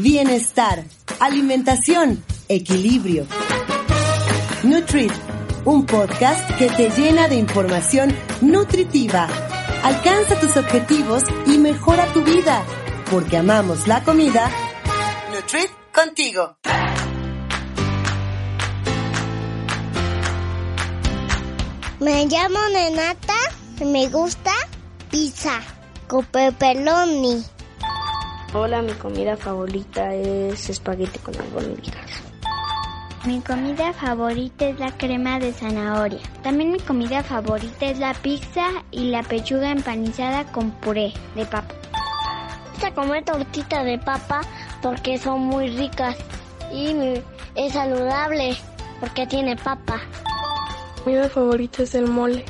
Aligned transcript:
Bienestar, 0.00 0.84
alimentación, 1.18 2.22
equilibrio. 2.48 3.26
Nutrit, 4.62 5.10
un 5.64 5.86
podcast 5.86 6.48
que 6.56 6.68
te 6.68 6.88
llena 6.90 7.26
de 7.26 7.34
información 7.34 8.14
nutritiva. 8.40 9.26
Alcanza 9.82 10.38
tus 10.38 10.56
objetivos 10.56 11.24
y 11.46 11.58
mejora 11.58 12.06
tu 12.12 12.22
vida, 12.22 12.62
porque 13.10 13.38
amamos 13.38 13.88
la 13.88 14.04
comida. 14.04 14.48
Nutrit 15.34 15.70
contigo. 15.92 16.56
Me 21.98 22.24
llamo 22.26 22.60
Nenata 22.72 23.34
me 23.84 24.08
gusta 24.08 24.52
pizza 25.10 25.60
con 26.06 26.24
pepperoni. 26.24 27.57
Hola, 28.54 28.80
mi 28.80 28.92
comida 28.94 29.36
favorita 29.36 30.14
es 30.14 30.70
espagueti 30.70 31.18
con 31.18 31.38
albóndigas. 31.38 32.22
Mi 33.26 33.42
comida 33.42 33.92
favorita 33.92 34.68
es 34.68 34.80
la 34.80 34.90
crema 34.96 35.38
de 35.38 35.52
zanahoria. 35.52 36.20
También 36.42 36.72
mi 36.72 36.80
comida 36.80 37.22
favorita 37.22 37.84
es 37.84 37.98
la 37.98 38.14
pizza 38.14 38.70
y 38.90 39.10
la 39.10 39.22
pechuga 39.22 39.70
empanizada 39.70 40.50
con 40.50 40.70
puré 40.70 41.12
de 41.34 41.44
papa. 41.44 41.74
Me 41.92 42.70
gusta 42.70 42.94
comer 42.94 43.22
tortita 43.22 43.84
de 43.84 43.98
papa 43.98 44.40
porque 44.80 45.18
son 45.18 45.40
muy 45.40 45.68
ricas 45.76 46.16
y 46.72 47.20
es 47.54 47.74
saludable 47.74 48.56
porque 48.98 49.26
tiene 49.26 49.56
papa. 49.56 50.00
Mi 50.96 51.02
comida 51.02 51.28
favorita 51.28 51.82
es 51.82 51.94
el 51.94 52.06
mole. 52.06 52.46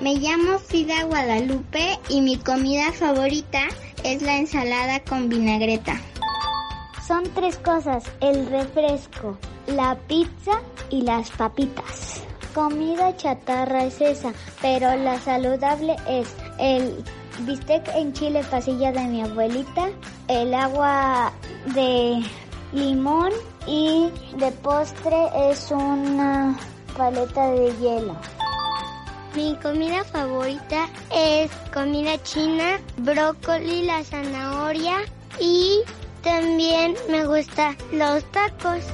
Me 0.00 0.14
llamo 0.14 0.60
Frida 0.60 1.02
Guadalupe 1.02 1.98
y 2.08 2.20
mi 2.20 2.36
comida 2.36 2.92
favorita 2.92 3.66
es 4.04 4.22
la 4.22 4.36
ensalada 4.36 5.00
con 5.00 5.28
vinagreta. 5.28 6.00
Son 7.06 7.24
tres 7.34 7.56
cosas, 7.58 8.04
el 8.20 8.46
refresco, 8.46 9.36
la 9.66 9.96
pizza 10.06 10.60
y 10.90 11.02
las 11.02 11.30
papitas. 11.30 12.22
Comida 12.54 13.16
chatarra 13.16 13.84
es 13.84 14.00
esa, 14.00 14.32
pero 14.62 14.94
la 14.94 15.18
saludable 15.18 15.96
es 16.08 16.34
el 16.58 17.02
bistec 17.40 17.88
en 17.96 18.12
chile 18.12 18.44
pasilla 18.48 18.92
de 18.92 19.04
mi 19.04 19.22
abuelita, 19.22 19.88
el 20.28 20.54
agua 20.54 21.32
de 21.74 22.22
limón 22.72 23.32
y 23.66 24.10
de 24.38 24.52
postre 24.52 25.28
es 25.50 25.70
una 25.70 26.56
paleta 26.96 27.48
de 27.50 27.72
hielo. 27.78 28.16
Mi 29.34 29.56
comida 29.60 30.04
favorita 30.04 30.88
es 31.10 31.50
comida 31.72 32.22
china, 32.22 32.80
brócoli, 32.98 33.82
la 33.82 34.04
zanahoria 34.04 34.98
y 35.40 35.80
también 36.22 36.94
me 37.10 37.26
gustan 37.26 37.76
los 37.92 38.22
tacos. 38.30 38.84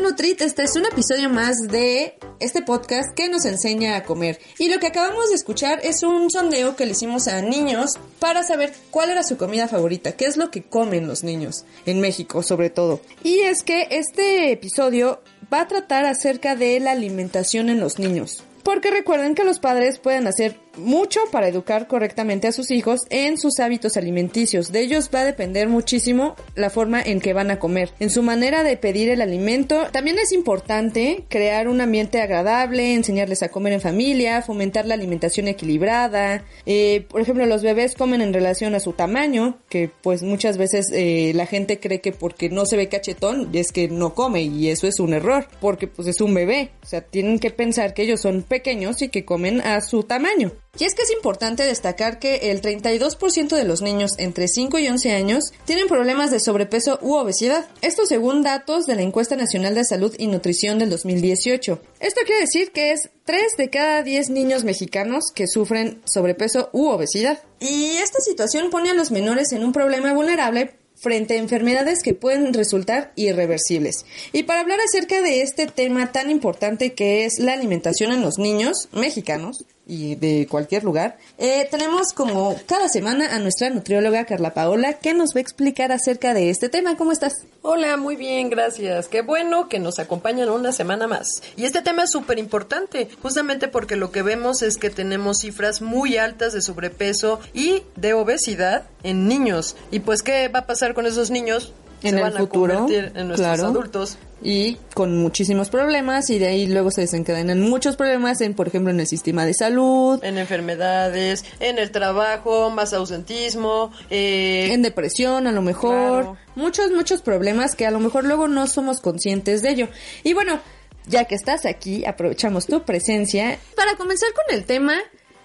Nutrit? 0.00 0.40
Este 0.40 0.62
es 0.62 0.76
un 0.76 0.86
episodio 0.86 1.28
más 1.28 1.56
de 1.68 2.14
este 2.38 2.62
podcast 2.62 3.14
que 3.14 3.28
nos 3.28 3.44
enseña 3.44 3.96
a 3.96 4.04
comer. 4.04 4.38
Y 4.58 4.68
lo 4.68 4.78
que 4.78 4.86
acabamos 4.86 5.28
de 5.28 5.34
escuchar 5.34 5.80
es 5.82 6.02
un 6.02 6.30
sondeo 6.30 6.74
que 6.74 6.86
le 6.86 6.92
hicimos 6.92 7.28
a 7.28 7.42
niños 7.42 7.98
para 8.18 8.42
saber 8.42 8.72
cuál 8.90 9.10
era 9.10 9.22
su 9.22 9.36
comida 9.36 9.68
favorita, 9.68 10.12
qué 10.12 10.24
es 10.24 10.36
lo 10.36 10.50
que 10.50 10.62
comen 10.62 11.06
los 11.06 11.22
niños 11.22 11.64
en 11.84 12.00
México 12.00 12.42
sobre 12.42 12.70
todo. 12.70 13.00
Y 13.22 13.40
es 13.40 13.62
que 13.62 13.88
este 13.90 14.52
episodio 14.52 15.20
va 15.52 15.62
a 15.62 15.68
tratar 15.68 16.06
acerca 16.06 16.56
de 16.56 16.80
la 16.80 16.92
alimentación 16.92 17.68
en 17.68 17.80
los 17.80 17.98
niños. 17.98 18.42
Porque 18.62 18.90
recuerden 18.90 19.34
que 19.34 19.44
los 19.44 19.58
padres 19.58 19.98
pueden 19.98 20.26
hacer 20.26 20.56
mucho 20.76 21.20
para 21.30 21.48
educar 21.48 21.86
correctamente 21.86 22.48
a 22.48 22.52
sus 22.52 22.70
hijos 22.70 23.00
en 23.10 23.38
sus 23.38 23.60
hábitos 23.60 23.96
alimenticios. 23.96 24.72
De 24.72 24.80
ellos 24.80 25.10
va 25.14 25.20
a 25.20 25.24
depender 25.24 25.68
muchísimo 25.68 26.36
la 26.54 26.70
forma 26.70 27.00
en 27.02 27.20
que 27.20 27.32
van 27.32 27.50
a 27.50 27.58
comer, 27.58 27.90
en 28.00 28.10
su 28.10 28.22
manera 28.22 28.62
de 28.62 28.76
pedir 28.76 29.08
el 29.08 29.20
alimento. 29.20 29.86
También 29.92 30.18
es 30.18 30.32
importante 30.32 31.24
crear 31.28 31.68
un 31.68 31.80
ambiente 31.80 32.20
agradable, 32.20 32.94
enseñarles 32.94 33.42
a 33.42 33.48
comer 33.48 33.72
en 33.72 33.80
familia, 33.80 34.42
fomentar 34.42 34.86
la 34.86 34.94
alimentación 34.94 35.48
equilibrada. 35.48 36.44
Eh, 36.66 37.06
por 37.08 37.20
ejemplo, 37.20 37.46
los 37.46 37.62
bebés 37.62 37.94
comen 37.94 38.20
en 38.20 38.32
relación 38.32 38.74
a 38.74 38.80
su 38.80 38.92
tamaño, 38.92 39.58
que 39.68 39.90
pues 40.02 40.22
muchas 40.22 40.56
veces 40.56 40.90
eh, 40.92 41.32
la 41.34 41.46
gente 41.46 41.80
cree 41.80 42.00
que 42.00 42.12
porque 42.12 42.48
no 42.48 42.66
se 42.66 42.76
ve 42.76 42.88
cachetón 42.88 43.50
es 43.52 43.72
que 43.72 43.88
no 43.88 44.14
come 44.14 44.42
y 44.42 44.68
eso 44.68 44.86
es 44.86 45.00
un 45.00 45.12
error, 45.12 45.46
porque 45.60 45.86
pues 45.86 46.08
es 46.08 46.20
un 46.20 46.34
bebé. 46.34 46.70
O 46.82 46.86
sea, 46.86 47.02
tienen 47.02 47.38
que 47.38 47.50
pensar 47.50 47.94
que 47.94 48.02
ellos 48.02 48.20
son 48.20 48.42
pequeños 48.42 49.02
y 49.02 49.08
que 49.08 49.24
comen 49.24 49.60
a 49.60 49.80
su 49.80 50.02
tamaño. 50.02 50.52
Y 50.78 50.84
es 50.84 50.94
que 50.94 51.02
es 51.02 51.10
importante 51.10 51.64
destacar 51.64 52.18
que 52.18 52.50
el 52.50 52.62
32% 52.62 53.56
de 53.56 53.64
los 53.64 53.82
niños 53.82 54.12
entre 54.18 54.46
5 54.46 54.78
y 54.78 54.88
11 54.88 55.12
años 55.12 55.52
tienen 55.64 55.88
problemas 55.88 56.30
de 56.30 56.38
sobrepeso 56.38 56.98
u 57.02 57.14
obesidad. 57.14 57.66
Esto 57.82 58.06
según 58.06 58.42
datos 58.42 58.86
de 58.86 58.94
la 58.94 59.02
Encuesta 59.02 59.34
Nacional 59.36 59.74
de 59.74 59.84
Salud 59.84 60.14
y 60.16 60.28
Nutrición 60.28 60.78
del 60.78 60.90
2018. 60.90 61.80
Esto 61.98 62.20
quiere 62.24 62.42
decir 62.42 62.70
que 62.70 62.92
es 62.92 63.10
3 63.24 63.56
de 63.58 63.68
cada 63.68 64.02
10 64.02 64.30
niños 64.30 64.64
mexicanos 64.64 65.24
que 65.34 65.48
sufren 65.48 66.00
sobrepeso 66.04 66.70
u 66.72 66.88
obesidad. 66.88 67.42
Y 67.58 67.96
esta 67.96 68.20
situación 68.20 68.70
pone 68.70 68.90
a 68.90 68.94
los 68.94 69.10
menores 69.10 69.52
en 69.52 69.64
un 69.64 69.72
problema 69.72 70.12
vulnerable 70.12 70.74
frente 71.00 71.34
a 71.34 71.38
enfermedades 71.38 72.02
que 72.02 72.14
pueden 72.14 72.52
resultar 72.52 73.12
irreversibles. 73.16 74.04
Y 74.32 74.42
para 74.44 74.60
hablar 74.60 74.78
acerca 74.80 75.22
de 75.22 75.42
este 75.42 75.66
tema 75.66 76.12
tan 76.12 76.30
importante 76.30 76.92
que 76.92 77.24
es 77.24 77.38
la 77.38 77.54
alimentación 77.54 78.12
en 78.12 78.20
los 78.20 78.38
niños 78.38 78.88
mexicanos, 78.92 79.64
y 79.90 80.14
de 80.14 80.46
cualquier 80.48 80.84
lugar. 80.84 81.18
Eh, 81.36 81.66
tenemos 81.68 82.12
como 82.12 82.56
cada 82.66 82.88
semana 82.88 83.34
a 83.34 83.40
nuestra 83.40 83.68
nutrióloga 83.70 84.24
Carla 84.24 84.54
Paola 84.54 84.94
que 84.94 85.14
nos 85.14 85.34
va 85.34 85.38
a 85.38 85.40
explicar 85.40 85.90
acerca 85.90 86.32
de 86.32 86.48
este 86.48 86.68
tema. 86.68 86.96
¿Cómo 86.96 87.10
estás? 87.10 87.32
Hola, 87.62 87.96
muy 87.96 88.14
bien, 88.14 88.50
gracias. 88.50 89.08
Qué 89.08 89.22
bueno 89.22 89.68
que 89.68 89.80
nos 89.80 89.98
acompañan 89.98 90.48
una 90.48 90.70
semana 90.70 91.08
más. 91.08 91.42
Y 91.56 91.64
este 91.64 91.82
tema 91.82 92.04
es 92.04 92.12
súper 92.12 92.38
importante, 92.38 93.08
justamente 93.20 93.66
porque 93.66 93.96
lo 93.96 94.12
que 94.12 94.22
vemos 94.22 94.62
es 94.62 94.76
que 94.76 94.90
tenemos 94.90 95.38
cifras 95.38 95.82
muy 95.82 96.16
altas 96.16 96.52
de 96.52 96.62
sobrepeso 96.62 97.40
y 97.52 97.82
de 97.96 98.14
obesidad 98.14 98.84
en 99.02 99.26
niños. 99.26 99.76
Y 99.90 100.00
pues, 100.00 100.22
¿qué 100.22 100.46
va 100.48 100.60
a 100.60 100.66
pasar 100.66 100.94
con 100.94 101.06
esos 101.06 101.30
niños? 101.30 101.72
En 102.02 102.18
el 102.18 102.32
futuro, 102.32 102.86
en 102.90 103.28
nuestros 103.28 103.60
adultos. 103.60 104.18
y 104.42 104.76
con 104.94 105.18
muchísimos 105.18 105.68
problemas 105.68 106.30
y 106.30 106.38
de 106.38 106.46
ahí 106.46 106.66
luego 106.66 106.90
se 106.90 107.02
desencadenan 107.02 107.60
muchos 107.60 107.96
problemas 107.96 108.40
en 108.40 108.54
por 108.54 108.68
ejemplo 108.68 108.90
en 108.90 109.00
el 109.00 109.06
sistema 109.06 109.44
de 109.44 109.52
salud 109.52 110.18
en 110.24 110.38
enfermedades 110.38 111.44
en 111.60 111.78
el 111.78 111.90
trabajo 111.90 112.70
más 112.70 112.94
ausentismo 112.94 113.92
eh, 114.08 114.70
en 114.72 114.80
depresión 114.80 115.46
a 115.46 115.52
lo 115.52 115.60
mejor 115.60 116.36
muchos 116.54 116.90
muchos 116.90 117.20
problemas 117.22 117.76
que 117.76 117.86
a 117.86 117.90
lo 117.90 118.00
mejor 118.00 118.24
luego 118.24 118.48
no 118.48 118.66
somos 118.66 119.00
conscientes 119.00 119.62
de 119.62 119.70
ello. 119.70 119.88
Y 120.24 120.32
bueno 120.32 120.60
ya 121.06 121.24
que 121.24 121.34
estás 121.34 121.66
aquí 121.66 122.04
aprovechamos 122.04 122.66
tu 122.66 122.84
presencia. 122.84 123.58
Para 123.74 123.96
comenzar 123.96 124.28
con 124.32 124.56
el 124.56 124.64
tema 124.64 124.94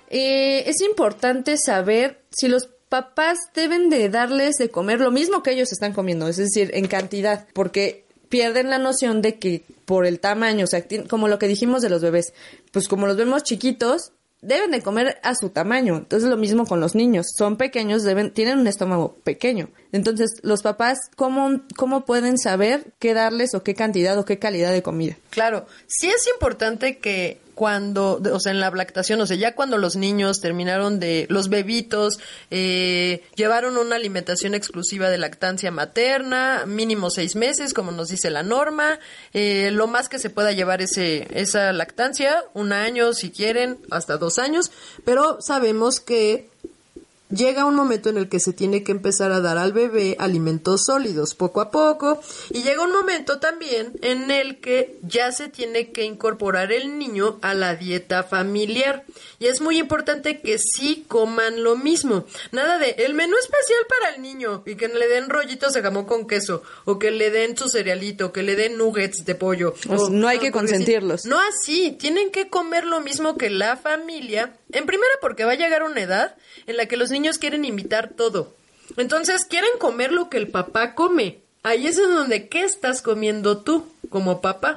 eh, 0.09 0.63
es 0.69 0.81
importante 0.81 1.57
saber 1.57 2.23
si 2.29 2.47
los 2.47 2.69
papás 2.95 3.39
deben 3.53 3.89
de 3.89 4.07
darles 4.07 4.55
de 4.55 4.69
comer 4.69 5.01
lo 5.01 5.11
mismo 5.11 5.43
que 5.43 5.51
ellos 5.51 5.73
están 5.73 5.91
comiendo, 5.91 6.29
es 6.29 6.37
decir, 6.37 6.71
en 6.75 6.87
cantidad, 6.87 7.45
porque 7.51 8.05
pierden 8.29 8.69
la 8.69 8.79
noción 8.79 9.21
de 9.21 9.37
que 9.37 9.65
por 9.83 10.05
el 10.05 10.21
tamaño, 10.21 10.63
o 10.63 10.67
sea, 10.67 10.85
como 11.09 11.27
lo 11.27 11.37
que 11.37 11.49
dijimos 11.49 11.81
de 11.81 11.89
los 11.89 12.01
bebés, 12.01 12.33
pues 12.71 12.87
como 12.87 13.05
los 13.05 13.17
vemos 13.17 13.43
chiquitos, 13.43 14.13
deben 14.41 14.71
de 14.71 14.81
comer 14.81 15.17
a 15.23 15.35
su 15.35 15.49
tamaño. 15.49 15.97
Entonces 15.97 16.29
lo 16.29 16.37
mismo 16.37 16.65
con 16.65 16.79
los 16.79 16.95
niños, 16.95 17.25
son 17.37 17.57
pequeños, 17.57 18.03
deben 18.03 18.31
tienen 18.31 18.59
un 18.59 18.67
estómago 18.67 19.17
pequeño. 19.25 19.67
Entonces, 19.91 20.39
los 20.41 20.61
papás 20.61 20.99
cómo 21.17 21.63
cómo 21.75 22.05
pueden 22.05 22.37
saber 22.37 22.93
qué 22.99 23.13
darles 23.13 23.55
o 23.55 23.63
qué 23.63 23.75
cantidad 23.75 24.17
o 24.17 24.23
qué 24.23 24.39
calidad 24.39 24.71
de 24.71 24.83
comida? 24.83 25.17
Claro, 25.31 25.65
sí 25.87 26.07
es 26.07 26.27
importante 26.33 26.99
que 26.99 27.41
cuando, 27.55 28.21
o 28.31 28.39
sea, 28.39 28.51
en 28.51 28.59
la 28.59 28.69
lactación, 28.69 29.21
o 29.21 29.25
sea, 29.25 29.37
ya 29.37 29.55
cuando 29.55 29.77
los 29.77 29.95
niños 29.95 30.41
terminaron 30.41 30.99
de, 30.99 31.25
los 31.29 31.49
bebitos, 31.49 32.19
eh, 32.51 33.23
llevaron 33.35 33.77
una 33.77 33.95
alimentación 33.95 34.53
exclusiva 34.53 35.09
de 35.09 35.17
lactancia 35.17 35.71
materna, 35.71 36.65
mínimo 36.67 37.09
seis 37.09 37.35
meses, 37.35 37.73
como 37.73 37.91
nos 37.91 38.09
dice 38.09 38.29
la 38.29 38.43
norma, 38.43 38.99
eh, 39.33 39.71
lo 39.71 39.87
más 39.87 40.09
que 40.09 40.19
se 40.19 40.29
pueda 40.29 40.51
llevar 40.51 40.81
ese, 40.81 41.27
esa 41.31 41.71
lactancia, 41.71 42.43
un 42.53 42.73
año 42.73 43.13
si 43.13 43.31
quieren, 43.31 43.79
hasta 43.89 44.17
dos 44.17 44.37
años, 44.37 44.71
pero 45.05 45.37
sabemos 45.41 46.01
que 46.01 46.49
llega 47.35 47.65
un 47.65 47.75
momento 47.75 48.09
en 48.09 48.17
el 48.17 48.29
que 48.29 48.39
se 48.39 48.53
tiene 48.53 48.83
que 48.83 48.91
empezar 48.91 49.31
a 49.31 49.41
dar 49.41 49.57
al 49.57 49.73
bebé 49.73 50.15
alimentos 50.19 50.85
sólidos 50.85 51.35
poco 51.35 51.61
a 51.61 51.71
poco 51.71 52.21
y 52.49 52.63
llega 52.63 52.83
un 52.83 52.91
momento 52.91 53.39
también 53.39 53.93
en 54.01 54.31
el 54.31 54.59
que 54.59 54.97
ya 55.01 55.31
se 55.31 55.49
tiene 55.49 55.91
que 55.91 56.03
incorporar 56.03 56.71
el 56.71 56.97
niño 56.97 57.39
a 57.41 57.53
la 57.53 57.75
dieta 57.75 58.23
familiar. 58.23 59.03
Y 59.39 59.47
es 59.47 59.61
muy 59.61 59.77
importante 59.77 60.41
que 60.41 60.57
sí 60.57 61.05
coman 61.07 61.63
lo 61.63 61.75
mismo. 61.75 62.25
Nada 62.51 62.77
de 62.77 62.91
el 62.99 63.13
menú 63.13 63.35
especial 63.37 63.79
para 63.89 64.15
el 64.15 64.21
niño 64.21 64.63
y 64.65 64.75
que 64.75 64.87
le 64.87 65.07
den 65.07 65.29
rollitos 65.29 65.73
de 65.73 65.81
jamón 65.81 66.05
con 66.05 66.27
queso 66.27 66.63
o 66.85 66.97
que 66.99 67.11
le 67.11 67.31
den 67.31 67.57
su 67.57 67.69
cerealito 67.69 68.31
que 68.31 68.43
le 68.43 68.55
den 68.55 68.77
nuggets 68.77 69.25
de 69.25 69.35
pollo 69.35 69.73
o, 69.89 70.09
no 70.09 70.27
hay 70.27 70.39
que 70.39 70.51
consentirlos. 70.51 71.25
No 71.25 71.39
así 71.39 71.91
tienen 71.91 72.31
que 72.31 72.49
comer 72.49 72.85
lo 72.85 73.01
mismo 73.01 73.37
que 73.37 73.49
la 73.49 73.77
familia 73.77 74.57
en 74.71 74.85
primera 74.85 75.13
porque 75.21 75.45
va 75.45 75.53
a 75.53 75.55
llegar 75.55 75.83
una 75.83 76.01
edad 76.01 76.35
en 76.67 76.77
la 76.77 76.87
que 76.87 76.97
los 76.97 77.11
niños 77.11 77.37
quieren 77.37 77.65
imitar 77.65 78.09
todo. 78.09 78.53
Entonces 78.97 79.45
quieren 79.45 79.71
comer 79.79 80.11
lo 80.11 80.29
que 80.29 80.37
el 80.37 80.47
papá 80.47 80.95
come. 80.95 81.39
Ahí 81.63 81.87
es 81.87 81.97
en 81.97 82.13
donde, 82.13 82.47
¿qué 82.47 82.61
estás 82.61 83.01
comiendo 83.01 83.57
tú 83.63 83.87
como 84.09 84.39
papá? 84.39 84.75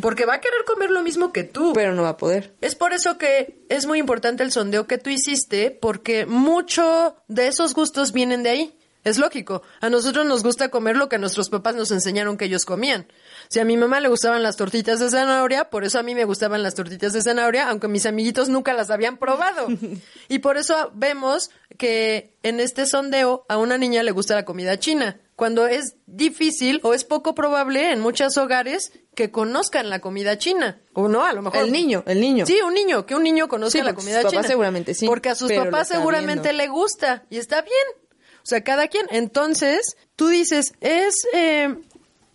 Porque 0.00 0.26
va 0.26 0.34
a 0.34 0.40
querer 0.40 0.64
comer 0.64 0.90
lo 0.90 1.02
mismo 1.02 1.32
que 1.32 1.42
tú. 1.42 1.72
Pero 1.74 1.92
no 1.92 2.04
va 2.04 2.10
a 2.10 2.16
poder. 2.16 2.52
Es 2.60 2.76
por 2.76 2.92
eso 2.92 3.18
que 3.18 3.56
es 3.68 3.86
muy 3.86 3.98
importante 3.98 4.44
el 4.44 4.52
sondeo 4.52 4.86
que 4.86 4.98
tú 4.98 5.10
hiciste, 5.10 5.72
porque 5.72 6.26
mucho 6.26 7.16
de 7.26 7.48
esos 7.48 7.74
gustos 7.74 8.12
vienen 8.12 8.44
de 8.44 8.50
ahí. 8.50 8.74
Es 9.02 9.18
lógico. 9.18 9.62
A 9.80 9.88
nosotros 9.88 10.26
nos 10.26 10.42
gusta 10.42 10.68
comer 10.68 10.96
lo 10.96 11.08
que 11.08 11.18
nuestros 11.18 11.48
papás 11.48 11.74
nos 11.74 11.90
enseñaron 11.90 12.36
que 12.36 12.44
ellos 12.44 12.66
comían. 12.66 13.06
Si 13.48 13.58
a 13.58 13.64
mi 13.64 13.76
mamá 13.76 14.00
le 14.00 14.08
gustaban 14.08 14.42
las 14.42 14.56
tortitas 14.56 15.00
de 15.00 15.08
zanahoria, 15.08 15.70
por 15.70 15.84
eso 15.84 15.98
a 15.98 16.02
mí 16.02 16.14
me 16.14 16.24
gustaban 16.24 16.62
las 16.62 16.74
tortitas 16.74 17.12
de 17.12 17.22
zanahoria, 17.22 17.68
aunque 17.70 17.88
mis 17.88 18.04
amiguitos 18.04 18.50
nunca 18.50 18.74
las 18.74 18.90
habían 18.90 19.16
probado. 19.16 19.68
y 20.28 20.38
por 20.40 20.58
eso 20.58 20.90
vemos 20.94 21.50
que 21.78 22.34
en 22.42 22.60
este 22.60 22.84
sondeo 22.84 23.46
a 23.48 23.56
una 23.56 23.78
niña 23.78 24.02
le 24.02 24.10
gusta 24.10 24.34
la 24.34 24.44
comida 24.44 24.78
china, 24.78 25.18
cuando 25.34 25.66
es 25.66 25.96
difícil 26.06 26.80
o 26.82 26.92
es 26.92 27.04
poco 27.04 27.34
probable 27.34 27.92
en 27.92 28.00
muchos 28.00 28.36
hogares 28.36 28.92
que 29.14 29.30
conozcan 29.30 29.88
la 29.88 30.00
comida 30.00 30.36
china. 30.36 30.78
O 30.92 31.08
no, 31.08 31.24
a 31.24 31.32
lo 31.32 31.40
mejor. 31.40 31.60
El 31.60 31.72
niño, 31.72 32.04
el 32.06 32.20
niño. 32.20 32.44
Sí, 32.44 32.60
un 32.60 32.74
niño, 32.74 33.06
que 33.06 33.14
un 33.14 33.22
niño 33.22 33.48
conozca 33.48 33.82
la 33.82 33.94
comida 33.94 34.20
sus 34.20 34.30
china. 34.30 34.42
Papás 34.42 34.50
seguramente 34.50 34.92
sí. 34.92 35.06
Porque 35.06 35.30
a 35.30 35.34
sus 35.34 35.50
papás 35.50 35.88
seguramente 35.88 36.52
le 36.52 36.68
gusta 36.68 37.24
y 37.30 37.38
está 37.38 37.62
bien. 37.62 37.99
O 38.42 38.46
sea, 38.46 38.62
cada 38.62 38.88
quien. 38.88 39.06
Entonces, 39.10 39.96
tú 40.16 40.28
dices, 40.28 40.74
es 40.80 41.14
eh, 41.32 41.76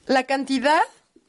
la 0.06 0.24
cantidad, 0.24 0.82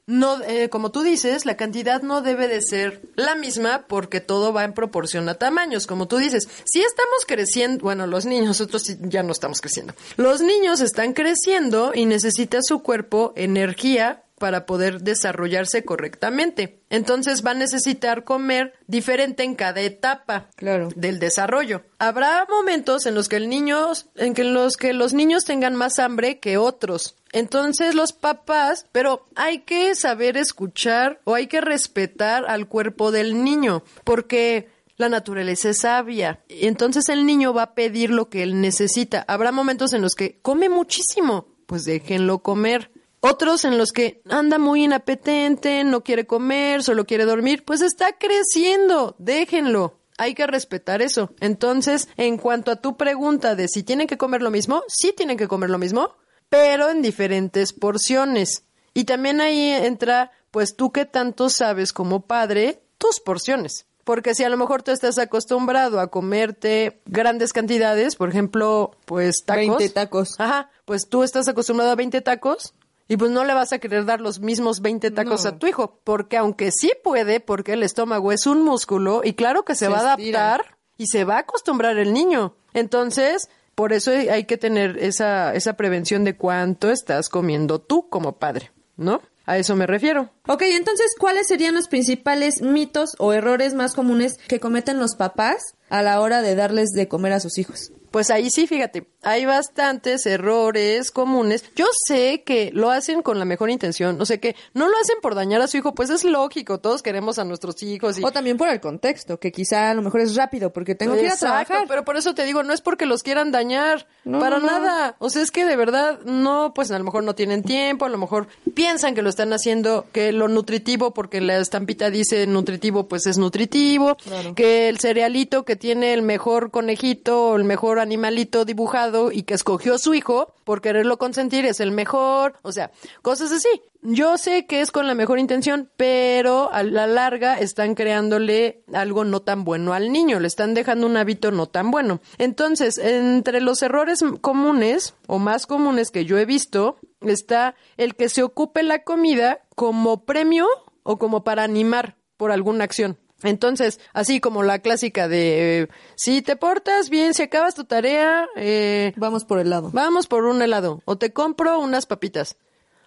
no, 0.07 0.43
eh, 0.43 0.69
como 0.69 0.91
tú 0.91 1.03
dices, 1.03 1.47
la 1.47 1.57
cantidad 1.57 2.03
no 2.03 2.23
debe 2.23 2.49
de 2.49 2.61
ser 2.63 3.03
la 3.15 3.35
misma 3.35 3.87
porque 3.89 4.21
todo 4.21 4.53
va 4.53 4.65
en 4.65 4.73
proporción 4.73 5.29
a 5.29 5.35
tamaños, 5.35 5.87
como 5.87 6.07
tú 6.07 6.19
dices. 6.19 6.49
Si 6.65 6.81
estamos 6.81 7.25
creciendo, 7.27 7.83
bueno, 7.83 8.07
los 8.07 8.27
niños, 8.27 8.47
nosotros 8.47 8.85
ya 9.01 9.23
no 9.23 9.33
estamos 9.33 9.61
creciendo. 9.61 9.95
Los 10.17 10.41
niños 10.41 10.81
están 10.81 11.13
creciendo 11.13 11.93
y 11.95 12.07
necesita 12.07 12.59
su 12.63 12.83
cuerpo 12.83 13.33
energía 13.37 14.23
para 14.39 14.67
poder 14.67 15.01
desarrollarse 15.01 15.85
correctamente. 15.85 16.81
Entonces 16.91 17.45
va 17.45 17.53
a 17.53 17.55
necesitar 17.55 18.25
comer 18.25 18.75
diferente 18.87 19.43
en 19.43 19.55
cada 19.55 19.81
etapa 19.81 20.49
claro. 20.57 20.89
del 20.95 21.19
desarrollo. 21.19 21.83
Habrá 21.99 22.47
momentos 22.49 23.07
en 23.07 23.15
los 23.15 23.29
que 23.29 23.37
el 23.37 23.49
niño, 23.49 23.93
en 24.17 24.35
que 24.35 24.45
los 24.45 24.77
que 24.77 24.93
los 24.93 25.15
niños 25.15 25.45
tengan 25.45 25.75
más 25.75 25.99
hambre 25.99 26.39
que 26.39 26.59
otros. 26.59 27.17
Entonces 27.33 27.95
los 27.95 28.13
papás, 28.13 28.87
pero 28.93 29.27
hay 29.35 29.61
que 29.61 29.95
saber 29.95 30.37
escuchar 30.37 31.21
o 31.25 31.35
hay 31.35 31.47
que 31.47 31.61
respetar 31.61 32.45
al 32.47 32.69
cuerpo 32.69 33.11
del 33.11 33.43
niño, 33.43 33.83
porque 34.05 34.69
la 34.97 35.09
naturaleza 35.09 35.71
es 35.71 35.81
sabia. 35.81 36.41
Entonces 36.49 37.09
el 37.09 37.27
niño 37.27 37.53
va 37.53 37.63
a 37.63 37.75
pedir 37.75 38.11
lo 38.11 38.29
que 38.29 38.43
él 38.43 38.61
necesita. 38.61 39.25
Habrá 39.29 39.53
momentos 39.53 39.93
en 39.93 40.03
los 40.03 40.15
que 40.15 40.39
come 40.41 40.69
muchísimo, 40.69 41.49
pues 41.67 41.85
déjenlo 41.85 42.39
comer. 42.41 42.91
Otros 43.21 43.65
en 43.65 43.79
los 43.79 43.93
que 43.93 44.23
anda 44.29 44.59
muy 44.59 44.85
inapetente, 44.85 45.83
no 45.85 46.03
quiere 46.03 46.27
comer, 46.27 46.83
solo 46.83 47.07
quiere 47.07 47.25
dormir, 47.25 47.65
pues 47.65 47.81
está 47.81 48.13
creciendo, 48.19 49.17
déjenlo. 49.19 49.99
Hay 50.19 50.35
que 50.35 50.47
respetar 50.47 51.03
eso. 51.03 51.35
Entonces, 51.41 52.09
en 52.17 52.39
cuanto 52.39 52.71
a 52.71 52.77
tu 52.77 52.97
pregunta 52.97 53.55
de 53.55 53.69
si 53.69 53.83
tienen 53.83 54.07
que 54.07 54.17
comer 54.17 54.43
lo 54.43 54.51
mismo, 54.51 54.83
sí 54.89 55.13
tienen 55.13 55.37
que 55.37 55.49
comer 55.49 55.71
lo 55.71 55.79
mismo, 55.79 56.15
pero 56.49 56.89
en 56.89 57.03
diferentes 57.03 57.73
porciones. 57.73 58.65
Y 58.95 59.05
también 59.05 59.41
ahí 59.41 59.71
entra, 59.71 60.33
pues 60.51 60.75
tú 60.75 60.91
que 60.91 61.05
tanto 61.05 61.51
sabes 61.51 61.93
como 61.93 62.27
padre, 62.27 62.83
tus 62.97 63.21
porciones. 63.21 63.87
Porque 64.05 64.35
si 64.37 64.45
a 64.45 64.49
lo 64.49 64.57
mejor 64.57 64.85
tú 64.85 64.93
estás 64.93 65.19
acostumbrado 65.19 65.99
a 65.99 66.13
comerte 66.13 67.03
grandes 67.07 67.53
cantidades, 67.53 68.15
por 68.15 68.29
ejemplo, 68.29 68.97
pues 69.05 69.43
tacos. 69.45 69.79
20 69.79 69.89
tacos. 69.91 70.39
Ajá, 70.39 70.71
pues 70.85 71.09
tú 71.09 71.25
estás 71.25 71.49
acostumbrado 71.49 71.91
a 71.91 71.97
20 71.97 72.21
tacos, 72.21 72.73
y 73.09 73.17
pues 73.17 73.31
no 73.31 73.45
le 73.45 73.55
vas 73.55 73.73
a 73.73 73.79
querer 73.79 74.05
dar 74.05 74.21
los 74.21 74.41
mismos 74.41 74.81
20 74.81 75.11
tacos 75.13 75.45
No. 75.45 75.51
a 75.51 75.59
tu 75.59 75.67
hijo, 75.67 76.01
porque 76.05 76.37
aunque 76.37 76.71
sí 76.73 76.91
puede, 77.05 77.41
porque 77.41 77.75
el 77.75 77.83
estómago 77.83 78.33
es 78.33 78.47
un 78.47 78.63
músculo 78.63 79.21
y 79.25 79.35
claro 79.35 79.65
que 79.65 79.75
se, 79.75 79.87
Se 79.87 79.91
va 79.91 79.99
a 80.13 80.15
estira. 80.15 80.47
adaptar 80.55 80.77
y 80.99 81.07
se 81.07 81.25
va 81.25 81.37
a 81.37 81.41
acostumbrar 81.41 81.97
el 81.99 82.13
niño. 82.13 82.55
Entonces, 82.75 83.49
por 83.75 83.93
eso 83.93 84.11
hay 84.11 84.45
que 84.45 84.57
tener 84.57 84.99
esa, 84.99 85.55
esa 85.55 85.75
prevención 85.75 86.25
de 86.25 86.37
cuánto 86.37 86.91
estás 86.91 87.29
comiendo 87.29 87.81
tú 87.81 88.09
como 88.09 88.39
padre, 88.39 88.71
¿no? 88.97 89.21
A 89.45 89.59
eso 89.59 89.77
me 89.77 89.87
refiero. 89.87 90.31
Ok, 90.49 90.63
entonces, 90.63 91.15
¿cuáles 91.21 91.47
serían 91.47 91.75
los 91.77 91.87
principales 91.87 92.63
mitos 92.63 93.15
o 93.19 93.33
errores 93.33 93.75
más 93.75 93.95
comunes 93.95 94.39
que 94.49 94.59
cometen 94.59 94.99
los 94.99 95.15
papás 95.15 95.75
a 95.89 96.03
la 96.03 96.21
hora 96.21 96.43
de 96.43 96.57
darles 96.57 96.91
de 96.91 97.07
comer 97.07 97.33
a 97.33 97.39
sus 97.41 97.57
hijos? 97.59 97.93
Pues 98.17 98.31
ahí 98.31 98.49
sí, 98.49 98.67
fíjate, 98.67 99.07
hay 99.23 99.45
bastantes 99.45 100.25
errores 100.25 101.11
comunes. 101.11 101.63
Yo 101.77 101.85
sé 102.07 102.45
que 102.47 102.71
lo 102.73 102.91
hacen 102.91 103.21
con 103.21 103.39
la 103.39 103.45
mejor 103.45 103.69
intención, 103.69 104.19
o 104.19 104.25
sea 104.25 104.39
que 104.39 104.57
no 104.73 104.89
lo 104.89 104.97
hacen 104.97 105.17
por 105.21 105.35
dañar 105.35 105.61
a 105.61 105.67
su 105.67 105.77
hijo, 105.77 105.95
pues 105.95 106.09
es 106.09 106.25
lógico, 106.25 106.79
todos 106.81 107.03
queremos 107.03 107.39
a 107.39 107.45
nuestros 107.45 107.83
hijos 107.83 108.19
y 108.19 108.25
O 108.25 108.31
también 108.33 108.57
por 108.57 108.71
el 108.71 108.81
contexto, 108.81 109.39
que 109.39 109.53
quizá 109.53 109.91
a 109.91 109.95
lo 109.95 110.01
mejor 110.01 110.23
es 110.23 110.35
rápido 110.35 110.73
porque 110.73 110.95
tengo 110.95 111.15
que 111.15 111.25
ir 111.25 111.31
a 111.31 111.37
trabajar. 111.37 111.85
pero 111.87 112.07
por 112.07 112.17
eso 112.17 112.35
te 112.35 112.47
digo, 112.47 112.63
no 112.63 112.73
es 112.73 112.81
porque 112.81 113.05
los 113.05 113.23
quieran 113.23 113.53
dañar, 113.53 114.07
No, 114.25 114.39
para 114.41 114.61
no, 114.61 114.65
no. 114.65 114.73
nada. 114.73 115.17
O 115.19 115.29
sea, 115.29 115.43
es 115.43 115.51
que 115.51 115.67
de 115.67 115.77
verdad 115.77 116.19
no, 116.25 116.73
pues 116.75 116.91
a 116.93 116.99
lo 116.99 117.05
mejor 117.05 117.23
no 117.23 117.35
tienen 117.35 117.65
tiempo, 117.65 118.07
a 118.07 118.09
lo 118.09 118.17
mejor 118.17 118.49
piensan 118.73 119.15
que 119.15 119.21
lo 119.21 119.29
están 119.29 119.53
haciendo, 119.53 120.07
que 120.13 120.33
lo 120.33 120.49
nutritivo, 120.49 121.13
porque 121.13 121.43
la 121.43 121.59
estampita 121.59 122.09
dice 122.09 122.47
nutritivo, 122.47 123.09
pues 123.09 123.27
es 123.27 123.37
nutritivo, 123.37 124.17
que 124.55 124.89
el 124.89 125.01
cerealito 125.01 125.67
que 125.67 125.77
tiene 125.77 126.15
el 126.15 126.23
mejor 126.23 126.71
conejito, 126.71 127.49
o 127.51 127.57
el 127.57 127.65
mejor 127.65 128.06
animalito 128.07 128.65
dibujado 128.65 129.33
y 129.33 129.43
que 129.43 129.55
escogió 129.55 129.99
su 129.99 130.15
hijo 130.15 130.55
por 130.65 130.81
quererlo 130.81 131.19
consentir 131.19 131.67
es 131.67 131.81
el 131.81 131.91
mejor, 131.91 132.55
o 132.63 132.73
sea, 132.73 132.91
cosas 133.23 133.53
así. 133.53 133.69
Yo 134.03 134.39
sé 134.39 134.67
que 134.67 134.81
es 134.81 134.93
con 134.93 135.07
la 135.07 135.15
mejor 135.15 135.39
intención, 135.39 135.91
pero 135.97 136.73
a 136.73 136.83
la 136.83 137.07
larga 137.07 137.59
están 137.59 137.95
creándole 137.95 138.85
algo 138.93 139.25
no 139.25 139.41
tan 139.41 139.65
bueno 139.65 139.93
al 139.95 140.13
niño, 140.13 140.39
le 140.39 140.47
están 140.47 140.75
dejando 140.75 141.07
un 141.07 141.17
hábito 141.17 141.51
no 141.51 141.67
tan 141.67 141.91
bueno. 141.91 142.21
Entonces, 142.39 142.99
entre 142.99 143.61
los 143.61 143.83
errores 143.83 144.25
comunes 144.41 145.15
o 145.27 145.39
más 145.39 145.67
comunes 145.67 146.11
que 146.11 146.25
yo 146.25 146.39
he 146.39 146.45
visto, 146.45 146.99
está 147.21 147.75
el 147.97 148.15
que 148.15 148.29
se 148.29 148.43
ocupe 148.43 148.83
la 148.83 149.03
comida 149.03 149.61
como 149.75 150.25
premio 150.25 150.67
o 151.03 151.19
como 151.19 151.43
para 151.43 151.65
animar 151.65 152.17
por 152.37 152.53
alguna 152.53 152.85
acción. 152.85 153.19
Entonces, 153.47 154.01
así 154.13 154.41
como 154.41 154.63
la 154.63 154.81
clásica 154.81 155.29
de 155.29 155.83
eh, 155.83 155.89
si 156.17 156.43
te 156.43 156.57
portas 156.57 157.11
bien, 157.11 157.33
si 157.35 157.43
acabas 157.43 157.75
tu 157.75 157.85
tarea, 157.85 158.47
eh, 158.57 159.13
Vamos 159.17 159.45
por 159.45 159.59
el 159.59 159.71
lado. 159.71 159.91
Vamos 159.93 160.27
por 160.27 160.45
un 160.45 160.63
helado 160.63 161.03
o 161.05 161.17
te 161.17 161.33
compro 161.33 161.79
unas 161.79 162.07
papitas. 162.07 162.57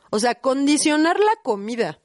O 0.10 0.20
sea, 0.20 0.36
condicionar 0.36 1.20
la 1.20 1.36
comida. 1.44 2.00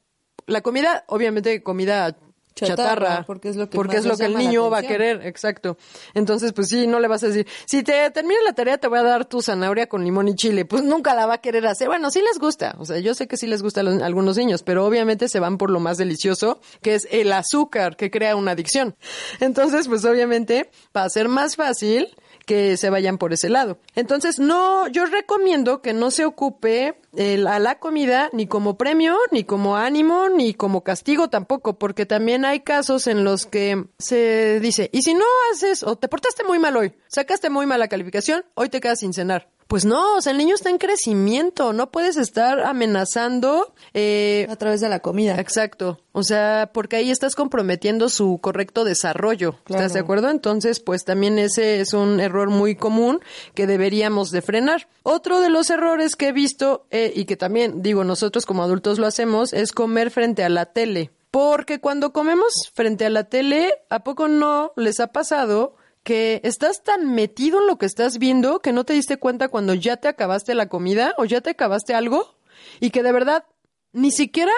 La 0.46 0.60
comida, 0.60 1.04
obviamente 1.08 1.62
comida 1.62 2.16
chatarra, 2.54 2.76
Chatarra, 2.76 3.24
porque 3.26 3.48
es 3.48 3.56
lo 3.56 3.68
que 3.68 3.76
porque 3.76 3.96
es 3.96 4.04
lo 4.04 4.16
que 4.16 4.26
el 4.26 4.36
niño 4.36 4.70
va 4.70 4.78
a 4.78 4.82
querer, 4.82 5.26
exacto. 5.26 5.76
Entonces, 6.14 6.52
pues 6.52 6.68
sí, 6.68 6.86
no 6.86 7.00
le 7.00 7.08
vas 7.08 7.22
a 7.24 7.26
decir, 7.28 7.46
si 7.66 7.82
te 7.82 8.10
termina 8.10 8.40
la 8.44 8.52
tarea 8.52 8.78
te 8.78 8.86
voy 8.88 8.98
a 9.00 9.02
dar 9.02 9.24
tu 9.24 9.42
zanahoria 9.42 9.88
con 9.88 10.04
limón 10.04 10.28
y 10.28 10.34
chile, 10.34 10.64
pues 10.64 10.82
nunca 10.84 11.14
la 11.14 11.26
va 11.26 11.34
a 11.34 11.38
querer 11.38 11.66
hacer. 11.66 11.88
Bueno, 11.88 12.10
sí 12.10 12.20
les 12.22 12.38
gusta, 12.38 12.76
o 12.78 12.84
sea, 12.84 12.98
yo 12.98 13.14
sé 13.14 13.26
que 13.26 13.36
sí 13.36 13.46
les 13.46 13.62
gusta 13.62 13.80
a 13.80 13.82
los- 13.82 14.00
a 14.00 14.06
algunos 14.06 14.36
niños, 14.36 14.62
pero 14.62 14.86
obviamente 14.86 15.28
se 15.28 15.40
van 15.40 15.58
por 15.58 15.70
lo 15.70 15.80
más 15.80 15.98
delicioso, 15.98 16.60
que 16.80 16.94
es 16.94 17.08
el 17.10 17.32
azúcar, 17.32 17.96
que 17.96 18.10
crea 18.10 18.36
una 18.36 18.52
adicción. 18.52 18.94
Entonces, 19.40 19.88
pues 19.88 20.04
obviamente, 20.04 20.70
va 20.96 21.04
a 21.04 21.10
ser 21.10 21.28
más 21.28 21.56
fácil 21.56 22.14
que 22.44 22.76
se 22.76 22.90
vayan 22.90 23.18
por 23.18 23.32
ese 23.32 23.48
lado. 23.48 23.78
Entonces, 23.94 24.38
no, 24.38 24.86
yo 24.88 25.06
recomiendo 25.06 25.80
que 25.82 25.92
no 25.92 26.10
se 26.10 26.24
ocupe 26.24 26.94
el- 27.16 27.46
a 27.46 27.58
la 27.58 27.78
comida 27.78 28.28
ni 28.32 28.46
como 28.46 28.76
premio, 28.76 29.16
ni 29.30 29.44
como 29.44 29.76
ánimo, 29.76 30.28
ni 30.28 30.54
como 30.54 30.82
castigo 30.84 31.28
tampoco, 31.28 31.78
porque 31.78 32.06
también 32.06 32.44
hay 32.44 32.60
casos 32.60 33.06
en 33.06 33.24
los 33.24 33.46
que 33.46 33.84
se 33.98 34.60
dice, 34.60 34.90
y 34.92 35.02
si 35.02 35.14
no 35.14 35.24
haces 35.52 35.82
o 35.82 35.96
te 35.96 36.08
portaste 36.08 36.44
muy 36.44 36.58
mal 36.58 36.76
hoy, 36.76 36.92
sacaste 37.08 37.50
muy 37.50 37.66
mala 37.66 37.88
calificación, 37.88 38.44
hoy 38.54 38.68
te 38.68 38.80
quedas 38.80 39.00
sin 39.00 39.12
cenar. 39.12 39.48
Pues 39.68 39.84
no, 39.84 40.16
o 40.16 40.20
sea, 40.20 40.32
el 40.32 40.38
niño 40.38 40.54
está 40.54 40.70
en 40.70 40.78
crecimiento, 40.78 41.72
no 41.72 41.90
puedes 41.90 42.16
estar 42.16 42.60
amenazando 42.60 43.74
eh, 43.94 44.46
A 44.50 44.56
través 44.56 44.80
de 44.80 44.88
la 44.88 45.00
comida. 45.00 45.36
Exacto. 45.40 46.00
O 46.12 46.22
sea, 46.22 46.70
porque 46.72 46.96
ahí 46.96 47.10
estás 47.10 47.34
comprometiendo 47.34 48.08
su 48.08 48.38
correcto 48.40 48.84
desarrollo. 48.84 49.56
Claro. 49.64 49.82
¿Estás 49.82 49.94
de 49.94 50.00
acuerdo? 50.00 50.30
Entonces, 50.30 50.80
pues 50.80 51.04
también 51.04 51.38
ese 51.38 51.80
es 51.80 51.92
un 51.92 52.20
error 52.20 52.50
muy 52.50 52.76
común 52.76 53.20
que 53.54 53.66
deberíamos 53.66 54.30
de 54.30 54.42
frenar. 54.42 54.88
Otro 55.02 55.40
de 55.40 55.50
los 55.50 55.70
errores 55.70 56.16
que 56.16 56.28
he 56.28 56.32
visto 56.32 56.86
eh, 56.90 57.12
y 57.14 57.24
que 57.24 57.36
también 57.36 57.82
digo 57.82 58.04
nosotros 58.04 58.46
como 58.46 58.62
adultos 58.62 58.98
lo 58.98 59.06
hacemos 59.06 59.52
es 59.52 59.72
comer 59.72 60.10
frente 60.10 60.44
a 60.44 60.48
la 60.48 60.66
tele. 60.66 61.10
Porque 61.30 61.80
cuando 61.80 62.12
comemos 62.12 62.52
frente 62.74 63.06
a 63.06 63.10
la 63.10 63.24
tele, 63.24 63.74
¿a 63.90 64.04
poco 64.04 64.28
no 64.28 64.72
les 64.76 65.00
ha 65.00 65.08
pasado 65.08 65.74
que 66.04 66.40
estás 66.44 66.82
tan 66.84 67.12
metido 67.14 67.60
en 67.60 67.66
lo 67.66 67.76
que 67.78 67.86
estás 67.86 68.18
viendo 68.18 68.60
que 68.60 68.72
no 68.72 68.84
te 68.84 68.92
diste 68.92 69.16
cuenta 69.16 69.48
cuando 69.48 69.74
ya 69.74 69.96
te 69.96 70.06
acabaste 70.06 70.54
la 70.54 70.68
comida 70.68 71.14
o 71.18 71.24
ya 71.24 71.40
te 71.40 71.50
acabaste 71.50 71.94
algo 71.94 72.36
y 72.78 72.90
que 72.90 73.02
de 73.02 73.10
verdad 73.10 73.44
ni 73.92 74.12
siquiera 74.12 74.52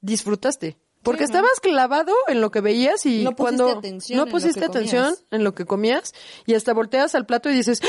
disfrutaste? 0.00 0.78
Porque 1.02 1.22
estabas 1.24 1.60
clavado 1.62 2.12
en 2.26 2.40
lo 2.40 2.50
que 2.50 2.60
veías 2.60 3.06
y 3.06 3.22
No 3.22 3.30
pusiste 3.36 3.42
cuando 3.62 3.78
atención 3.78 4.16
no 4.16 4.22
en 4.24 4.28
lo 4.28 4.32
pusiste 4.32 4.64
atención 4.64 5.04
comías. 5.04 5.24
en 5.30 5.44
lo 5.44 5.54
que 5.54 5.64
comías 5.64 6.14
y 6.46 6.54
hasta 6.54 6.72
volteas 6.72 7.14
al 7.14 7.26
plato 7.26 7.48
y 7.48 7.54
dices, 7.54 7.80
"¡Ah! 7.82 7.86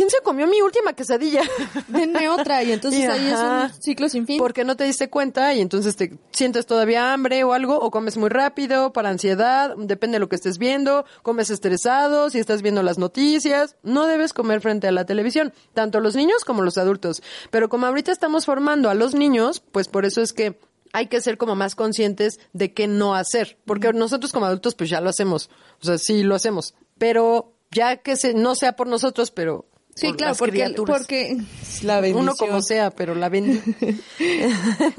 ¿Quién 0.00 0.08
se 0.08 0.22
comió 0.22 0.46
mi 0.46 0.62
última 0.62 0.94
quesadilla? 0.94 1.42
Denme 1.88 2.30
otra 2.30 2.62
y 2.62 2.72
entonces 2.72 3.00
Y 3.00 3.04
ahí 3.04 3.26
es 3.26 3.34
ajá. 3.34 3.70
un 3.74 3.82
ciclo 3.82 4.08
sin 4.08 4.26
fin. 4.26 4.38
Porque 4.38 4.64
no 4.64 4.74
te 4.74 4.84
diste 4.84 5.10
cuenta 5.10 5.52
y 5.52 5.60
entonces 5.60 5.94
te 5.94 6.16
sientes 6.30 6.64
todavía 6.64 7.12
hambre 7.12 7.44
o 7.44 7.52
algo, 7.52 7.78
o 7.78 7.90
comes 7.90 8.16
muy 8.16 8.30
rápido 8.30 8.94
para 8.94 9.10
ansiedad, 9.10 9.74
depende 9.76 10.14
de 10.14 10.20
lo 10.20 10.30
que 10.30 10.36
estés 10.36 10.56
viendo, 10.56 11.04
comes 11.20 11.50
estresado, 11.50 12.30
si 12.30 12.38
estás 12.38 12.62
viendo 12.62 12.82
las 12.82 12.96
noticias, 12.96 13.76
no 13.82 14.06
debes 14.06 14.32
comer 14.32 14.62
frente 14.62 14.88
a 14.88 14.92
la 14.92 15.04
televisión, 15.04 15.52
tanto 15.74 16.00
los 16.00 16.16
niños 16.16 16.46
como 16.46 16.62
los 16.62 16.78
adultos. 16.78 17.22
Pero 17.50 17.68
como 17.68 17.84
ahorita 17.84 18.10
estamos 18.10 18.46
formando 18.46 18.88
a 18.88 18.94
los 18.94 19.14
niños, 19.14 19.60
pues 19.60 19.88
por 19.88 20.06
eso 20.06 20.22
es 20.22 20.32
que 20.32 20.58
hay 20.94 21.08
que 21.08 21.20
ser 21.20 21.36
como 21.36 21.56
más 21.56 21.74
conscientes 21.74 22.40
de 22.54 22.72
qué 22.72 22.86
no 22.86 23.14
hacer, 23.14 23.58
porque 23.66 23.92
nosotros 23.92 24.32
como 24.32 24.46
adultos 24.46 24.74
pues 24.74 24.88
ya 24.88 25.02
lo 25.02 25.10
hacemos, 25.10 25.50
o 25.82 25.84
sea, 25.84 25.98
sí 25.98 26.22
lo 26.22 26.34
hacemos, 26.34 26.74
pero 26.96 27.52
ya 27.70 27.98
que 27.98 28.16
se, 28.16 28.32
no 28.32 28.54
sea 28.54 28.76
por 28.76 28.86
nosotros, 28.86 29.30
pero 29.30 29.66
Sí, 29.94 30.08
por 30.08 30.16
claro, 30.16 30.34
porque, 30.38 30.52
criaturas. 30.52 30.98
porque 30.98 31.36
la 31.82 32.00
bendición. 32.00 32.22
Uno 32.22 32.34
como 32.36 32.62
sea, 32.62 32.90
pero 32.90 33.14
la 33.14 33.28
bendición. 33.28 33.76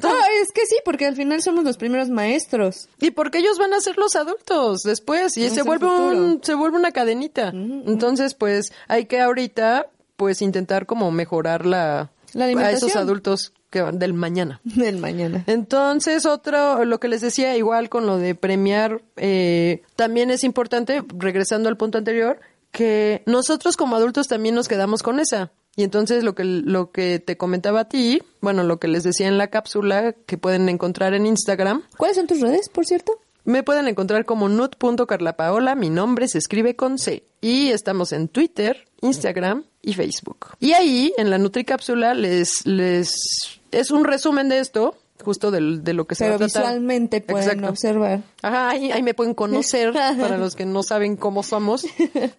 No, 0.02 0.10
es 0.42 0.52
que 0.54 0.66
sí, 0.66 0.78
porque 0.84 1.06
al 1.06 1.16
final 1.16 1.42
somos 1.42 1.64
los 1.64 1.78
primeros 1.78 2.10
maestros. 2.10 2.90
Y 3.00 3.12
porque 3.12 3.40
ellos 3.40 3.58
van 3.58 3.74
a 3.74 3.80
ser 3.82 3.98
los 3.98 4.16
adultos 4.16 4.84
después 4.84 5.38
y 5.38 5.46
Es 5.46 5.54
se 5.54 5.62
el 5.62 5.66
vuelve 5.66 5.88
un, 5.88 6.42
se 6.44 6.54
vuelve 6.56 6.78
una 6.78 6.92
cadenita. 6.92 7.50
Entonces, 7.50 8.34
pues 8.34 8.72
hay 8.88 9.06
que 9.06 9.22
ahorita 9.22 9.88
pues 10.16 10.42
intentar 10.42 10.86
como 10.86 11.10
mejorar 11.12 11.66
la, 11.66 12.12
La 12.34 12.46
a 12.46 12.72
esos 12.72 12.96
adultos 12.96 13.54
que 13.72 13.82
van 13.82 13.98
del 13.98 14.14
mañana. 14.14 14.60
Del 14.64 14.98
mañana. 14.98 15.44
Entonces, 15.48 16.28
otro, 16.28 16.86
lo 16.86 17.00
que 17.00 17.08
les 17.08 17.22
decía, 17.22 17.56
igual 17.56 17.90
con 17.90 18.06
lo 18.06 18.18
de 18.18 18.36
premiar, 18.36 19.02
eh, 19.16 19.82
también 19.96 20.30
es 20.30 20.44
importante, 20.44 21.02
regresando 21.18 21.70
al 21.70 21.78
punto 21.78 21.98
anterior, 21.98 22.40
que 22.72 23.24
nosotros 23.26 23.78
como 23.78 23.96
adultos 23.96 24.28
también 24.28 24.56
nos 24.56 24.68
quedamos 24.68 25.04
con 25.04 25.20
esa. 25.20 25.52
Y 25.76 25.84
entonces 25.84 26.24
lo 26.24 26.36
que, 26.36 26.44
lo 26.44 26.92
que 26.92 27.20
te 27.20 27.38
comentaba 27.38 27.82
a 27.82 27.90
ti, 27.90 28.22
bueno, 28.42 28.64
lo 28.64 28.80
que 28.80 28.88
les 28.88 29.04
decía 29.04 29.28
en 29.28 29.38
la 29.38 29.48
cápsula 29.48 30.14
que 30.14 30.38
pueden 30.38 30.68
encontrar 30.68 31.14
en 31.14 31.26
Instagram, 31.26 31.84
¿Cuáles 31.98 32.18
son 32.18 32.28
tus 32.28 32.42
redes, 32.42 32.68
por 32.70 32.86
cierto? 32.86 33.14
me 33.44 33.64
pueden 33.64 33.88
encontrar 33.88 34.26
como 34.26 34.50
nut.carlapaola, 34.50 35.76
mi 35.76 35.90
nombre 35.90 36.28
se 36.28 36.38
escribe 36.38 36.76
con 36.76 36.98
C. 36.98 37.24
Y 37.42 37.70
estamos 37.70 38.12
en 38.14 38.28
Twitter, 38.28 38.88
Instagram 39.02 39.66
y 39.82 39.94
Facebook. 39.94 40.50
Y 40.60 40.74
ahí, 40.74 41.14
en 41.18 41.30
la 41.30 41.40
Nutricápsula, 41.40 42.14
les, 42.14 42.66
les, 42.68 43.60
es 43.72 43.92
un 43.92 44.04
resumen 44.04 44.48
de 44.50 44.60
esto, 44.60 44.96
justo 45.22 45.52
del- 45.52 45.84
de, 45.84 45.94
lo 45.94 46.06
que 46.06 46.16
se 46.16 46.26
Pero 46.26 46.32
va 46.32 46.36
a 46.36 46.48
tratar. 46.48 46.64
visualmente 46.64 47.22
pueden 47.22 47.48
Exacto. 47.50 47.70
observar. 47.70 48.22
Ajá, 48.42 48.70
ahí, 48.70 48.92
ahí 48.92 49.04
me 49.04 49.14
pueden 49.14 49.34
conocer, 49.34 49.94
para 50.20 50.38
los 50.38 50.56
que 50.56 50.66
no 50.66 50.84
saben 50.84 51.16
cómo 51.16 51.44
somos, 51.44 51.86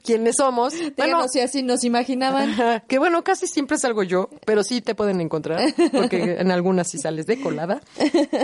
quiénes 0.05 0.37
somos. 0.37 0.75
Bueno, 0.97 1.27
si 1.29 1.41
así 1.41 1.63
nos 1.63 1.85
imaginaban. 1.85 2.83
Que 2.89 2.99
bueno, 2.99 3.23
casi 3.25 3.47
siempre 3.47 3.79
salgo 3.79 4.03
yo, 4.03 4.29
pero 4.45 4.63
sí 4.65 4.81
te 4.81 4.95
pueden 4.95 5.21
encontrar, 5.21 5.61
porque 5.93 6.37
en 6.41 6.51
algunas 6.51 6.91
sí 6.91 6.99
sales 6.99 7.27
de 7.27 7.41
colada. 7.41 7.81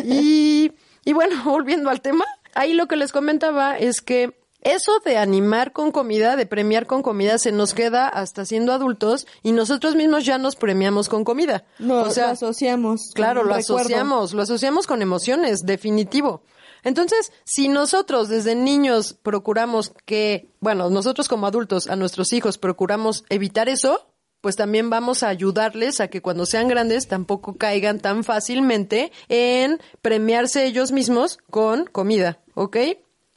Y, 0.05 0.73
y 1.05 1.13
bueno, 1.13 1.37
volviendo 1.45 1.91
al 1.91 2.01
tema, 2.01 2.25
ahí 2.55 2.73
lo 2.73 2.87
que 2.89 2.97
les 2.97 3.13
comentaba 3.13 3.77
es 3.79 4.01
que 4.01 4.33
eso 4.63 4.99
de 5.05 5.17
animar 5.19 5.73
con 5.73 5.93
comida, 5.93 6.37
de 6.37 6.47
premiar 6.47 6.87
con 6.87 7.03
comida, 7.03 7.39
se 7.39 7.53
nos 7.53 7.75
queda 7.75 8.09
hasta 8.09 8.45
siendo 8.45 8.73
adultos 8.73 9.27
y 9.43 9.53
nosotros 9.53 9.95
mismos 9.95 10.25
ya 10.25 10.39
nos 10.39 10.57
premiamos 10.57 11.09
con 11.09 11.25
comida. 11.25 11.65
No, 11.79 12.03
o 12.03 12.11
sea, 12.11 12.27
lo 12.27 12.33
asociamos. 12.33 13.11
Claro, 13.15 13.45
lo 13.45 13.55
recuerdo. 13.55 13.77
asociamos, 13.77 14.33
lo 14.33 14.43
asociamos 14.43 14.87
con 14.87 15.03
emociones, 15.03 15.61
definitivo. 15.65 16.43
Entonces, 16.85 17.33
si 17.45 17.69
nosotros 17.69 18.29
desde 18.29 18.55
niños 18.55 19.15
procuramos 19.23 19.93
que, 20.05 20.51
bueno, 20.61 20.91
nosotros 20.91 21.29
como 21.29 21.47
adultos 21.47 21.89
a 21.89 21.97
nuestros 21.97 22.33
hijos 22.33 22.59
procuramos 22.59 23.25
evitar 23.29 23.69
eso, 23.69 24.09
pues 24.41 24.57
también 24.57 24.89
vamos 24.89 25.23
a 25.23 25.29
ayudarles 25.29 26.01
a 26.01 26.09
que 26.09 26.23
cuando 26.23 26.47
sean 26.47 26.69
grandes 26.69 27.09
tampoco 27.09 27.57
caigan 27.57 27.99
tan 27.99 28.23
fácilmente 28.23 29.11
en 29.29 29.81
premiarse 30.03 30.67
ellos 30.67 30.93
mismos 30.93 31.39
con 31.51 31.87
comida, 31.87 32.39
¿ok? 32.55 32.77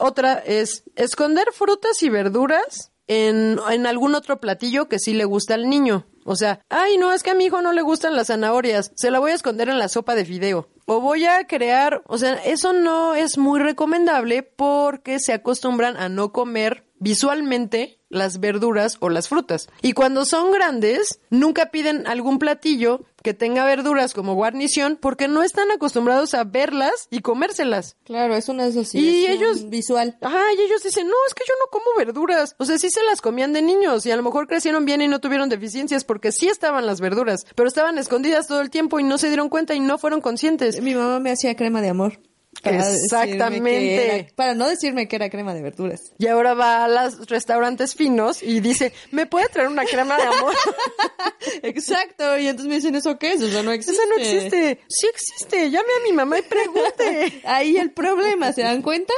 Otra 0.04 0.34
es 0.34 0.82
esconder 0.96 1.46
frutas 1.52 2.02
y 2.02 2.08
verduras 2.08 2.90
en, 3.06 3.60
en 3.70 3.86
algún 3.86 4.16
otro 4.16 4.40
platillo 4.40 4.88
que 4.88 4.98
sí 4.98 5.14
le 5.14 5.24
gusta 5.24 5.54
al 5.54 5.70
niño. 5.70 6.08
O 6.24 6.36
sea, 6.36 6.60
ay, 6.68 6.96
no, 6.98 7.12
es 7.12 7.22
que 7.22 7.30
a 7.30 7.34
mi 7.34 7.44
hijo 7.46 7.62
no 7.62 7.72
le 7.72 7.82
gustan 7.82 8.14
las 8.16 8.28
zanahorias, 8.28 8.92
se 8.96 9.10
la 9.10 9.18
voy 9.18 9.32
a 9.32 9.34
esconder 9.34 9.68
en 9.68 9.78
la 9.78 9.88
sopa 9.88 10.14
de 10.14 10.24
fideo. 10.24 10.68
O 10.86 11.00
voy 11.00 11.24
a 11.26 11.46
crear, 11.46 12.02
o 12.06 12.18
sea, 12.18 12.34
eso 12.34 12.72
no 12.72 13.14
es 13.14 13.38
muy 13.38 13.60
recomendable 13.60 14.42
porque 14.42 15.18
se 15.20 15.32
acostumbran 15.32 15.96
a 15.96 16.08
no 16.08 16.32
comer 16.32 16.84
visualmente 16.98 17.98
las 18.08 18.40
verduras 18.40 18.96
o 19.00 19.08
las 19.08 19.28
frutas. 19.28 19.68
Y 19.80 19.92
cuando 19.94 20.24
son 20.24 20.52
grandes, 20.52 21.20
nunca 21.30 21.70
piden 21.70 22.06
algún 22.06 22.38
platillo 22.38 23.00
que 23.22 23.32
tenga 23.32 23.64
verduras 23.64 24.12
como 24.12 24.34
guarnición 24.34 24.98
porque 25.00 25.28
no 25.28 25.42
están 25.42 25.70
acostumbrados 25.70 26.34
a 26.34 26.44
verlas 26.44 27.06
y 27.10 27.20
comérselas. 27.20 27.96
Claro, 28.04 28.34
es 28.36 28.48
una 28.48 28.66
Y 28.66 28.70
asociación 28.70 29.30
ellos- 29.30 29.70
visual. 29.70 30.18
Ajá, 30.20 30.42
y 30.58 30.60
ellos 30.60 30.82
dicen, 30.82 31.06
no, 31.08 31.14
es 31.26 31.34
que 31.34 31.44
yo 31.48 31.54
no 31.60 31.70
como 31.70 31.86
verduras. 31.96 32.54
O 32.58 32.64
sea, 32.66 32.78
sí 32.78 32.90
se 32.90 33.02
las 33.04 33.20
comían 33.22 33.52
de 33.52 33.62
niños 33.62 34.04
y 34.04 34.10
a 34.10 34.16
lo 34.16 34.22
mejor 34.22 34.46
crecieron 34.46 34.84
bien 34.84 35.00
y 35.00 35.08
no 35.08 35.20
tuvieron 35.20 35.48
deficiencias 35.48 36.04
porque 36.12 36.30
sí 36.30 36.48
estaban 36.48 36.84
las 36.84 37.00
verduras, 37.00 37.46
pero 37.54 37.68
estaban 37.68 37.96
escondidas 37.96 38.46
todo 38.46 38.60
el 38.60 38.68
tiempo 38.68 39.00
y 39.00 39.02
no 39.02 39.16
se 39.16 39.28
dieron 39.28 39.48
cuenta 39.48 39.74
y 39.74 39.80
no 39.80 39.96
fueron 39.96 40.20
conscientes. 40.20 40.82
Mi 40.82 40.94
mamá 40.94 41.20
me 41.20 41.30
hacía 41.30 41.56
crema 41.56 41.80
de 41.80 41.88
amor. 41.88 42.18
Para 42.62 42.92
Exactamente. 42.92 44.18
era- 44.18 44.26
para 44.34 44.54
no 44.54 44.68
decirme 44.68 45.08
que 45.08 45.16
era 45.16 45.30
crema 45.30 45.54
de 45.54 45.62
verduras. 45.62 46.00
Y 46.18 46.26
ahora 46.26 46.54
va 46.54 46.84
a 46.84 46.88
los 46.88 47.26
restaurantes 47.28 47.94
finos 47.94 48.42
y 48.42 48.60
dice, 48.60 48.92
¿me 49.10 49.26
puede 49.26 49.48
traer 49.48 49.68
una 49.68 49.84
crema 49.84 50.16
de 50.16 50.24
amor? 50.24 50.54
Exacto, 51.62 52.38
y 52.38 52.46
entonces 52.46 52.68
me 52.68 52.76
dicen, 52.76 52.94
¿eso 52.94 53.18
qué 53.18 53.32
es? 53.32 53.40
Eso 53.42 53.62
no 53.62 53.72
existe. 53.72 53.94
Eso 54.00 54.08
no 54.08 54.16
existe. 54.22 54.80
Sí 54.88 55.06
existe. 55.06 55.70
Llame 55.70 55.88
a 56.00 56.02
mi 56.04 56.12
mamá 56.12 56.38
y 56.38 56.42
pregunte. 56.42 57.42
Ahí 57.44 57.76
el 57.76 57.90
problema, 57.92 58.52
¿se 58.52 58.62
dan 58.62 58.82
cuenta? 58.82 59.12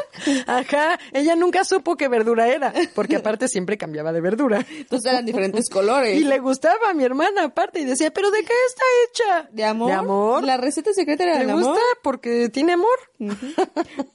Ajá, 0.47 0.99
ella 1.13 1.37
nunca 1.37 1.65
supo 1.65 1.97
qué 1.97 2.09
verdura 2.09 2.49
era, 2.49 2.73
porque 2.95 3.17
aparte 3.17 3.49
siempre 3.49 3.77
cambiaba 3.77 4.13
de 4.13 4.21
verdura. 4.21 4.65
Entonces 4.71 5.11
eran 5.13 5.25
diferentes 5.27 5.69
colores. 5.69 6.19
Y 6.21 6.25
le 6.25 6.39
gustaba 6.39 6.91
a 6.91 6.95
mi 6.95 7.05
hermana 7.05 7.45
aparte 7.45 7.81
y 7.81 7.85
decía, 7.85 8.13
¿pero 8.13 8.31
de 8.31 8.41
qué 8.41 8.53
está 8.69 8.85
hecha? 9.05 9.49
¿De 9.53 9.65
amor? 9.65 9.89
¿De 9.89 9.95
amor? 9.95 10.45
La 10.45 10.57
receta 10.57 10.93
secreta 10.93 11.25
era 11.25 11.39
¿Le 11.39 11.47
de 11.47 11.53
gusta? 11.53 11.69
amor. 11.71 11.81
Porque 12.03 12.49
tiene 12.49 12.73
amor. 12.73 12.89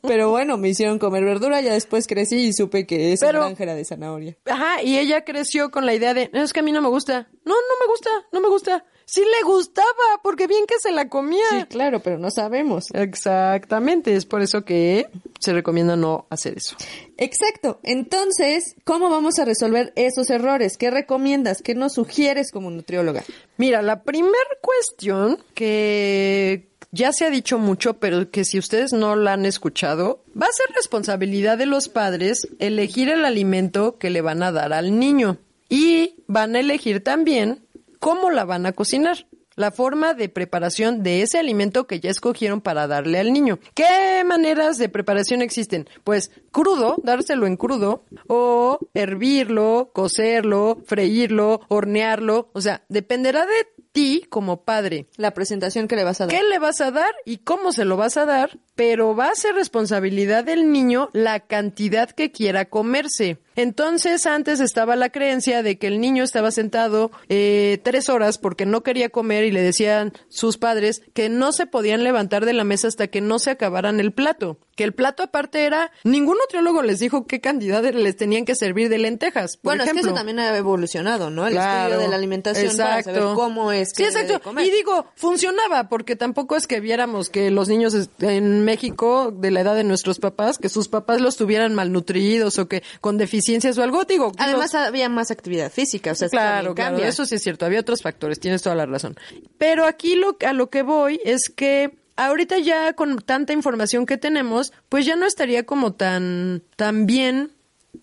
Pero 0.02 0.30
bueno, 0.30 0.58
me 0.58 0.70
hicieron 0.70 1.00
comer 1.00 1.24
verdura, 1.24 1.62
ya 1.62 1.74
después 1.74 2.08
crecí 2.08 2.38
y 2.38 2.54
supe 2.54 2.86
que 2.88 3.14
esa 3.14 3.28
Pero- 3.28 3.42
granja 3.42 3.64
era 3.64 3.76
de 3.76 3.86
zanahoria. 3.86 4.38
Ajá, 4.46 4.82
y 4.84 4.98
ella 4.98 5.24
creció 5.26 5.72
con 5.72 5.86
la 5.86 5.94
idea 5.94 6.14
de, 6.14 6.30
"No, 6.34 6.42
es 6.44 6.54
que 6.54 6.60
a 6.62 6.64
mí 6.64 6.72
no 6.72 6.82
me 6.82 6.90
gusta. 6.90 7.30
No, 7.46 7.54
no 7.54 7.76
me 7.80 7.88
gusta, 7.88 8.10
no 8.32 8.42
me 8.42 8.48
gusta. 8.50 8.86
Sí 9.06 9.22
le 9.22 9.44
gustaba, 9.44 9.88
porque 10.22 10.46
bien 10.46 10.68
que 10.68 10.76
se 10.80 10.92
la 10.92 11.10
comía. 11.10 11.44
Sí, 11.50 11.66
claro, 11.68 12.00
pero 12.00 12.20
no 12.20 12.30
sabemos. 12.30 12.90
Exactamente, 12.94 14.16
es 14.16 14.28
por 14.28 14.44
eso 14.44 14.64
que 14.66 15.08
se 15.40 15.52
recomienda 15.52 15.96
no 15.96 16.28
hacer 16.30 16.58
eso. 16.58 16.76
Exacto. 17.18 17.80
Entonces, 17.82 18.76
¿cómo 18.84 19.10
vamos 19.10 19.40
a 19.40 19.46
resolver 19.46 19.94
esos 19.96 20.30
errores? 20.30 20.78
¿Qué 20.78 20.92
recomiendas? 20.92 21.64
¿Qué 21.64 21.74
nos 21.74 21.94
sugieres 21.94 22.52
como 22.52 22.70
nutrióloga? 22.70 23.24
Mira, 23.58 23.82
la 23.82 24.04
primera 24.04 24.38
cuestión 24.62 25.40
que 25.56 26.70
ya 26.92 27.12
se 27.12 27.26
ha 27.26 27.30
dicho 27.30 27.60
mucho, 27.60 27.96
pero 27.96 28.32
que 28.32 28.46
si 28.46 28.58
ustedes 28.58 28.94
no 28.94 29.16
la 29.16 29.34
han 29.34 29.46
escuchado, 29.46 30.24
va 30.40 30.48
a 30.48 30.52
ser 30.52 30.76
responsabilidad 30.76 31.58
de 31.58 31.66
los 31.66 31.90
padres 31.90 32.48
elegir 32.60 33.10
el 33.10 33.26
alimento 33.26 33.98
que 33.98 34.10
le 34.10 34.22
van 34.22 34.44
a 34.44 34.52
dar 34.52 34.74
al 34.74 35.00
niño. 35.00 35.38
y 35.72 36.16
van 36.26 36.56
a 36.56 36.62
elegir 36.62 37.04
también 37.04 37.64
cómo 38.00 38.32
la 38.32 38.44
van 38.44 38.66
a 38.66 38.72
cocinar 38.72 39.28
la 39.60 39.72
forma 39.72 40.14
de 40.14 40.30
preparación 40.30 41.04
de 41.04 41.22
ese 41.22 41.38
alimento 41.38 41.86
que 41.86 42.00
ya 42.00 42.10
escogieron 42.10 42.62
para 42.62 42.88
darle 42.88 43.20
al 43.20 43.34
niño. 43.34 43.60
¿Qué 43.74 44.24
maneras 44.26 44.78
de 44.78 44.88
preparación 44.88 45.42
existen? 45.42 45.90
Pues 46.06 46.32
crudo, 46.52 46.96
dárselo 47.04 47.46
en 47.46 47.58
crudo, 47.58 48.06
o 48.28 48.80
hervirlo, 48.94 49.92
cocerlo, 49.94 50.78
freírlo, 50.86 51.60
hornearlo, 51.68 52.50
o 52.54 52.62
sea, 52.62 52.84
dependerá 52.88 53.46
de 53.46 53.68
ti 53.92 54.26
como 54.30 54.64
padre. 54.64 55.08
La 55.18 55.34
presentación 55.34 55.88
que 55.88 55.96
le 55.96 56.04
vas 56.04 56.22
a 56.22 56.28
dar. 56.28 56.36
¿Qué 56.36 56.44
le 56.44 56.60
vas 56.60 56.82
a 56.82 56.92
dar 56.92 57.14
y 57.26 57.38
cómo 57.38 57.72
se 57.72 57.86
lo 57.86 57.98
vas 57.98 58.18
a 58.18 58.26
dar? 58.26 58.60
Pero 58.76 59.16
va 59.16 59.30
a 59.30 59.36
ser 59.36 59.56
responsabilidad 59.56 60.44
del 60.44 60.72
niño 60.72 61.10
la 61.14 61.40
cantidad 61.40 62.10
que 62.10 62.32
quiera 62.32 62.66
comerse. 62.66 63.40
Entonces 63.62 64.26
antes 64.26 64.62
estaba 64.62 64.96
la 64.96 65.10
creencia 65.10 65.62
de 65.64 65.78
que 65.78 65.88
el 65.88 66.00
niño 66.00 66.24
estaba 66.24 66.50
sentado 66.52 67.12
eh, 67.28 67.80
tres 67.84 68.08
horas 68.08 68.38
porque 68.38 68.66
no 68.66 68.84
quería 68.84 69.10
comer 69.10 69.44
y 69.44 69.52
le 69.52 69.62
decían 69.62 70.14
sus 70.30 70.58
padres 70.58 71.02
que 71.14 71.28
no 71.28 71.52
se 71.52 71.66
podían 71.66 72.06
levantar 72.06 72.46
de 72.46 72.54
la 72.54 72.64
mesa 72.64 72.88
hasta 72.88 73.08
que 73.08 73.20
no 73.20 73.38
se 73.38 73.52
acabaran 73.52 74.00
el 74.00 74.14
plato. 74.14 74.58
Que 74.78 74.86
el 74.86 74.94
plato 74.94 75.24
aparte 75.24 75.66
era, 75.66 75.92
ningún 76.06 76.38
nutriólogo 76.38 76.82
les 76.84 77.00
dijo 77.00 77.28
qué 77.28 77.42
cantidad 77.42 77.84
les 77.84 78.16
tenían 78.16 78.46
que 78.46 78.56
servir 78.56 78.88
de 78.88 78.98
lentejas. 78.98 79.58
Por 79.58 79.72
bueno, 79.72 79.84
ejemplo. 79.84 80.00
es 80.00 80.06
que 80.06 80.10
eso 80.12 80.16
también 80.16 80.40
ha 80.40 80.56
evolucionado, 80.58 81.30
¿no? 81.30 81.46
El 81.46 81.52
Claro, 81.52 81.88
estudio 81.90 82.00
de 82.00 82.08
la 82.08 82.16
alimentación 82.16 82.78
para 82.78 83.00
exacto. 83.00 83.20
saber 83.20 83.36
cómo 83.36 83.74
es 83.74 83.92
que 83.92 84.06
Sí, 84.08 84.14
de 84.14 84.22
exacto. 84.22 84.42
comer. 84.42 84.66
Y 84.66 84.72
digo, 84.72 85.06
funcionaba, 85.16 85.90
porque 85.90 86.16
tampoco 86.16 86.56
es 86.56 86.66
que 86.66 86.80
viéramos 86.80 87.30
que 87.30 87.52
los 87.52 87.68
niños 87.68 87.94
en 88.22 88.64
México, 88.64 89.34
de 89.36 89.52
la 89.52 89.60
edad 89.62 89.76
de 89.76 89.84
nuestros 89.84 90.20
papás, 90.20 90.58
que 90.58 90.70
sus 90.70 90.88
papás 90.88 91.20
los 91.20 91.36
tuvieran 91.36 91.76
malnutridos 91.76 92.58
o 92.58 92.70
que 92.70 92.82
con 93.02 93.18
deficiencias 93.50 93.78
o 93.78 93.84
algo. 93.84 94.04
Digo, 94.06 94.32
Además 94.38 94.74
había 94.76 95.10
más 95.10 95.32
actividad 95.32 95.72
física, 95.72 96.12
o 96.12 96.16
sea, 96.16 96.30
Claro, 96.30 96.76
claro, 96.76 96.92
cambia. 96.96 97.08
eso 97.08 97.26
sí 97.26 97.36
es 97.36 97.44
cierto, 97.44 97.66
había 97.66 97.80
otros 97.80 98.02
factores, 98.02 98.40
tienes 98.40 98.62
toda 98.62 98.76
la 98.76 98.86
razón. 98.86 99.18
Pero 99.58 99.86
aquí 99.86 100.16
lo, 100.16 100.38
a 100.46 100.54
lo 100.54 100.70
que 100.70 100.84
voy 100.84 101.20
es 101.26 101.50
que 101.50 101.98
ahorita 102.16 102.58
ya 102.60 102.94
con 102.94 103.18
tanta 103.20 103.54
información 103.54 104.06
que 104.06 104.18
tenemos, 104.18 104.74
pues 104.90 105.06
ya 105.06 105.16
no 105.16 105.26
estaría 105.26 105.66
como 105.66 105.94
tan, 105.94 106.62
tan 106.76 107.06
bien 107.06 107.52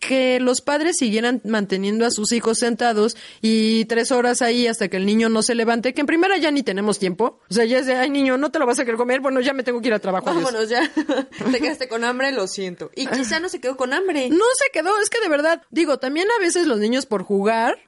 que 0.01 0.41
los 0.41 0.61
padres 0.61 0.97
siguieran 0.99 1.41
manteniendo 1.45 2.07
a 2.07 2.11
sus 2.11 2.33
hijos 2.33 2.59
sentados 2.59 3.17
y 3.41 3.85
tres 3.87 4.11
horas 4.13 4.43
ahí 4.43 4.67
hasta 4.67 4.89
que 4.89 4.97
el 4.97 5.07
niño 5.07 5.29
no 5.29 5.43
se 5.43 5.55
levante, 5.55 5.95
que 5.95 6.01
en 6.01 6.07
primera 6.07 6.37
ya 6.37 6.51
ni 6.51 6.63
tenemos 6.63 6.99
tiempo. 6.99 7.41
O 7.49 7.55
sea, 7.55 7.65
ya 7.65 7.79
es 7.79 7.87
de, 7.87 7.95
ay 7.95 8.11
niño, 8.11 8.37
no 8.37 8.51
te 8.51 8.59
lo 8.59 8.67
vas 8.67 8.79
a 8.79 8.85
querer 8.85 8.99
comer, 8.99 9.21
bueno, 9.21 9.41
ya 9.41 9.53
me 9.53 9.63
tengo 9.63 9.81
que 9.81 9.89
ir 9.89 9.95
a 9.95 9.99
trabajo. 9.99 10.29
adiós". 10.31 10.45
Vámonos 10.45 10.69
ya. 10.69 10.91
Te 11.53 11.61
quedaste 11.61 11.89
con 11.89 12.05
hambre, 12.05 12.33
lo 12.33 12.47
siento. 12.47 12.91
Y 12.95 13.07
quizá 13.07 13.41
no 13.41 13.49
se 13.49 13.61
quedó 13.61 13.77
con 13.77 13.93
hambre. 13.93 14.29
No 14.31 14.45
se 14.59 14.71
quedó, 14.73 14.99
es 15.01 15.11
que 15.11 15.21
de 15.21 15.29
verdad, 15.29 15.63
digo, 15.71 15.99
también 15.99 16.29
a 16.37 16.41
veces 16.41 16.67
los 16.67 16.79
niños 16.79 17.07
por 17.07 17.23
jugar 17.23 17.79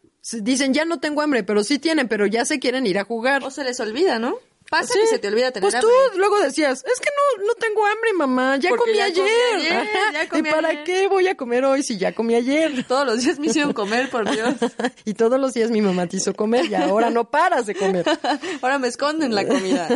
dicen 0.42 0.74
ya 0.74 0.84
no 0.84 1.00
tengo 1.00 1.22
hambre, 1.22 1.42
pero 1.42 1.64
sí 1.64 1.78
tienen, 1.78 2.08
pero 2.08 2.26
ya 2.26 2.44
se 2.44 2.58
quieren 2.58 2.86
ir 2.86 2.98
a 2.98 3.04
jugar. 3.04 3.44
O 3.44 3.50
se 3.50 3.64
les 3.64 3.80
olvida, 3.80 4.18
¿no? 4.18 4.36
Pasa 4.70 4.92
Sí. 4.92 5.00
que 5.00 5.06
se 5.06 5.18
te 5.18 5.28
olvida 5.28 5.50
tener 5.50 5.62
Pues 5.62 5.74
hambre. 5.74 5.90
tú 6.12 6.18
luego 6.18 6.38
decías, 6.40 6.84
es 6.84 7.00
que 7.00 7.08
no, 7.38 7.46
no 7.46 7.54
tengo 7.54 7.86
hambre, 7.86 8.12
mamá, 8.12 8.56
ya 8.58 8.68
Porque 8.68 8.84
comí 8.84 8.98
ya 8.98 9.04
ayer. 9.06 9.16
comí 9.26 9.66
ayer, 9.66 9.72
Ajá. 9.78 10.12
ya 10.12 10.28
comí 10.28 10.48
¿Y 10.48 10.52
para 10.52 10.84
qué 10.84 11.08
voy 11.08 11.26
a 11.28 11.36
comer 11.36 11.64
hoy 11.64 11.82
si 11.82 11.96
ya 11.96 12.14
comí 12.14 12.34
ayer? 12.34 12.84
Todos 12.88 13.06
los 13.06 13.20
días 13.22 13.38
me 13.38 13.46
hicieron 13.46 13.72
comer, 13.72 14.10
por 14.10 14.30
Dios. 14.30 14.54
y 15.04 15.14
todos 15.14 15.40
los 15.40 15.54
días 15.54 15.70
mi 15.70 15.80
mamá 15.80 16.06
te 16.06 16.18
hizo 16.18 16.34
comer 16.34 16.66
y 16.66 16.74
ahora 16.74 17.08
no 17.10 17.30
paras 17.30 17.64
de 17.66 17.74
comer. 17.74 18.04
Ahora 18.62 18.78
me 18.78 18.88
esconden 18.88 19.34
la 19.34 19.46
comida. 19.46 19.88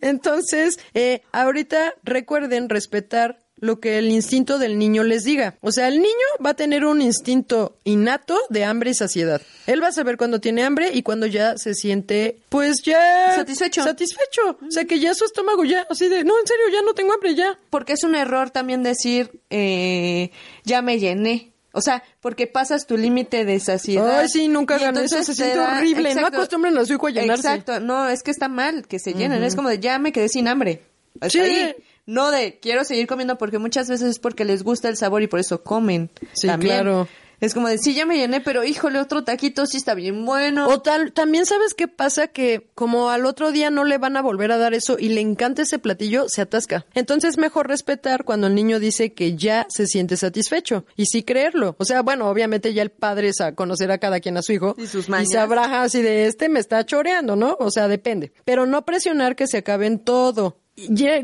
Entonces, 0.00 0.78
eh, 0.94 1.22
ahorita 1.32 1.94
recuerden 2.04 2.68
respetar 2.68 3.41
lo 3.62 3.78
que 3.78 3.96
el 3.98 4.10
instinto 4.10 4.58
del 4.58 4.76
niño 4.76 5.04
les 5.04 5.22
diga. 5.22 5.54
O 5.60 5.70
sea, 5.70 5.86
el 5.86 5.98
niño 5.98 6.26
va 6.44 6.50
a 6.50 6.54
tener 6.54 6.84
un 6.84 7.00
instinto 7.00 7.76
innato 7.84 8.36
de 8.50 8.64
hambre 8.64 8.90
y 8.90 8.94
saciedad. 8.94 9.40
Él 9.68 9.80
va 9.80 9.86
a 9.86 9.92
saber 9.92 10.16
cuando 10.16 10.40
tiene 10.40 10.64
hambre 10.64 10.90
y 10.92 11.04
cuando 11.04 11.26
ya 11.26 11.56
se 11.56 11.74
siente, 11.74 12.38
pues 12.48 12.82
ya... 12.82 13.36
Satisfecho. 13.36 13.84
Satisfecho. 13.84 14.58
O 14.66 14.70
sea, 14.70 14.84
que 14.84 14.98
ya 14.98 15.14
su 15.14 15.24
estómago 15.24 15.64
ya, 15.64 15.86
así 15.88 16.08
de, 16.08 16.24
no, 16.24 16.34
en 16.40 16.46
serio, 16.48 16.64
ya 16.72 16.82
no 16.82 16.92
tengo 16.94 17.12
hambre, 17.14 17.36
ya. 17.36 17.56
Porque 17.70 17.92
es 17.92 18.02
un 18.02 18.16
error 18.16 18.50
también 18.50 18.82
decir, 18.82 19.30
eh, 19.50 20.32
ya 20.64 20.82
me 20.82 20.98
llené. 20.98 21.52
O 21.70 21.80
sea, 21.80 22.02
porque 22.20 22.48
pasas 22.48 22.84
tu 22.88 22.96
límite 22.96 23.44
de 23.44 23.60
saciedad. 23.60 24.18
Ay, 24.22 24.28
sí, 24.28 24.48
nunca 24.48 24.74
hagan 24.74 24.96
eso, 24.96 25.22
se 25.22 25.24
te 25.24 25.34
siente 25.36 25.60
horrible. 25.60 26.16
No 26.16 26.26
acostumbren 26.26 26.76
a 26.76 26.84
su 26.84 26.94
hijo 26.94 27.06
a 27.06 27.10
llenarse. 27.10 27.46
Exacto, 27.48 27.78
no, 27.78 28.08
es 28.08 28.24
que 28.24 28.32
está 28.32 28.48
mal 28.48 28.88
que 28.88 28.98
se 28.98 29.14
llenen. 29.14 29.44
Es 29.44 29.54
como 29.54 29.68
de, 29.68 29.78
ya 29.78 30.00
me 30.00 30.10
quedé 30.12 30.28
sin 30.28 30.48
hambre. 30.48 30.82
Hasta 31.20 31.30
Sí. 31.30 31.38
ahí. 31.38 31.74
No 32.06 32.30
de, 32.30 32.58
quiero 32.60 32.84
seguir 32.84 33.06
comiendo 33.06 33.38
porque 33.38 33.58
muchas 33.58 33.88
veces 33.88 34.08
es 34.08 34.18
porque 34.18 34.44
les 34.44 34.62
gusta 34.62 34.88
el 34.88 34.96
sabor 34.96 35.22
y 35.22 35.28
por 35.28 35.40
eso 35.40 35.62
comen. 35.62 36.10
Sí, 36.32 36.48
También. 36.48 36.76
claro. 36.76 37.08
Es 37.42 37.54
como 37.54 37.66
de, 37.66 37.76
sí, 37.78 37.92
ya 37.92 38.06
me 38.06 38.16
llené, 38.16 38.40
pero 38.40 38.62
híjole, 38.62 39.00
otro 39.00 39.24
taquito 39.24 39.66
sí 39.66 39.76
está 39.76 39.94
bien 39.94 40.24
bueno. 40.24 40.68
O 40.68 40.80
tal, 40.80 41.12
también 41.12 41.44
sabes 41.44 41.74
qué 41.74 41.88
pasa 41.88 42.28
que 42.28 42.70
como 42.76 43.10
al 43.10 43.26
otro 43.26 43.50
día 43.50 43.68
no 43.68 43.82
le 43.82 43.98
van 43.98 44.16
a 44.16 44.22
volver 44.22 44.52
a 44.52 44.58
dar 44.58 44.74
eso 44.74 44.96
y 44.96 45.08
le 45.08 45.20
encanta 45.20 45.62
ese 45.62 45.80
platillo, 45.80 46.28
se 46.28 46.40
atasca. 46.40 46.86
Entonces 46.94 47.38
mejor 47.38 47.66
respetar 47.66 48.22
cuando 48.22 48.46
el 48.46 48.54
niño 48.54 48.78
dice 48.78 49.12
que 49.12 49.36
ya 49.36 49.66
se 49.70 49.88
siente 49.88 50.16
satisfecho 50.16 50.84
y 50.94 51.06
sí 51.06 51.24
creerlo. 51.24 51.74
O 51.78 51.84
sea, 51.84 52.02
bueno, 52.02 52.28
obviamente 52.28 52.74
ya 52.74 52.82
el 52.82 52.90
padre 52.90 53.30
es 53.30 53.40
a 53.40 53.56
conocer 53.56 53.90
a 53.90 53.98
cada 53.98 54.20
quien 54.20 54.36
a 54.36 54.42
su 54.42 54.52
hijo 54.52 54.76
Y 54.78 54.86
sus 54.86 55.08
y 55.08 55.26
sabrá 55.26 55.82
así 55.82 56.00
de 56.00 56.26
este 56.26 56.48
me 56.48 56.60
está 56.60 56.86
choreando, 56.86 57.34
¿no? 57.34 57.56
O 57.58 57.72
sea, 57.72 57.88
depende. 57.88 58.32
Pero 58.44 58.66
no 58.66 58.84
presionar 58.84 59.34
que 59.34 59.48
se 59.48 59.58
acaben 59.58 59.98
todo. 59.98 60.61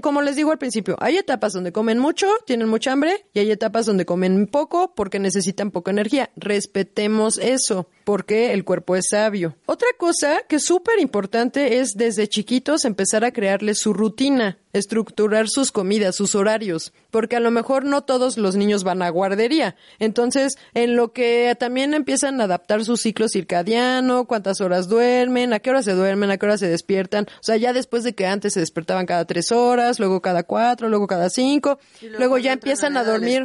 Como 0.02 0.20
les 0.20 0.36
digo 0.36 0.52
al 0.52 0.58
principio, 0.58 0.96
hay 1.00 1.16
etapas 1.16 1.54
donde 1.54 1.72
comen 1.72 1.98
mucho, 1.98 2.26
tienen 2.46 2.68
mucha 2.68 2.92
hambre, 2.92 3.26
y 3.32 3.38
hay 3.38 3.50
etapas 3.50 3.86
donde 3.86 4.04
comen 4.04 4.46
poco 4.46 4.94
porque 4.94 5.18
necesitan 5.18 5.70
poca 5.70 5.90
energía. 5.90 6.30
Respetemos 6.36 7.38
eso, 7.38 7.88
porque 8.08 8.54
el 8.54 8.64
cuerpo 8.64 8.96
es 8.96 9.08
sabio. 9.10 9.54
Otra 9.66 9.88
cosa 9.98 10.40
que 10.48 10.56
es 10.56 10.64
súper 10.64 10.98
importante 10.98 11.78
es 11.80 11.92
desde 11.94 12.26
chiquitos 12.26 12.86
empezar 12.86 13.22
a 13.22 13.32
crearles 13.32 13.80
su 13.80 13.92
rutina, 13.92 14.56
estructurar 14.72 15.46
sus 15.50 15.72
comidas, 15.72 16.16
sus 16.16 16.34
horarios, 16.34 16.94
porque 17.10 17.36
a 17.36 17.40
lo 17.40 17.50
mejor 17.50 17.84
no 17.84 18.04
todos 18.04 18.38
los 18.38 18.56
niños 18.56 18.82
van 18.82 19.02
a 19.02 19.10
guardería. 19.10 19.76
Entonces, 19.98 20.56
en 20.72 20.96
lo 20.96 21.12
que 21.12 21.54
también 21.60 21.92
empiezan 21.92 22.40
a 22.40 22.44
adaptar 22.44 22.82
su 22.82 22.96
ciclo 22.96 23.28
circadiano, 23.28 24.24
cuántas 24.24 24.62
horas 24.62 24.88
duermen, 24.88 25.52
a 25.52 25.58
qué 25.58 25.68
hora 25.68 25.82
se 25.82 25.92
duermen, 25.92 26.30
a 26.30 26.38
qué 26.38 26.46
hora 26.46 26.56
se 26.56 26.68
despiertan. 26.68 27.26
O 27.28 27.42
sea, 27.42 27.58
ya 27.58 27.74
después 27.74 28.04
de 28.04 28.14
que 28.14 28.26
antes 28.26 28.54
se 28.54 28.60
despertaban 28.60 29.04
cada 29.04 29.26
tres 29.26 29.52
horas, 29.52 29.98
luego 29.98 30.22
cada 30.22 30.44
cuatro, 30.44 30.88
luego 30.88 31.06
cada 31.06 31.28
cinco, 31.28 31.78
Y 32.00 32.08
luego, 32.08 32.38
ya 32.38 32.54
empiezan 32.54 32.96
a 32.96 33.04
dormir. 33.04 33.44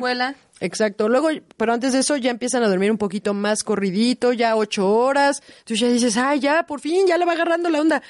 Exacto, 0.60 1.10
luego, 1.10 1.30
pero 1.58 1.74
antes 1.74 1.94
de 1.94 2.00
eso 2.00 2.16
ya 2.16 2.32
empiezan 2.32 2.64
a 2.64 2.70
dormir 2.70 2.92
un 2.92 2.98
poquito 2.98 3.34
más 3.34 3.64
corridito, 3.64 4.34
ya 4.34 4.56
ocho 4.56 4.90
horas. 4.90 5.42
Entonces 5.60 5.80
ya 5.80 5.88
dices, 5.90 6.18
ay, 6.18 6.40
ya, 6.40 6.66
por 6.66 6.80
fin, 6.80 7.06
ya 7.08 7.18
le 7.18 7.26
va 7.26 7.34
agarrando 7.34 7.70
la 7.70 7.82
onda. 7.82 8.02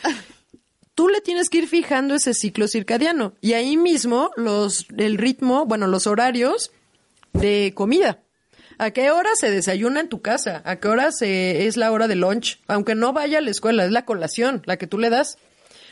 Tú 0.95 1.09
le 1.09 1.21
tienes 1.21 1.49
que 1.49 1.59
ir 1.59 1.67
fijando 1.67 2.13
ese 2.13 2.35
ciclo 2.35 2.67
circadiano 2.67 3.33
y 3.41 3.53
ahí 3.53 3.77
mismo 3.77 4.29
los, 4.35 4.85
el 4.95 5.17
ritmo, 5.17 5.65
bueno, 5.65 5.87
los 5.87 6.05
horarios 6.05 6.71
de 7.33 7.73
comida. 7.75 8.19
¿A 8.77 8.91
qué 8.91 9.11
hora 9.11 9.29
se 9.35 9.49
desayuna 9.49 10.01
en 10.01 10.09
tu 10.09 10.21
casa? 10.21 10.61
¿A 10.65 10.77
qué 10.77 10.87
hora 10.87 11.11
se, 11.11 11.67
es 11.67 11.77
la 11.77 11.91
hora 11.91 12.07
de 12.07 12.15
lunch? 12.15 12.59
Aunque 12.67 12.95
no 12.95 13.13
vaya 13.13 13.39
a 13.39 13.41
la 13.41 13.51
escuela, 13.51 13.85
es 13.85 13.91
la 13.91 14.05
colación, 14.05 14.61
la 14.65 14.77
que 14.77 14.87
tú 14.87 14.97
le 14.99 15.09
das. 15.09 15.37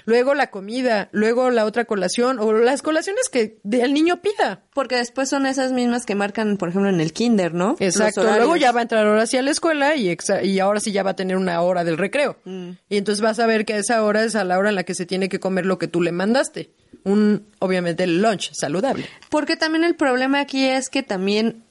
Luego 0.05 0.33
la 0.33 0.47
comida, 0.51 1.09
luego 1.11 1.49
la 1.49 1.65
otra 1.65 1.85
colación 1.85 2.39
o 2.39 2.53
las 2.53 2.81
colaciones 2.81 3.29
que 3.29 3.59
el 3.71 3.93
niño 3.93 4.21
pida. 4.21 4.61
Porque 4.73 4.95
después 4.95 5.29
son 5.29 5.45
esas 5.45 5.71
mismas 5.71 6.05
que 6.05 6.15
marcan, 6.15 6.57
por 6.57 6.69
ejemplo, 6.69 6.89
en 6.89 7.01
el 7.01 7.13
kinder, 7.13 7.53
¿no? 7.53 7.75
Exacto, 7.79 8.21
luego 8.37 8.55
ya 8.55 8.71
va 8.71 8.79
a 8.79 8.83
entrar 8.83 9.05
ahora 9.05 9.25
sí 9.27 9.37
a 9.37 9.41
la 9.41 9.51
escuela 9.51 9.95
y, 9.95 10.07
exa- 10.07 10.43
y 10.45 10.59
ahora 10.59 10.79
sí 10.79 10.91
ya 10.91 11.03
va 11.03 11.11
a 11.11 11.15
tener 11.15 11.37
una 11.37 11.61
hora 11.61 11.83
del 11.83 11.97
recreo. 11.97 12.37
Y 12.45 12.97
entonces 12.97 13.21
vas 13.21 13.39
a 13.39 13.45
ver 13.45 13.65
que 13.65 13.77
esa 13.77 14.03
hora 14.03 14.23
es 14.23 14.35
a 14.35 14.43
la 14.43 14.57
hora 14.57 14.69
en 14.69 14.75
la 14.75 14.83
que 14.83 14.95
se 14.95 15.05
tiene 15.05 15.29
que 15.29 15.39
comer 15.39 15.65
lo 15.65 15.77
que 15.77 15.87
tú 15.87 16.01
le 16.01 16.11
mandaste. 16.11 16.71
Un, 17.03 17.45
obviamente, 17.59 18.03
el 18.03 18.21
lunch 18.21 18.51
saludable. 18.53 19.05
Porque 19.29 19.55
también 19.55 19.83
el 19.83 19.95
problema 19.95 20.39
aquí 20.39 20.65
es 20.65 20.89
que 20.89 21.03
también 21.03 21.63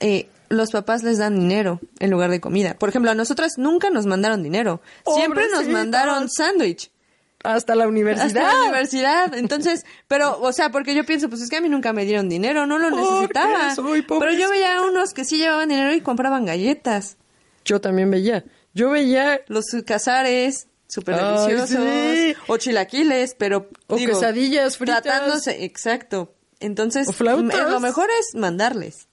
eh, 0.00 0.28
los 0.48 0.70
papás 0.70 1.02
les 1.02 1.18
dan 1.18 1.38
dinero 1.38 1.80
en 1.98 2.10
lugar 2.10 2.30
de 2.30 2.40
comida. 2.40 2.74
Por 2.78 2.88
ejemplo, 2.88 3.10
a 3.10 3.14
nosotras 3.14 3.54
nunca 3.58 3.90
nos 3.90 4.06
mandaron 4.06 4.42
dinero. 4.42 4.80
Siempre 5.16 5.44
nos 5.50 5.66
mandaron 5.72 6.28
sándwich. 6.30 6.90
Hasta 7.46 7.74
la 7.74 7.86
universidad. 7.88 8.26
Hasta 8.26 8.42
la 8.54 8.62
universidad. 8.64 9.34
Entonces, 9.34 9.84
pero, 10.08 10.40
o 10.40 10.52
sea, 10.52 10.70
porque 10.70 10.94
yo 10.94 11.04
pienso, 11.04 11.28
pues 11.28 11.42
es 11.42 11.48
que 11.50 11.56
a 11.56 11.60
mí 11.60 11.68
nunca 11.68 11.92
me 11.92 12.04
dieron 12.04 12.28
dinero, 12.28 12.66
no 12.66 12.78
lo 12.78 12.90
necesitaba. 12.90 13.74
soy 13.74 14.02
Pero 14.02 14.32
yo 14.32 14.50
veía 14.50 14.80
unos 14.82 15.14
que 15.14 15.24
sí 15.24 15.38
llevaban 15.38 15.68
dinero 15.68 15.94
y 15.94 16.00
compraban 16.00 16.44
galletas. 16.44 17.16
Yo 17.64 17.80
también 17.80 18.10
veía. 18.10 18.44
Yo 18.74 18.90
veía 18.90 19.40
Los 19.48 19.64
cazares, 19.86 20.68
súper 20.86 21.16
deliciosos. 21.16 21.70
sí. 21.70 22.34
O 22.46 22.56
chilaquiles, 22.58 23.34
pero. 23.34 23.68
O 23.86 23.96
digo, 23.96 24.12
quesadillas 24.12 24.76
fritas. 24.76 25.02
Tratándose, 25.02 25.64
exacto. 25.64 26.34
Entonces, 26.60 27.08
O 27.08 27.12
flautas. 27.12 27.70
lo 27.70 27.80
mejor 27.80 28.08
es 28.20 28.34
mandarles. 28.38 29.08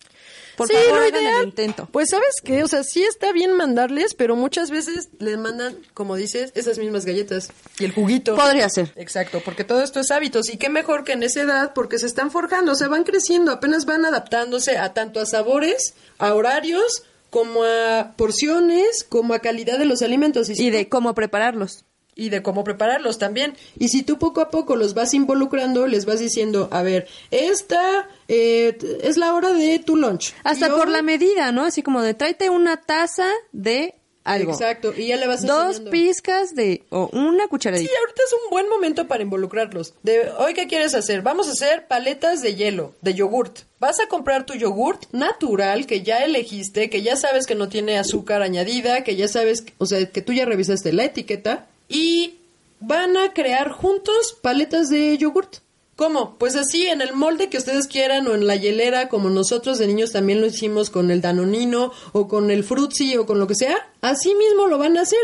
Por 0.55 0.67
sí, 0.67 0.73
favor, 0.73 0.89
lo 0.89 0.95
hagan 1.05 1.21
ideal. 1.21 1.41
el 1.41 1.47
intento. 1.49 1.89
Pues 1.91 2.09
sabes 2.09 2.35
qué, 2.43 2.63
o 2.63 2.67
sea, 2.67 2.83
sí 2.83 3.03
está 3.03 3.31
bien 3.31 3.53
mandarles, 3.53 4.13
pero 4.13 4.35
muchas 4.35 4.69
veces 4.69 5.09
les 5.19 5.37
mandan, 5.37 5.75
como 5.93 6.15
dices, 6.15 6.51
esas 6.55 6.77
mismas 6.77 7.05
galletas 7.05 7.49
y 7.79 7.85
el 7.85 7.93
juguito. 7.93 8.35
Podría 8.35 8.69
ser. 8.69 8.91
Exacto, 8.95 9.41
porque 9.43 9.63
todo 9.63 9.81
esto 9.81 9.99
es 9.99 10.11
hábitos 10.11 10.49
y 10.49 10.57
qué 10.57 10.69
mejor 10.69 11.03
que 11.03 11.13
en 11.13 11.23
esa 11.23 11.41
edad 11.41 11.73
porque 11.73 11.99
se 11.99 12.05
están 12.05 12.31
forjando, 12.31 12.75
se 12.75 12.87
van 12.87 13.03
creciendo, 13.03 13.51
apenas 13.51 13.85
van 13.85 14.05
adaptándose 14.05 14.77
a 14.77 14.93
tanto 14.93 15.19
a 15.19 15.25
sabores, 15.25 15.95
a 16.19 16.33
horarios, 16.33 17.03
como 17.33 17.63
a 17.63 18.13
porciones, 18.15 19.03
como 19.03 19.33
a 19.33 19.39
calidad 19.39 19.79
de 19.79 19.85
los 19.85 20.03
alimentos. 20.03 20.49
Y, 20.51 20.69
de 20.69 20.87
cómo 20.87 21.15
prepararlos. 21.15 21.83
Y 22.15 22.29
de 22.29 22.41
cómo 22.43 22.63
prepararlos 22.63 23.17
también. 23.17 23.55
Y 23.79 23.89
si 23.89 24.03
tú 24.03 24.19
poco 24.19 24.41
a 24.41 24.49
poco 24.49 24.75
los 24.75 24.93
vas 24.93 25.13
involucrando, 25.13 25.87
les 25.87 26.05
vas 26.05 26.19
diciendo, 26.19 26.67
a 26.71 26.81
ver, 26.83 27.07
esta 27.31 28.07
eh, 28.27 28.77
es 29.01 29.17
la 29.17 29.33
hora 29.33 29.53
de 29.53 29.79
tu 29.79 29.95
lunch. 29.95 30.33
Hasta 30.43 30.69
por 30.69 30.89
la 30.89 31.01
medida, 31.01 31.51
¿no? 31.51 31.63
Así 31.63 31.81
como 31.81 32.01
de 32.01 32.13
tráete 32.13 32.49
una 32.49 32.77
taza 32.77 33.29
de 33.51 33.95
algo. 34.23 34.53
Exacto, 34.53 34.93
y 34.95 35.07
ya 35.07 35.17
le 35.17 35.27
vas 35.27 35.45
Dos 35.45 35.81
pizcas 35.81 36.55
de, 36.55 36.83
o 36.89 37.09
una 37.11 37.47
cucharadita. 37.47 37.89
Sí, 37.89 37.95
ahorita 37.99 38.21
es 38.25 38.33
un 38.33 38.49
buen 38.49 38.69
momento 38.69 39.07
para 39.07 39.23
involucrarlos. 39.23 39.95
De, 40.01 40.29
hoy, 40.37 40.53
¿qué 40.53 40.67
quieres 40.67 40.93
hacer? 40.93 41.21
Vamos 41.21 41.47
a 41.47 41.51
hacer 41.51 41.87
paletas 41.87 42.41
de 42.41 42.55
hielo, 42.55 42.93
de 43.01 43.13
yogurt. 43.13 43.59
Vas 43.79 43.99
a 43.99 44.07
comprar 44.07 44.45
tu 44.45 44.53
yogurt 44.53 45.11
natural 45.11 45.85
que 45.85 46.03
ya 46.03 46.23
elegiste, 46.23 46.89
que 46.89 47.01
ya 47.01 47.17
sabes 47.17 47.45
que 47.45 47.55
no 47.55 47.67
tiene 47.67 47.99
azúcar 47.99 48.41
añadida, 48.41 49.03
que 49.03 49.17
ya 49.17 49.27
sabes, 49.27 49.65
o 49.77 49.85
sea, 49.85 50.05
que 50.05 50.21
tú 50.21 50.31
ya 50.31 50.45
revisaste 50.45 50.93
la 50.93 51.03
etiqueta 51.03 51.67
y 51.87 52.39
van 52.79 53.17
a 53.17 53.33
crear 53.33 53.71
juntos 53.71 54.37
paletas 54.41 54.89
de 54.89 55.17
yogurt. 55.17 55.57
¿Cómo? 55.95 56.37
Pues 56.39 56.55
así, 56.55 56.87
en 56.87 57.01
el 57.01 57.13
molde 57.13 57.49
que 57.49 57.57
ustedes 57.57 57.87
quieran 57.87 58.27
o 58.27 58.33
en 58.33 58.47
la 58.47 58.55
hielera, 58.55 59.09
como 59.09 59.29
nosotros 59.29 59.77
de 59.77 59.85
niños 59.85 60.11
también 60.11 60.41
lo 60.41 60.47
hicimos 60.47 60.89
con 60.89 61.11
el 61.11 61.21
danonino 61.21 61.91
o 62.13 62.27
con 62.27 62.49
el 62.49 62.63
frutzi 62.63 63.15
o 63.15 63.27
con 63.27 63.39
lo 63.39 63.45
que 63.45 63.55
sea. 63.55 63.77
Así 64.01 64.33
mismo 64.33 64.67
lo 64.67 64.79
van 64.79 64.97
a 64.97 65.01
hacer. 65.01 65.19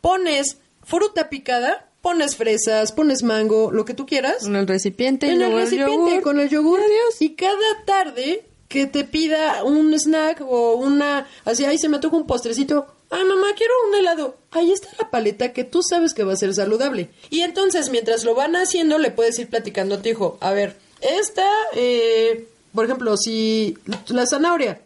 Pones 0.00 0.56
fruta 0.82 1.28
picada, 1.28 1.90
pones 2.00 2.36
fresas, 2.36 2.92
pones 2.92 3.22
mango, 3.22 3.70
lo 3.70 3.84
que 3.84 3.92
tú 3.92 4.06
quieras. 4.06 4.46
En 4.46 4.56
el 4.56 4.66
recipiente. 4.66 5.28
En 5.28 5.42
el 5.42 5.52
recipiente 5.52 6.22
con 6.22 6.40
el 6.40 6.48
yogur. 6.48 6.80
Y 7.20 7.30
cada 7.30 7.84
tarde 7.84 8.46
que 8.68 8.86
te 8.86 9.04
pida 9.04 9.62
un 9.62 9.92
snack 9.92 10.40
o 10.40 10.76
una... 10.76 11.26
Así, 11.44 11.64
ahí 11.64 11.76
se 11.76 11.88
me 11.88 11.98
toca 11.98 12.16
un 12.16 12.26
postrecito 12.26 12.86
ay 13.10 13.24
mamá, 13.24 13.48
quiero 13.56 13.72
un 13.88 13.94
helado. 13.94 14.36
Ahí 14.50 14.72
está 14.72 14.88
la 14.98 15.10
paleta 15.10 15.52
que 15.52 15.64
tú 15.64 15.82
sabes 15.82 16.14
que 16.14 16.24
va 16.24 16.32
a 16.32 16.36
ser 16.36 16.54
saludable. 16.54 17.10
Y 17.30 17.40
entonces, 17.40 17.90
mientras 17.90 18.24
lo 18.24 18.34
van 18.34 18.56
haciendo, 18.56 18.98
le 18.98 19.10
puedes 19.10 19.38
ir 19.38 19.48
platicando 19.48 19.96
a 19.96 20.02
tu 20.02 20.08
hijo, 20.08 20.38
a 20.40 20.52
ver, 20.52 20.76
esta, 21.00 21.46
eh, 21.74 22.46
por 22.72 22.84
ejemplo, 22.84 23.16
si 23.16 23.76
la 24.08 24.26
zanahoria, 24.26 24.80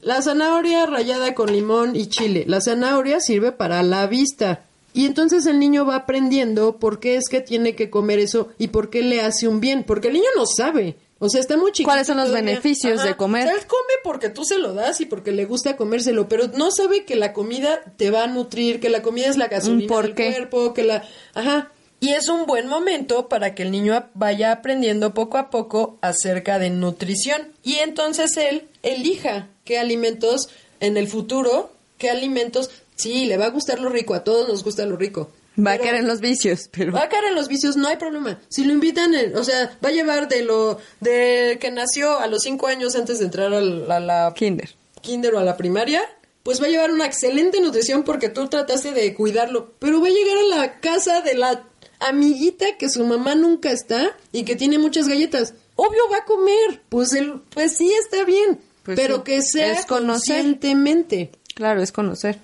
la 0.00 0.22
zanahoria 0.22 0.86
rallada 0.86 1.34
con 1.34 1.52
limón 1.52 1.96
y 1.96 2.06
chile, 2.06 2.44
la 2.46 2.60
zanahoria 2.60 3.20
sirve 3.20 3.52
para 3.52 3.82
la 3.82 4.06
vista. 4.06 4.64
Y 4.94 5.06
entonces 5.06 5.46
el 5.46 5.58
niño 5.58 5.84
va 5.84 5.96
aprendiendo 5.96 6.76
por 6.76 6.98
qué 6.98 7.16
es 7.16 7.28
que 7.28 7.40
tiene 7.40 7.76
que 7.76 7.90
comer 7.90 8.18
eso 8.18 8.48
y 8.58 8.68
por 8.68 8.90
qué 8.90 9.02
le 9.02 9.20
hace 9.20 9.46
un 9.46 9.60
bien, 9.60 9.84
porque 9.84 10.08
el 10.08 10.14
niño 10.14 10.28
no 10.36 10.46
sabe. 10.46 10.96
O 11.20 11.28
sea, 11.28 11.40
está 11.40 11.56
muy 11.56 11.72
chiquito. 11.72 11.88
¿Cuáles 11.88 12.06
son 12.06 12.18
los 12.18 12.30
beneficios 12.30 13.02
de 13.02 13.16
comer? 13.16 13.44
O 13.44 13.50
sea, 13.50 13.58
él 13.58 13.66
come 13.66 13.94
porque 14.04 14.28
tú 14.28 14.44
se 14.44 14.58
lo 14.58 14.72
das 14.72 15.00
y 15.00 15.06
porque 15.06 15.32
le 15.32 15.46
gusta 15.46 15.76
comérselo, 15.76 16.28
pero 16.28 16.46
no 16.54 16.70
sabe 16.70 17.04
que 17.04 17.16
la 17.16 17.32
comida 17.32 17.80
te 17.96 18.10
va 18.10 18.24
a 18.24 18.26
nutrir, 18.28 18.78
que 18.78 18.88
la 18.88 19.02
comida 19.02 19.26
es 19.26 19.36
la 19.36 19.48
gasolina 19.48 20.00
del 20.02 20.14
cuerpo, 20.14 20.74
que 20.74 20.84
la... 20.84 21.02
Ajá. 21.34 21.72
Y 22.00 22.10
es 22.10 22.28
un 22.28 22.46
buen 22.46 22.68
momento 22.68 23.28
para 23.28 23.56
que 23.56 23.64
el 23.64 23.72
niño 23.72 24.04
vaya 24.14 24.52
aprendiendo 24.52 25.12
poco 25.12 25.36
a 25.38 25.50
poco 25.50 25.98
acerca 26.00 26.60
de 26.60 26.70
nutrición. 26.70 27.52
Y 27.64 27.76
entonces 27.76 28.36
él 28.36 28.68
elija 28.84 29.48
qué 29.64 29.78
alimentos 29.78 30.48
en 30.78 30.96
el 30.96 31.08
futuro, 31.08 31.72
qué 31.98 32.10
alimentos... 32.10 32.70
Sí, 32.94 33.26
le 33.26 33.36
va 33.36 33.46
a 33.46 33.50
gustar 33.50 33.80
lo 33.80 33.90
rico, 33.90 34.14
a 34.14 34.24
todos 34.24 34.48
nos 34.48 34.62
gusta 34.62 34.84
lo 34.86 34.96
rico. 34.96 35.30
Va 35.64 35.72
a 35.72 35.78
caer 35.78 35.96
en 35.96 36.06
los 36.06 36.20
vicios, 36.20 36.68
pero... 36.70 36.92
Va 36.92 37.04
a 37.04 37.08
caer 37.08 37.24
en 37.24 37.34
los 37.34 37.48
vicios, 37.48 37.76
no 37.76 37.88
hay 37.88 37.96
problema. 37.96 38.38
Si 38.48 38.64
lo 38.64 38.72
invitan, 38.72 39.12
o 39.34 39.42
sea, 39.42 39.76
va 39.84 39.88
a 39.88 39.92
llevar 39.92 40.28
de 40.28 40.42
lo... 40.42 40.78
de 41.00 41.58
que 41.60 41.70
nació 41.70 42.18
a 42.18 42.26
los 42.28 42.42
cinco 42.42 42.68
años 42.68 42.94
antes 42.94 43.18
de 43.18 43.24
entrar 43.24 43.52
a 43.52 43.60
la, 43.60 44.32
Kinder. 44.34 44.74
Kinder 45.00 45.34
o 45.34 45.38
a 45.38 45.44
la 45.44 45.56
primaria, 45.56 46.02
pues 46.42 46.62
va 46.62 46.66
a 46.66 46.70
llevar 46.70 46.92
una 46.92 47.06
excelente 47.06 47.60
nutrición 47.60 48.04
porque 48.04 48.28
tú 48.28 48.48
trataste 48.48 48.92
de 48.92 49.14
cuidarlo. 49.14 49.74
Pero 49.78 50.00
va 50.00 50.06
a 50.06 50.10
llegar 50.10 50.38
a 50.38 50.56
la 50.56 50.80
casa 50.80 51.22
de 51.22 51.34
la 51.34 51.64
amiguita 52.00 52.76
que 52.78 52.88
su 52.88 53.04
mamá 53.04 53.34
nunca 53.34 53.72
está 53.72 54.16
y 54.32 54.44
que 54.44 54.56
tiene 54.56 54.78
muchas 54.78 55.08
galletas. 55.08 55.54
Obvio 55.74 56.02
va 56.10 56.18
a 56.18 56.24
comer. 56.24 56.82
Pues, 56.88 57.12
el, 57.12 57.40
pues 57.50 57.76
sí, 57.76 57.92
está 57.92 58.24
bien. 58.24 58.60
Pues 58.84 58.96
pero 58.98 59.22
que 59.22 59.42
sea 59.42 59.84
conscientemente. 59.84 61.30
Claro, 61.58 61.82
es 61.82 61.90
conocer. 61.90 62.38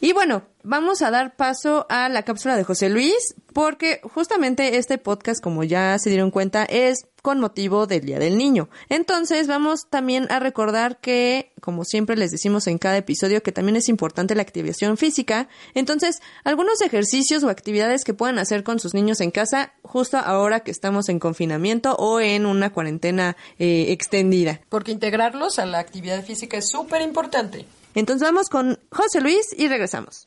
Y 0.00 0.14
bueno, 0.14 0.44
vamos 0.62 1.02
a 1.02 1.10
dar 1.10 1.36
paso 1.36 1.84
a 1.90 2.08
la 2.08 2.22
cápsula 2.22 2.56
de 2.56 2.64
José 2.64 2.88
Luis, 2.88 3.34
porque 3.52 4.00
justamente 4.02 4.78
este 4.78 4.96
podcast, 4.96 5.44
como 5.44 5.64
ya 5.64 5.98
se 5.98 6.08
dieron 6.08 6.30
cuenta, 6.30 6.64
es 6.64 7.04
con 7.20 7.40
motivo 7.40 7.86
del 7.86 8.06
Día 8.06 8.18
del 8.18 8.38
Niño. 8.38 8.70
Entonces 8.88 9.48
vamos 9.48 9.90
también 9.90 10.26
a 10.30 10.38
recordar 10.38 10.98
que, 10.98 11.52
como 11.60 11.84
siempre 11.84 12.16
les 12.16 12.30
decimos 12.30 12.66
en 12.66 12.78
cada 12.78 12.96
episodio, 12.96 13.42
que 13.42 13.52
también 13.52 13.76
es 13.76 13.90
importante 13.90 14.34
la 14.34 14.40
activación 14.40 14.96
física. 14.96 15.46
Entonces, 15.74 16.22
algunos 16.42 16.80
ejercicios 16.80 17.44
o 17.44 17.50
actividades 17.50 18.02
que 18.02 18.14
puedan 18.14 18.38
hacer 18.38 18.64
con 18.64 18.80
sus 18.80 18.94
niños 18.94 19.20
en 19.20 19.30
casa, 19.30 19.74
justo 19.82 20.16
ahora 20.16 20.60
que 20.60 20.70
estamos 20.70 21.10
en 21.10 21.18
confinamiento 21.18 21.96
o 21.96 22.18
en 22.18 22.46
una 22.46 22.72
cuarentena 22.72 23.36
eh, 23.58 23.88
extendida. 23.90 24.62
Porque 24.70 24.90
integrarlos 24.90 25.58
a 25.58 25.66
la 25.66 25.80
actividad 25.80 26.24
física 26.24 26.56
es 26.56 26.70
súper 26.70 27.02
importante. 27.02 27.66
Entonces 27.94 28.26
vamos 28.26 28.48
con 28.48 28.78
José 28.90 29.20
Luis 29.20 29.54
y 29.56 29.68
regresamos. 29.68 30.26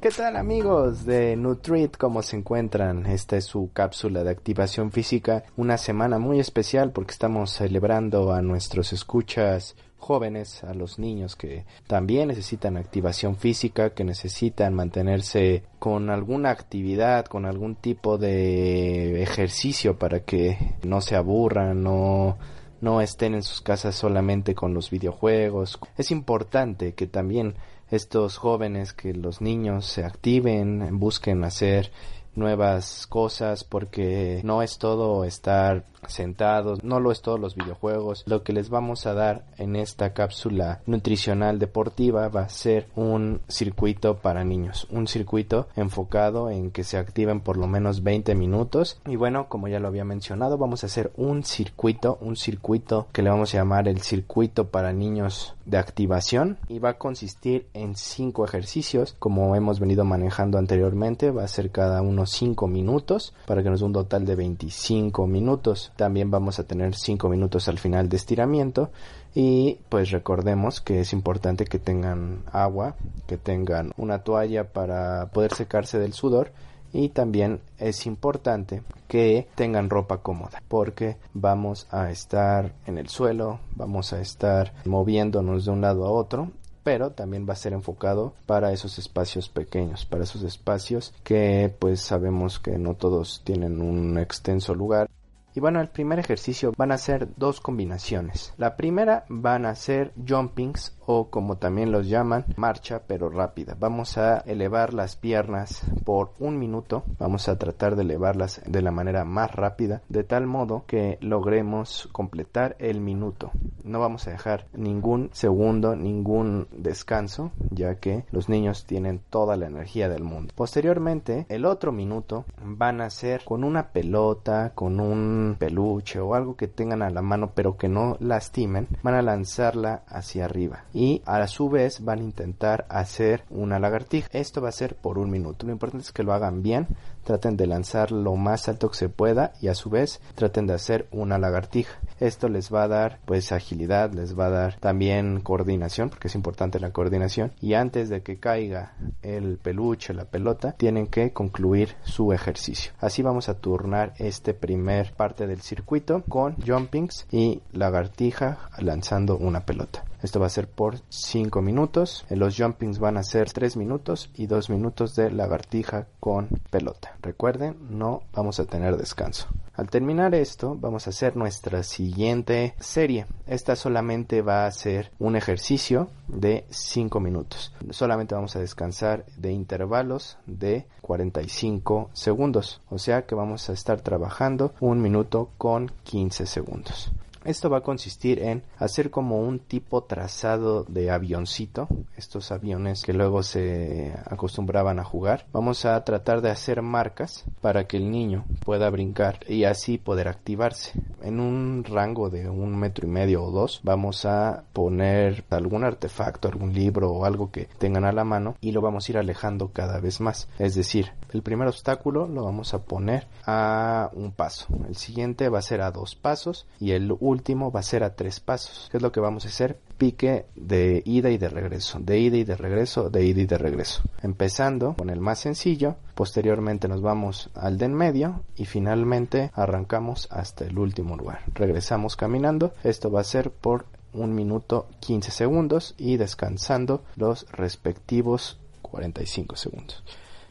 ¿Qué 0.00 0.10
tal 0.10 0.36
amigos 0.36 1.06
de 1.06 1.36
Nutrit? 1.36 1.96
¿Cómo 1.96 2.22
se 2.22 2.36
encuentran? 2.36 3.06
Esta 3.06 3.36
es 3.36 3.44
su 3.44 3.70
cápsula 3.72 4.24
de 4.24 4.32
activación 4.32 4.90
física, 4.90 5.44
una 5.56 5.78
semana 5.78 6.18
muy 6.18 6.40
especial 6.40 6.90
porque 6.90 7.12
estamos 7.12 7.52
celebrando 7.52 8.32
a 8.32 8.42
nuestros 8.42 8.92
escuchas 8.92 9.76
jóvenes, 9.98 10.64
a 10.64 10.74
los 10.74 10.98
niños 10.98 11.36
que 11.36 11.64
también 11.86 12.26
necesitan 12.26 12.76
activación 12.76 13.36
física, 13.36 13.90
que 13.90 14.02
necesitan 14.02 14.74
mantenerse 14.74 15.62
con 15.78 16.10
alguna 16.10 16.50
actividad, 16.50 17.26
con 17.26 17.46
algún 17.46 17.76
tipo 17.76 18.18
de 18.18 19.22
ejercicio 19.22 19.96
para 19.96 20.24
que 20.24 20.74
no 20.82 21.00
se 21.00 21.14
aburran, 21.14 21.84
no 21.84 22.38
no 22.82 23.00
estén 23.00 23.34
en 23.34 23.42
sus 23.42 23.62
casas 23.62 23.94
solamente 23.94 24.54
con 24.54 24.74
los 24.74 24.90
videojuegos. 24.90 25.78
Es 25.96 26.10
importante 26.10 26.94
que 26.94 27.06
también 27.06 27.54
estos 27.90 28.36
jóvenes, 28.36 28.92
que 28.92 29.14
los 29.14 29.40
niños 29.40 29.86
se 29.86 30.04
activen, 30.04 30.98
busquen 30.98 31.44
hacer 31.44 31.92
nuevas 32.34 33.06
cosas 33.06 33.62
porque 33.62 34.40
no 34.42 34.62
es 34.62 34.78
todo 34.78 35.24
estar 35.24 35.84
sentados, 36.06 36.82
no 36.82 37.00
lo 37.00 37.12
es 37.12 37.22
todos 37.22 37.40
los 37.40 37.54
videojuegos. 37.54 38.24
Lo 38.26 38.42
que 38.42 38.52
les 38.52 38.70
vamos 38.70 39.06
a 39.06 39.14
dar 39.14 39.44
en 39.58 39.76
esta 39.76 40.12
cápsula 40.12 40.80
nutricional 40.86 41.58
deportiva 41.58 42.28
va 42.28 42.42
a 42.42 42.48
ser 42.48 42.88
un 42.94 43.40
circuito 43.48 44.16
para 44.18 44.44
niños, 44.44 44.86
un 44.90 45.06
circuito 45.06 45.68
enfocado 45.76 46.50
en 46.50 46.70
que 46.70 46.84
se 46.84 46.98
activen 46.98 47.40
por 47.40 47.56
lo 47.56 47.66
menos 47.66 48.02
20 48.02 48.34
minutos. 48.34 49.00
Y 49.06 49.16
bueno, 49.16 49.48
como 49.48 49.68
ya 49.68 49.80
lo 49.80 49.88
había 49.88 50.04
mencionado, 50.04 50.58
vamos 50.58 50.82
a 50.82 50.86
hacer 50.86 51.12
un 51.16 51.44
circuito, 51.44 52.18
un 52.20 52.36
circuito 52.36 53.06
que 53.12 53.22
le 53.22 53.30
vamos 53.30 53.54
a 53.54 53.58
llamar 53.58 53.88
el 53.88 54.00
circuito 54.00 54.68
para 54.68 54.92
niños 54.92 55.54
de 55.64 55.78
activación 55.78 56.58
y 56.68 56.78
va 56.78 56.90
a 56.90 56.98
consistir 56.98 57.66
en 57.74 57.94
cinco 57.94 58.44
ejercicios 58.44 59.14
como 59.18 59.54
hemos 59.54 59.80
venido 59.80 60.04
manejando 60.04 60.58
anteriormente 60.58 61.30
va 61.30 61.44
a 61.44 61.48
ser 61.48 61.70
cada 61.70 62.02
uno 62.02 62.26
cinco 62.26 62.66
minutos 62.66 63.32
para 63.46 63.62
que 63.62 63.70
nos 63.70 63.80
dé 63.80 63.86
un 63.86 63.92
total 63.92 64.24
de 64.24 64.34
25 64.34 65.26
minutos 65.26 65.91
también 65.96 66.30
vamos 66.30 66.58
a 66.58 66.64
tener 66.64 66.94
5 66.94 67.28
minutos 67.28 67.68
al 67.68 67.78
final 67.78 68.08
de 68.08 68.16
estiramiento 68.16 68.90
y 69.34 69.78
pues 69.88 70.10
recordemos 70.10 70.80
que 70.80 71.00
es 71.00 71.12
importante 71.12 71.64
que 71.64 71.78
tengan 71.78 72.42
agua, 72.52 72.96
que 73.26 73.38
tengan 73.38 73.92
una 73.96 74.22
toalla 74.22 74.72
para 74.72 75.30
poder 75.32 75.54
secarse 75.54 75.98
del 75.98 76.12
sudor 76.12 76.52
y 76.92 77.08
también 77.08 77.60
es 77.78 78.06
importante 78.06 78.82
que 79.08 79.48
tengan 79.54 79.90
ropa 79.90 80.18
cómoda 80.18 80.62
porque 80.68 81.16
vamos 81.32 81.86
a 81.90 82.10
estar 82.10 82.74
en 82.86 82.98
el 82.98 83.08
suelo, 83.08 83.60
vamos 83.76 84.12
a 84.12 84.20
estar 84.20 84.74
moviéndonos 84.84 85.64
de 85.64 85.70
un 85.70 85.80
lado 85.80 86.06
a 86.06 86.10
otro 86.10 86.50
pero 86.82 87.12
también 87.12 87.46
va 87.48 87.52
a 87.52 87.56
ser 87.56 87.72
enfocado 87.72 88.34
para 88.46 88.72
esos 88.72 88.98
espacios 88.98 89.48
pequeños, 89.48 90.04
para 90.04 90.24
esos 90.24 90.42
espacios 90.42 91.14
que 91.22 91.74
pues 91.78 92.00
sabemos 92.00 92.58
que 92.58 92.78
no 92.78 92.94
todos 92.94 93.42
tienen 93.44 93.80
un 93.80 94.18
extenso 94.18 94.74
lugar. 94.74 95.08
Y 95.54 95.60
bueno, 95.60 95.80
el 95.80 95.88
primer 95.88 96.18
ejercicio 96.18 96.72
van 96.76 96.92
a 96.92 96.98
ser 96.98 97.28
dos 97.36 97.60
combinaciones. 97.60 98.54
La 98.56 98.76
primera 98.76 99.24
van 99.28 99.66
a 99.66 99.74
ser 99.74 100.12
jumpings 100.26 100.96
o 101.04 101.28
como 101.28 101.56
también 101.56 101.92
los 101.92 102.08
llaman, 102.08 102.46
marcha 102.56 103.02
pero 103.06 103.28
rápida. 103.28 103.76
Vamos 103.78 104.16
a 104.18 104.38
elevar 104.38 104.94
las 104.94 105.16
piernas 105.16 105.82
por 106.04 106.32
un 106.38 106.58
minuto. 106.58 107.04
Vamos 107.18 107.48
a 107.48 107.58
tratar 107.58 107.96
de 107.96 108.02
elevarlas 108.02 108.62
de 108.66 108.82
la 108.82 108.92
manera 108.92 109.24
más 109.24 109.50
rápida, 109.54 110.02
de 110.08 110.24
tal 110.24 110.46
modo 110.46 110.84
que 110.86 111.18
logremos 111.20 112.08
completar 112.12 112.76
el 112.78 113.00
minuto. 113.00 113.50
No 113.84 114.00
vamos 114.00 114.26
a 114.26 114.30
dejar 114.30 114.66
ningún 114.72 115.30
segundo, 115.32 115.96
ningún 115.96 116.68
descanso, 116.70 117.50
ya 117.70 117.96
que 117.96 118.24
los 118.30 118.48
niños 118.48 118.86
tienen 118.86 119.20
toda 119.28 119.56
la 119.56 119.66
energía 119.66 120.08
del 120.08 120.22
mundo. 120.22 120.52
Posteriormente, 120.54 121.46
el 121.48 121.64
otro 121.64 121.92
minuto 121.92 122.44
van 122.64 123.00
a 123.00 123.10
ser 123.10 123.44
con 123.44 123.64
una 123.64 123.88
pelota, 123.88 124.72
con 124.74 125.00
un 125.00 125.41
peluche 125.58 126.20
o 126.20 126.34
algo 126.34 126.56
que 126.56 126.68
tengan 126.68 127.02
a 127.02 127.10
la 127.10 127.22
mano 127.22 127.52
pero 127.54 127.76
que 127.76 127.88
no 127.88 128.16
lastimen, 128.20 128.88
van 129.02 129.14
a 129.14 129.22
lanzarla 129.22 130.02
hacia 130.08 130.44
arriba 130.44 130.84
y 130.92 131.22
a 131.26 131.46
su 131.46 131.68
vez 131.68 132.04
van 132.04 132.20
a 132.20 132.24
intentar 132.24 132.86
hacer 132.88 133.44
una 133.50 133.78
lagartija. 133.78 134.28
Esto 134.32 134.60
va 134.60 134.68
a 134.68 134.72
ser 134.72 134.96
por 134.96 135.18
un 135.18 135.30
minuto. 135.30 135.66
Lo 135.66 135.72
importante 135.72 136.04
es 136.04 136.12
que 136.12 136.22
lo 136.22 136.32
hagan 136.32 136.62
bien, 136.62 136.86
traten 137.24 137.56
de 137.56 137.66
lanzar 137.66 138.12
lo 138.12 138.36
más 138.36 138.68
alto 138.68 138.90
que 138.90 138.96
se 138.96 139.08
pueda 139.08 139.52
y 139.60 139.68
a 139.68 139.74
su 139.74 139.90
vez 139.90 140.20
traten 140.34 140.66
de 140.66 140.74
hacer 140.74 141.08
una 141.10 141.38
lagartija. 141.38 141.98
Esto 142.22 142.48
les 142.48 142.72
va 142.72 142.84
a 142.84 142.88
dar 142.88 143.18
pues 143.24 143.50
agilidad, 143.50 144.12
les 144.12 144.38
va 144.38 144.46
a 144.46 144.50
dar 144.50 144.76
también 144.78 145.40
coordinación 145.40 146.08
porque 146.08 146.28
es 146.28 146.36
importante 146.36 146.78
la 146.78 146.92
coordinación 146.92 147.50
y 147.60 147.74
antes 147.74 148.10
de 148.10 148.22
que 148.22 148.38
caiga 148.38 148.94
el 149.22 149.58
peluche, 149.58 150.14
la 150.14 150.26
pelota, 150.26 150.70
tienen 150.70 151.08
que 151.08 151.32
concluir 151.32 151.96
su 152.04 152.32
ejercicio. 152.32 152.92
Así 153.00 153.22
vamos 153.22 153.48
a 153.48 153.54
turnar 153.54 154.14
este 154.18 154.54
primer 154.54 155.12
parte 155.14 155.48
del 155.48 155.62
circuito 155.62 156.22
con 156.28 156.54
jumpings 156.64 157.26
y 157.32 157.60
lagartija 157.72 158.70
lanzando 158.78 159.36
una 159.36 159.66
pelota. 159.66 160.04
Esto 160.22 160.38
va 160.38 160.46
a 160.46 160.50
ser 160.50 160.68
por 160.68 161.00
5 161.08 161.62
minutos. 161.62 162.24
Los 162.30 162.56
jumpings 162.56 162.98
van 162.98 163.16
a 163.16 163.24
ser 163.24 163.52
3 163.52 163.76
minutos 163.76 164.30
y 164.34 164.46
2 164.46 164.70
minutos 164.70 165.16
de 165.16 165.30
lagartija 165.30 166.06
con 166.20 166.48
pelota. 166.70 167.16
Recuerden, 167.20 167.76
no 167.90 168.22
vamos 168.32 168.60
a 168.60 168.66
tener 168.66 168.96
descanso. 168.96 169.48
Al 169.74 169.90
terminar 169.90 170.34
esto, 170.34 170.76
vamos 170.78 171.06
a 171.06 171.10
hacer 171.10 171.36
nuestra 171.36 171.82
siguiente 171.82 172.74
serie. 172.78 173.26
Esta 173.46 173.74
solamente 173.74 174.42
va 174.42 174.66
a 174.66 174.70
ser 174.70 175.10
un 175.18 175.34
ejercicio 175.34 176.10
de 176.28 176.66
5 176.70 177.18
minutos. 177.20 177.74
Solamente 177.90 178.34
vamos 178.34 178.54
a 178.54 178.60
descansar 178.60 179.24
de 179.36 179.50
intervalos 179.52 180.38
de 180.46 180.86
45 181.00 182.10
segundos. 182.12 182.80
O 182.90 182.98
sea 182.98 183.26
que 183.26 183.34
vamos 183.34 183.68
a 183.70 183.72
estar 183.72 184.02
trabajando 184.02 184.74
un 184.80 185.00
minuto 185.00 185.50
con 185.58 185.90
15 186.04 186.46
segundos. 186.46 187.10
Esto 187.44 187.68
va 187.68 187.78
a 187.78 187.82
consistir 187.82 188.40
en 188.40 188.62
hacer 188.78 189.10
como 189.10 189.40
un 189.40 189.58
tipo 189.58 190.04
trazado 190.04 190.84
de 190.84 191.10
avioncito, 191.10 191.88
estos 192.16 192.52
aviones 192.52 193.02
que 193.02 193.12
luego 193.12 193.42
se 193.42 194.14
acostumbraban 194.26 195.00
a 195.00 195.04
jugar. 195.04 195.46
Vamos 195.52 195.84
a 195.84 196.02
tratar 196.04 196.40
de 196.40 196.50
hacer 196.50 196.82
marcas 196.82 197.44
para 197.60 197.86
que 197.86 197.96
el 197.96 198.10
niño 198.10 198.44
pueda 198.64 198.88
brincar 198.90 199.40
y 199.48 199.64
así 199.64 199.98
poder 199.98 200.28
activarse. 200.28 200.92
En 201.20 201.40
un 201.40 201.84
rango 201.84 202.30
de 202.30 202.48
un 202.48 202.76
metro 202.76 203.08
y 203.08 203.10
medio 203.10 203.42
o 203.42 203.50
dos 203.50 203.80
vamos 203.82 204.24
a 204.24 204.64
poner 204.72 205.44
algún 205.50 205.84
artefacto, 205.84 206.48
algún 206.48 206.72
libro 206.72 207.10
o 207.10 207.24
algo 207.24 207.50
que 207.50 207.68
tengan 207.78 208.04
a 208.04 208.12
la 208.12 208.24
mano 208.24 208.56
y 208.60 208.70
lo 208.72 208.80
vamos 208.80 209.08
a 209.08 209.12
ir 209.12 209.18
alejando 209.18 209.72
cada 209.72 209.98
vez 209.98 210.20
más. 210.20 210.48
Es 210.58 210.74
decir, 210.74 211.12
el 211.32 211.42
primer 211.42 211.66
obstáculo 211.66 212.28
lo 212.28 212.44
vamos 212.44 212.72
a 212.74 212.82
poner 212.82 213.26
a 213.46 214.10
un 214.14 214.32
paso, 214.32 214.66
el 214.86 214.96
siguiente 214.96 215.48
va 215.48 215.58
a 215.58 215.62
ser 215.62 215.80
a 215.80 215.90
dos 215.90 216.14
pasos 216.14 216.66
y 216.78 216.92
el 216.92 217.10
último 217.10 217.31
va 217.70 217.80
a 217.80 217.82
ser 217.82 218.04
a 218.04 218.14
tres 218.14 218.40
pasos. 218.40 218.88
¿Qué 218.90 218.96
es 218.96 219.02
lo 219.02 219.12
que 219.12 219.20
vamos 219.20 219.44
a 219.44 219.48
hacer? 219.48 219.78
Pique 219.98 220.46
de 220.54 221.02
ida 221.04 221.30
y 221.30 221.38
de 221.38 221.48
regreso, 221.48 221.98
de 222.00 222.18
ida 222.18 222.36
y 222.36 222.44
de 222.44 222.56
regreso, 222.56 223.10
de 223.10 223.24
ida 223.24 223.40
y 223.40 223.46
de 223.46 223.58
regreso. 223.58 224.02
Empezando 224.22 224.94
con 224.94 225.10
el 225.10 225.20
más 225.20 225.40
sencillo, 225.40 225.96
posteriormente 226.14 226.88
nos 226.88 227.02
vamos 227.02 227.50
al 227.54 227.78
de 227.78 227.86
en 227.86 227.94
medio 227.94 228.42
y 228.56 228.66
finalmente 228.66 229.50
arrancamos 229.54 230.28
hasta 230.30 230.64
el 230.64 230.78
último 230.78 231.16
lugar. 231.16 231.40
Regresamos 231.54 232.16
caminando. 232.16 232.72
Esto 232.84 233.10
va 233.10 233.20
a 233.20 233.24
ser 233.24 233.50
por 233.50 233.86
un 234.12 234.34
minuto 234.34 234.88
15 235.00 235.30
segundos 235.30 235.94
y 235.98 236.16
descansando 236.16 237.02
los 237.16 237.46
respectivos 237.50 238.58
45 238.82 239.56
segundos. 239.56 240.04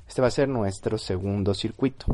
Este 0.08 0.22
va 0.22 0.28
a 0.28 0.32
ser 0.32 0.50
nuestro 0.50 0.98
segundo 0.98 1.54
circuito. 1.54 2.06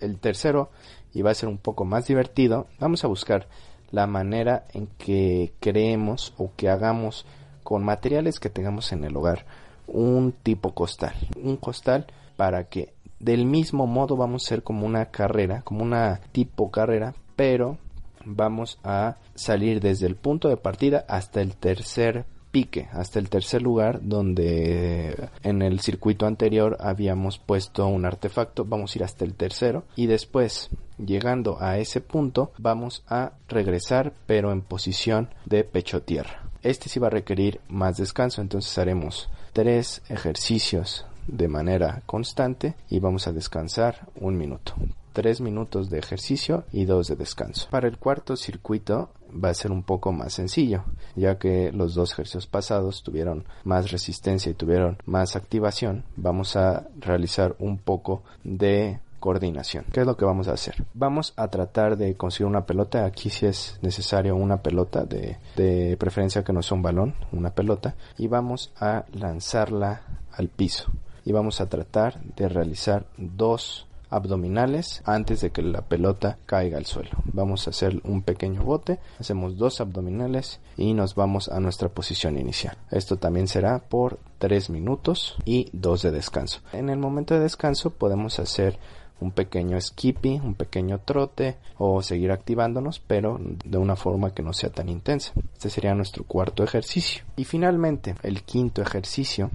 El 0.00 0.18
tercero, 0.18 0.70
y 1.12 1.22
va 1.22 1.30
a 1.30 1.34
ser 1.34 1.48
un 1.48 1.58
poco 1.58 1.84
más 1.84 2.08
divertido, 2.08 2.66
vamos 2.80 3.04
a 3.04 3.06
buscar 3.06 3.46
la 3.90 4.06
manera 4.06 4.66
en 4.72 4.86
que 4.98 5.52
creemos 5.60 6.34
o 6.36 6.50
que 6.56 6.68
hagamos 6.68 7.26
con 7.62 7.84
materiales 7.84 8.40
que 8.40 8.50
tengamos 8.50 8.92
en 8.92 9.04
el 9.04 9.16
hogar 9.16 9.46
un 9.86 10.32
tipo 10.32 10.74
costal. 10.74 11.14
Un 11.42 11.56
costal 11.56 12.06
para 12.36 12.64
que 12.64 12.94
del 13.18 13.46
mismo 13.46 13.86
modo 13.86 14.16
vamos 14.16 14.42
a 14.42 14.46
hacer 14.46 14.62
como 14.62 14.86
una 14.86 15.06
carrera, 15.06 15.62
como 15.62 15.82
una 15.82 16.20
tipo 16.32 16.70
carrera, 16.70 17.14
pero 17.36 17.78
vamos 18.24 18.78
a 18.84 19.16
salir 19.34 19.80
desde 19.80 20.06
el 20.06 20.16
punto 20.16 20.48
de 20.48 20.56
partida 20.56 21.04
hasta 21.08 21.40
el 21.40 21.56
tercer 21.56 22.24
pique 22.54 22.88
hasta 22.92 23.18
el 23.18 23.30
tercer 23.30 23.62
lugar 23.62 23.98
donde 24.02 25.28
en 25.42 25.60
el 25.60 25.80
circuito 25.80 26.24
anterior 26.24 26.76
habíamos 26.78 27.40
puesto 27.40 27.88
un 27.88 28.04
artefacto 28.04 28.64
vamos 28.64 28.94
a 28.94 28.98
ir 28.98 29.02
hasta 29.02 29.24
el 29.24 29.34
tercero 29.34 29.82
y 29.96 30.06
después 30.06 30.70
llegando 31.04 31.60
a 31.60 31.78
ese 31.78 32.00
punto 32.00 32.52
vamos 32.58 33.02
a 33.08 33.32
regresar 33.48 34.12
pero 34.26 34.52
en 34.52 34.60
posición 34.60 35.30
de 35.46 35.64
pecho 35.64 36.02
tierra 36.02 36.44
este 36.62 36.88
sí 36.88 37.00
va 37.00 37.08
a 37.08 37.10
requerir 37.18 37.60
más 37.68 37.96
descanso 37.96 38.40
entonces 38.40 38.78
haremos 38.78 39.28
tres 39.52 40.02
ejercicios 40.08 41.06
de 41.26 41.48
manera 41.48 42.04
constante 42.06 42.76
y 42.88 43.00
vamos 43.00 43.26
a 43.26 43.32
descansar 43.32 44.06
un 44.20 44.38
minuto 44.38 44.74
3 45.14 45.40
minutos 45.42 45.90
de 45.90 46.00
ejercicio 46.00 46.64
y 46.72 46.86
2 46.86 47.06
de 47.06 47.16
descanso. 47.16 47.68
Para 47.70 47.86
el 47.86 47.98
cuarto 47.98 48.36
circuito 48.36 49.10
va 49.42 49.50
a 49.50 49.54
ser 49.54 49.72
un 49.72 49.82
poco 49.82 50.12
más 50.12 50.34
sencillo, 50.34 50.84
ya 51.16 51.38
que 51.38 51.72
los 51.72 51.94
dos 51.94 52.12
ejercicios 52.12 52.46
pasados 52.46 53.02
tuvieron 53.02 53.44
más 53.64 53.90
resistencia 53.90 54.50
y 54.50 54.54
tuvieron 54.54 54.98
más 55.06 55.36
activación. 55.36 56.04
Vamos 56.16 56.56
a 56.56 56.86
realizar 56.98 57.56
un 57.58 57.78
poco 57.78 58.22
de 58.42 59.00
coordinación. 59.24 59.86
¿Qué 59.90 60.00
es 60.00 60.06
lo 60.06 60.18
que 60.18 60.26
vamos 60.26 60.48
a 60.48 60.52
hacer? 60.52 60.84
Vamos 60.92 61.32
a 61.36 61.48
tratar 61.48 61.96
de 61.96 62.14
conseguir 62.14 62.46
una 62.46 62.66
pelota. 62.66 63.06
Aquí 63.06 63.30
si 63.30 63.46
es 63.46 63.78
necesario 63.80 64.36
una 64.36 64.58
pelota 64.60 65.04
de, 65.04 65.38
de 65.56 65.96
preferencia 65.96 66.44
que 66.44 66.52
no 66.52 66.62
sea 66.62 66.76
un 66.76 66.82
balón, 66.82 67.14
una 67.32 67.54
pelota. 67.54 67.94
Y 68.18 68.26
vamos 68.26 68.72
a 68.78 69.06
lanzarla 69.12 70.02
al 70.30 70.48
piso. 70.48 70.92
Y 71.24 71.32
vamos 71.32 71.62
a 71.62 71.70
tratar 71.70 72.22
de 72.22 72.50
realizar 72.50 73.06
dos 73.16 73.86
abdominales 74.14 75.02
antes 75.04 75.40
de 75.40 75.50
que 75.50 75.62
la 75.62 75.82
pelota 75.82 76.38
caiga 76.46 76.78
al 76.78 76.86
suelo. 76.86 77.10
Vamos 77.32 77.66
a 77.66 77.70
hacer 77.70 78.00
un 78.04 78.22
pequeño 78.22 78.62
bote, 78.62 79.00
hacemos 79.18 79.56
dos 79.56 79.80
abdominales 79.80 80.60
y 80.76 80.94
nos 80.94 81.14
vamos 81.14 81.48
a 81.48 81.60
nuestra 81.60 81.88
posición 81.88 82.38
inicial. 82.38 82.76
Esto 82.90 83.16
también 83.16 83.48
será 83.48 83.78
por 83.78 84.18
3 84.38 84.70
minutos 84.70 85.36
y 85.44 85.68
2 85.72 86.02
de 86.02 86.10
descanso. 86.10 86.60
En 86.72 86.90
el 86.90 86.98
momento 86.98 87.34
de 87.34 87.40
descanso 87.40 87.90
podemos 87.90 88.38
hacer 88.38 88.78
un 89.20 89.30
pequeño 89.30 89.80
skippy, 89.80 90.40
un 90.42 90.54
pequeño 90.54 91.00
trote 91.00 91.56
o 91.78 92.02
seguir 92.02 92.30
activándonos, 92.32 93.00
pero 93.00 93.38
de 93.40 93.78
una 93.78 93.96
forma 93.96 94.34
que 94.34 94.42
no 94.42 94.52
sea 94.52 94.70
tan 94.70 94.88
intensa. 94.88 95.32
Este 95.52 95.70
sería 95.70 95.94
nuestro 95.94 96.24
cuarto 96.24 96.62
ejercicio. 96.62 97.24
Y 97.36 97.44
finalmente, 97.44 98.14
el 98.22 98.42
quinto 98.42 98.82
ejercicio, 98.82 99.50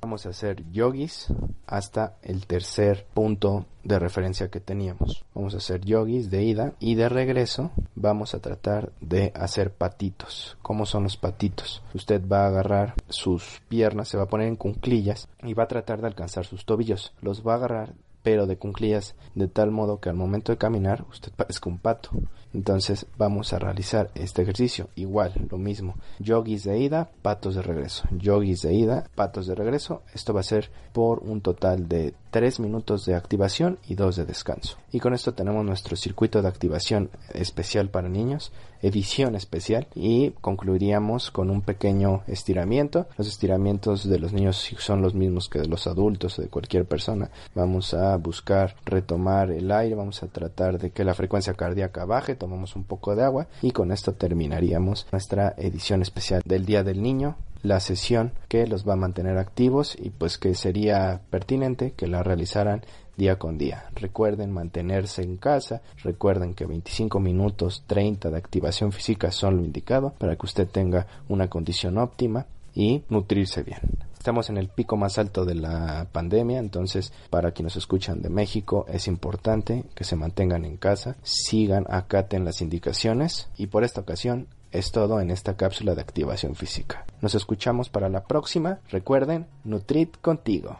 vamos 0.00 0.26
a 0.26 0.30
hacer 0.30 0.64
yogis 0.72 1.28
hasta 1.66 2.16
el 2.22 2.46
tercer 2.46 3.06
punto 3.14 3.66
de 3.84 3.98
referencia 3.98 4.48
que 4.48 4.60
teníamos. 4.60 5.24
Vamos 5.34 5.54
a 5.54 5.58
hacer 5.58 5.80
yogis 5.84 6.30
de 6.30 6.42
ida 6.42 6.72
y 6.80 6.94
de 6.96 7.08
regreso 7.08 7.70
vamos 7.94 8.34
a 8.34 8.40
tratar 8.40 8.92
de 9.00 9.32
hacer 9.34 9.72
patitos. 9.72 10.56
¿Cómo 10.62 10.86
son 10.86 11.04
los 11.04 11.16
patitos? 11.16 11.82
Usted 11.94 12.22
va 12.26 12.44
a 12.44 12.48
agarrar 12.48 12.94
sus 13.08 13.62
piernas, 13.68 14.08
se 14.08 14.16
va 14.16 14.24
a 14.24 14.28
poner 14.28 14.48
en 14.48 14.56
cunclillas 14.56 15.28
y 15.42 15.54
va 15.54 15.64
a 15.64 15.68
tratar 15.68 16.00
de 16.00 16.08
alcanzar 16.08 16.46
sus 16.46 16.64
tobillos. 16.64 17.12
Los 17.20 17.46
va 17.46 17.52
a 17.52 17.56
agarrar 17.56 17.94
pero 18.22 18.46
de 18.46 18.56
cunclillas 18.56 19.14
de 19.34 19.48
tal 19.48 19.70
modo 19.70 20.00
que 20.00 20.08
al 20.08 20.16
momento 20.16 20.52
de 20.52 20.58
caminar 20.58 21.04
usted 21.10 21.32
parezca 21.32 21.68
un 21.68 21.78
pato. 21.78 22.10
Entonces 22.54 23.06
vamos 23.16 23.52
a 23.52 23.58
realizar 23.58 24.10
este 24.14 24.42
ejercicio 24.42 24.88
igual, 24.96 25.32
lo 25.50 25.58
mismo. 25.58 25.94
Yogis 26.18 26.64
de 26.64 26.78
ida, 26.78 27.10
patos 27.22 27.54
de 27.54 27.62
regreso. 27.62 28.04
Yogis 28.10 28.62
de 28.62 28.74
ida, 28.74 29.08
patos 29.14 29.46
de 29.46 29.54
regreso. 29.54 30.02
Esto 30.14 30.34
va 30.34 30.40
a 30.40 30.44
ser 30.44 30.70
por 30.92 31.20
un 31.20 31.40
total 31.40 31.88
de 31.88 32.14
3 32.30 32.60
minutos 32.60 33.04
de 33.04 33.14
activación 33.14 33.78
y 33.88 33.94
2 33.94 34.16
de 34.16 34.24
descanso. 34.24 34.78
Y 34.90 35.00
con 35.00 35.14
esto 35.14 35.34
tenemos 35.34 35.64
nuestro 35.64 35.96
circuito 35.96 36.42
de 36.42 36.48
activación 36.48 37.10
especial 37.32 37.88
para 37.88 38.08
niños, 38.08 38.52
edición 38.82 39.36
especial 39.36 39.86
y 39.94 40.30
concluiríamos 40.40 41.30
con 41.30 41.50
un 41.50 41.62
pequeño 41.62 42.22
estiramiento. 42.26 43.06
Los 43.16 43.28
estiramientos 43.28 44.08
de 44.08 44.18
los 44.18 44.32
niños 44.32 44.70
son 44.78 45.02
los 45.02 45.14
mismos 45.14 45.48
que 45.48 45.60
de 45.60 45.68
los 45.68 45.86
adultos 45.86 46.38
o 46.38 46.42
de 46.42 46.48
cualquier 46.48 46.84
persona. 46.84 47.30
Vamos 47.54 47.94
a 47.94 48.16
buscar 48.16 48.76
retomar 48.84 49.50
el 49.50 49.70
aire, 49.70 49.94
vamos 49.94 50.22
a 50.22 50.26
tratar 50.26 50.78
de 50.78 50.90
que 50.90 51.04
la 51.04 51.14
frecuencia 51.14 51.54
cardíaca 51.54 52.04
baje, 52.04 52.34
tomamos 52.42 52.74
un 52.74 52.82
poco 52.82 53.14
de 53.14 53.22
agua 53.22 53.46
y 53.62 53.70
con 53.70 53.92
esto 53.92 54.14
terminaríamos 54.14 55.06
nuestra 55.12 55.54
edición 55.56 56.02
especial 56.02 56.42
del 56.44 56.66
Día 56.66 56.82
del 56.82 57.00
Niño 57.00 57.36
la 57.62 57.78
sesión 57.78 58.32
que 58.48 58.66
los 58.66 58.84
va 58.84 58.94
a 58.94 58.96
mantener 58.96 59.38
activos 59.38 59.96
y 59.96 60.10
pues 60.10 60.38
que 60.38 60.56
sería 60.56 61.20
pertinente 61.30 61.92
que 61.92 62.08
la 62.08 62.24
realizaran 62.24 62.82
día 63.16 63.38
con 63.38 63.58
día. 63.58 63.84
Recuerden 63.94 64.50
mantenerse 64.50 65.22
en 65.22 65.36
casa, 65.36 65.82
recuerden 66.02 66.54
que 66.54 66.66
25 66.66 67.20
minutos 67.20 67.84
30 67.86 68.30
de 68.30 68.38
activación 68.38 68.90
física 68.90 69.30
son 69.30 69.58
lo 69.58 69.64
indicado 69.64 70.12
para 70.18 70.34
que 70.34 70.46
usted 70.46 70.66
tenga 70.66 71.06
una 71.28 71.46
condición 71.46 71.96
óptima 71.96 72.46
y 72.74 73.04
nutrirse 73.08 73.62
bien. 73.62 73.78
Estamos 74.22 74.50
en 74.50 74.56
el 74.56 74.68
pico 74.68 74.96
más 74.96 75.18
alto 75.18 75.44
de 75.44 75.56
la 75.56 76.06
pandemia, 76.12 76.60
entonces 76.60 77.12
para 77.28 77.50
quienes 77.50 77.74
escuchan 77.74 78.22
de 78.22 78.30
México 78.30 78.86
es 78.88 79.08
importante 79.08 79.82
que 79.96 80.04
se 80.04 80.14
mantengan 80.14 80.64
en 80.64 80.76
casa, 80.76 81.16
sigan, 81.24 81.86
acaten 81.90 82.44
las 82.44 82.60
indicaciones 82.60 83.48
y 83.56 83.66
por 83.66 83.82
esta 83.82 84.02
ocasión 84.02 84.46
es 84.70 84.92
todo 84.92 85.20
en 85.20 85.32
esta 85.32 85.56
cápsula 85.56 85.96
de 85.96 86.02
activación 86.02 86.54
física. 86.54 87.04
Nos 87.20 87.34
escuchamos 87.34 87.88
para 87.88 88.08
la 88.08 88.22
próxima. 88.22 88.78
Recuerden, 88.90 89.48
Nutrit 89.64 90.16
contigo. 90.20 90.78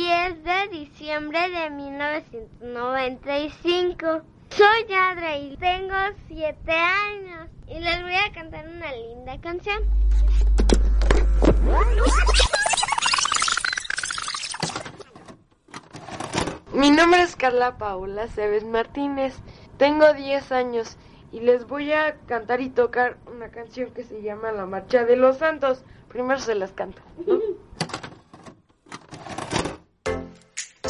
10 0.00 0.44
de 0.44 0.68
diciembre 0.78 1.50
de 1.50 1.68
1995. 1.68 4.22
Soy 4.48 4.94
Adra 4.94 5.36
y 5.36 5.58
tengo 5.58 5.94
7 6.26 6.72
años 6.72 7.50
y 7.68 7.80
les 7.80 8.02
voy 8.02 8.14
a 8.14 8.32
cantar 8.32 8.66
una 8.66 8.90
linda 8.92 9.38
canción. 9.42 9.82
Mi 16.72 16.90
nombre 16.90 17.20
es 17.20 17.36
Carla 17.36 17.76
Paula 17.76 18.26
Cebes 18.28 18.64
Martínez, 18.64 19.34
tengo 19.76 20.14
10 20.14 20.50
años 20.52 20.96
y 21.30 21.40
les 21.40 21.66
voy 21.66 21.92
a 21.92 22.16
cantar 22.26 22.62
y 22.62 22.70
tocar 22.70 23.18
una 23.30 23.50
canción 23.50 23.90
que 23.90 24.04
se 24.04 24.22
llama 24.22 24.50
La 24.50 24.64
Marcha 24.64 25.04
de 25.04 25.16
los 25.16 25.36
Santos. 25.36 25.84
Primero 26.08 26.40
se 26.40 26.54
las 26.54 26.72
canto. 26.72 27.02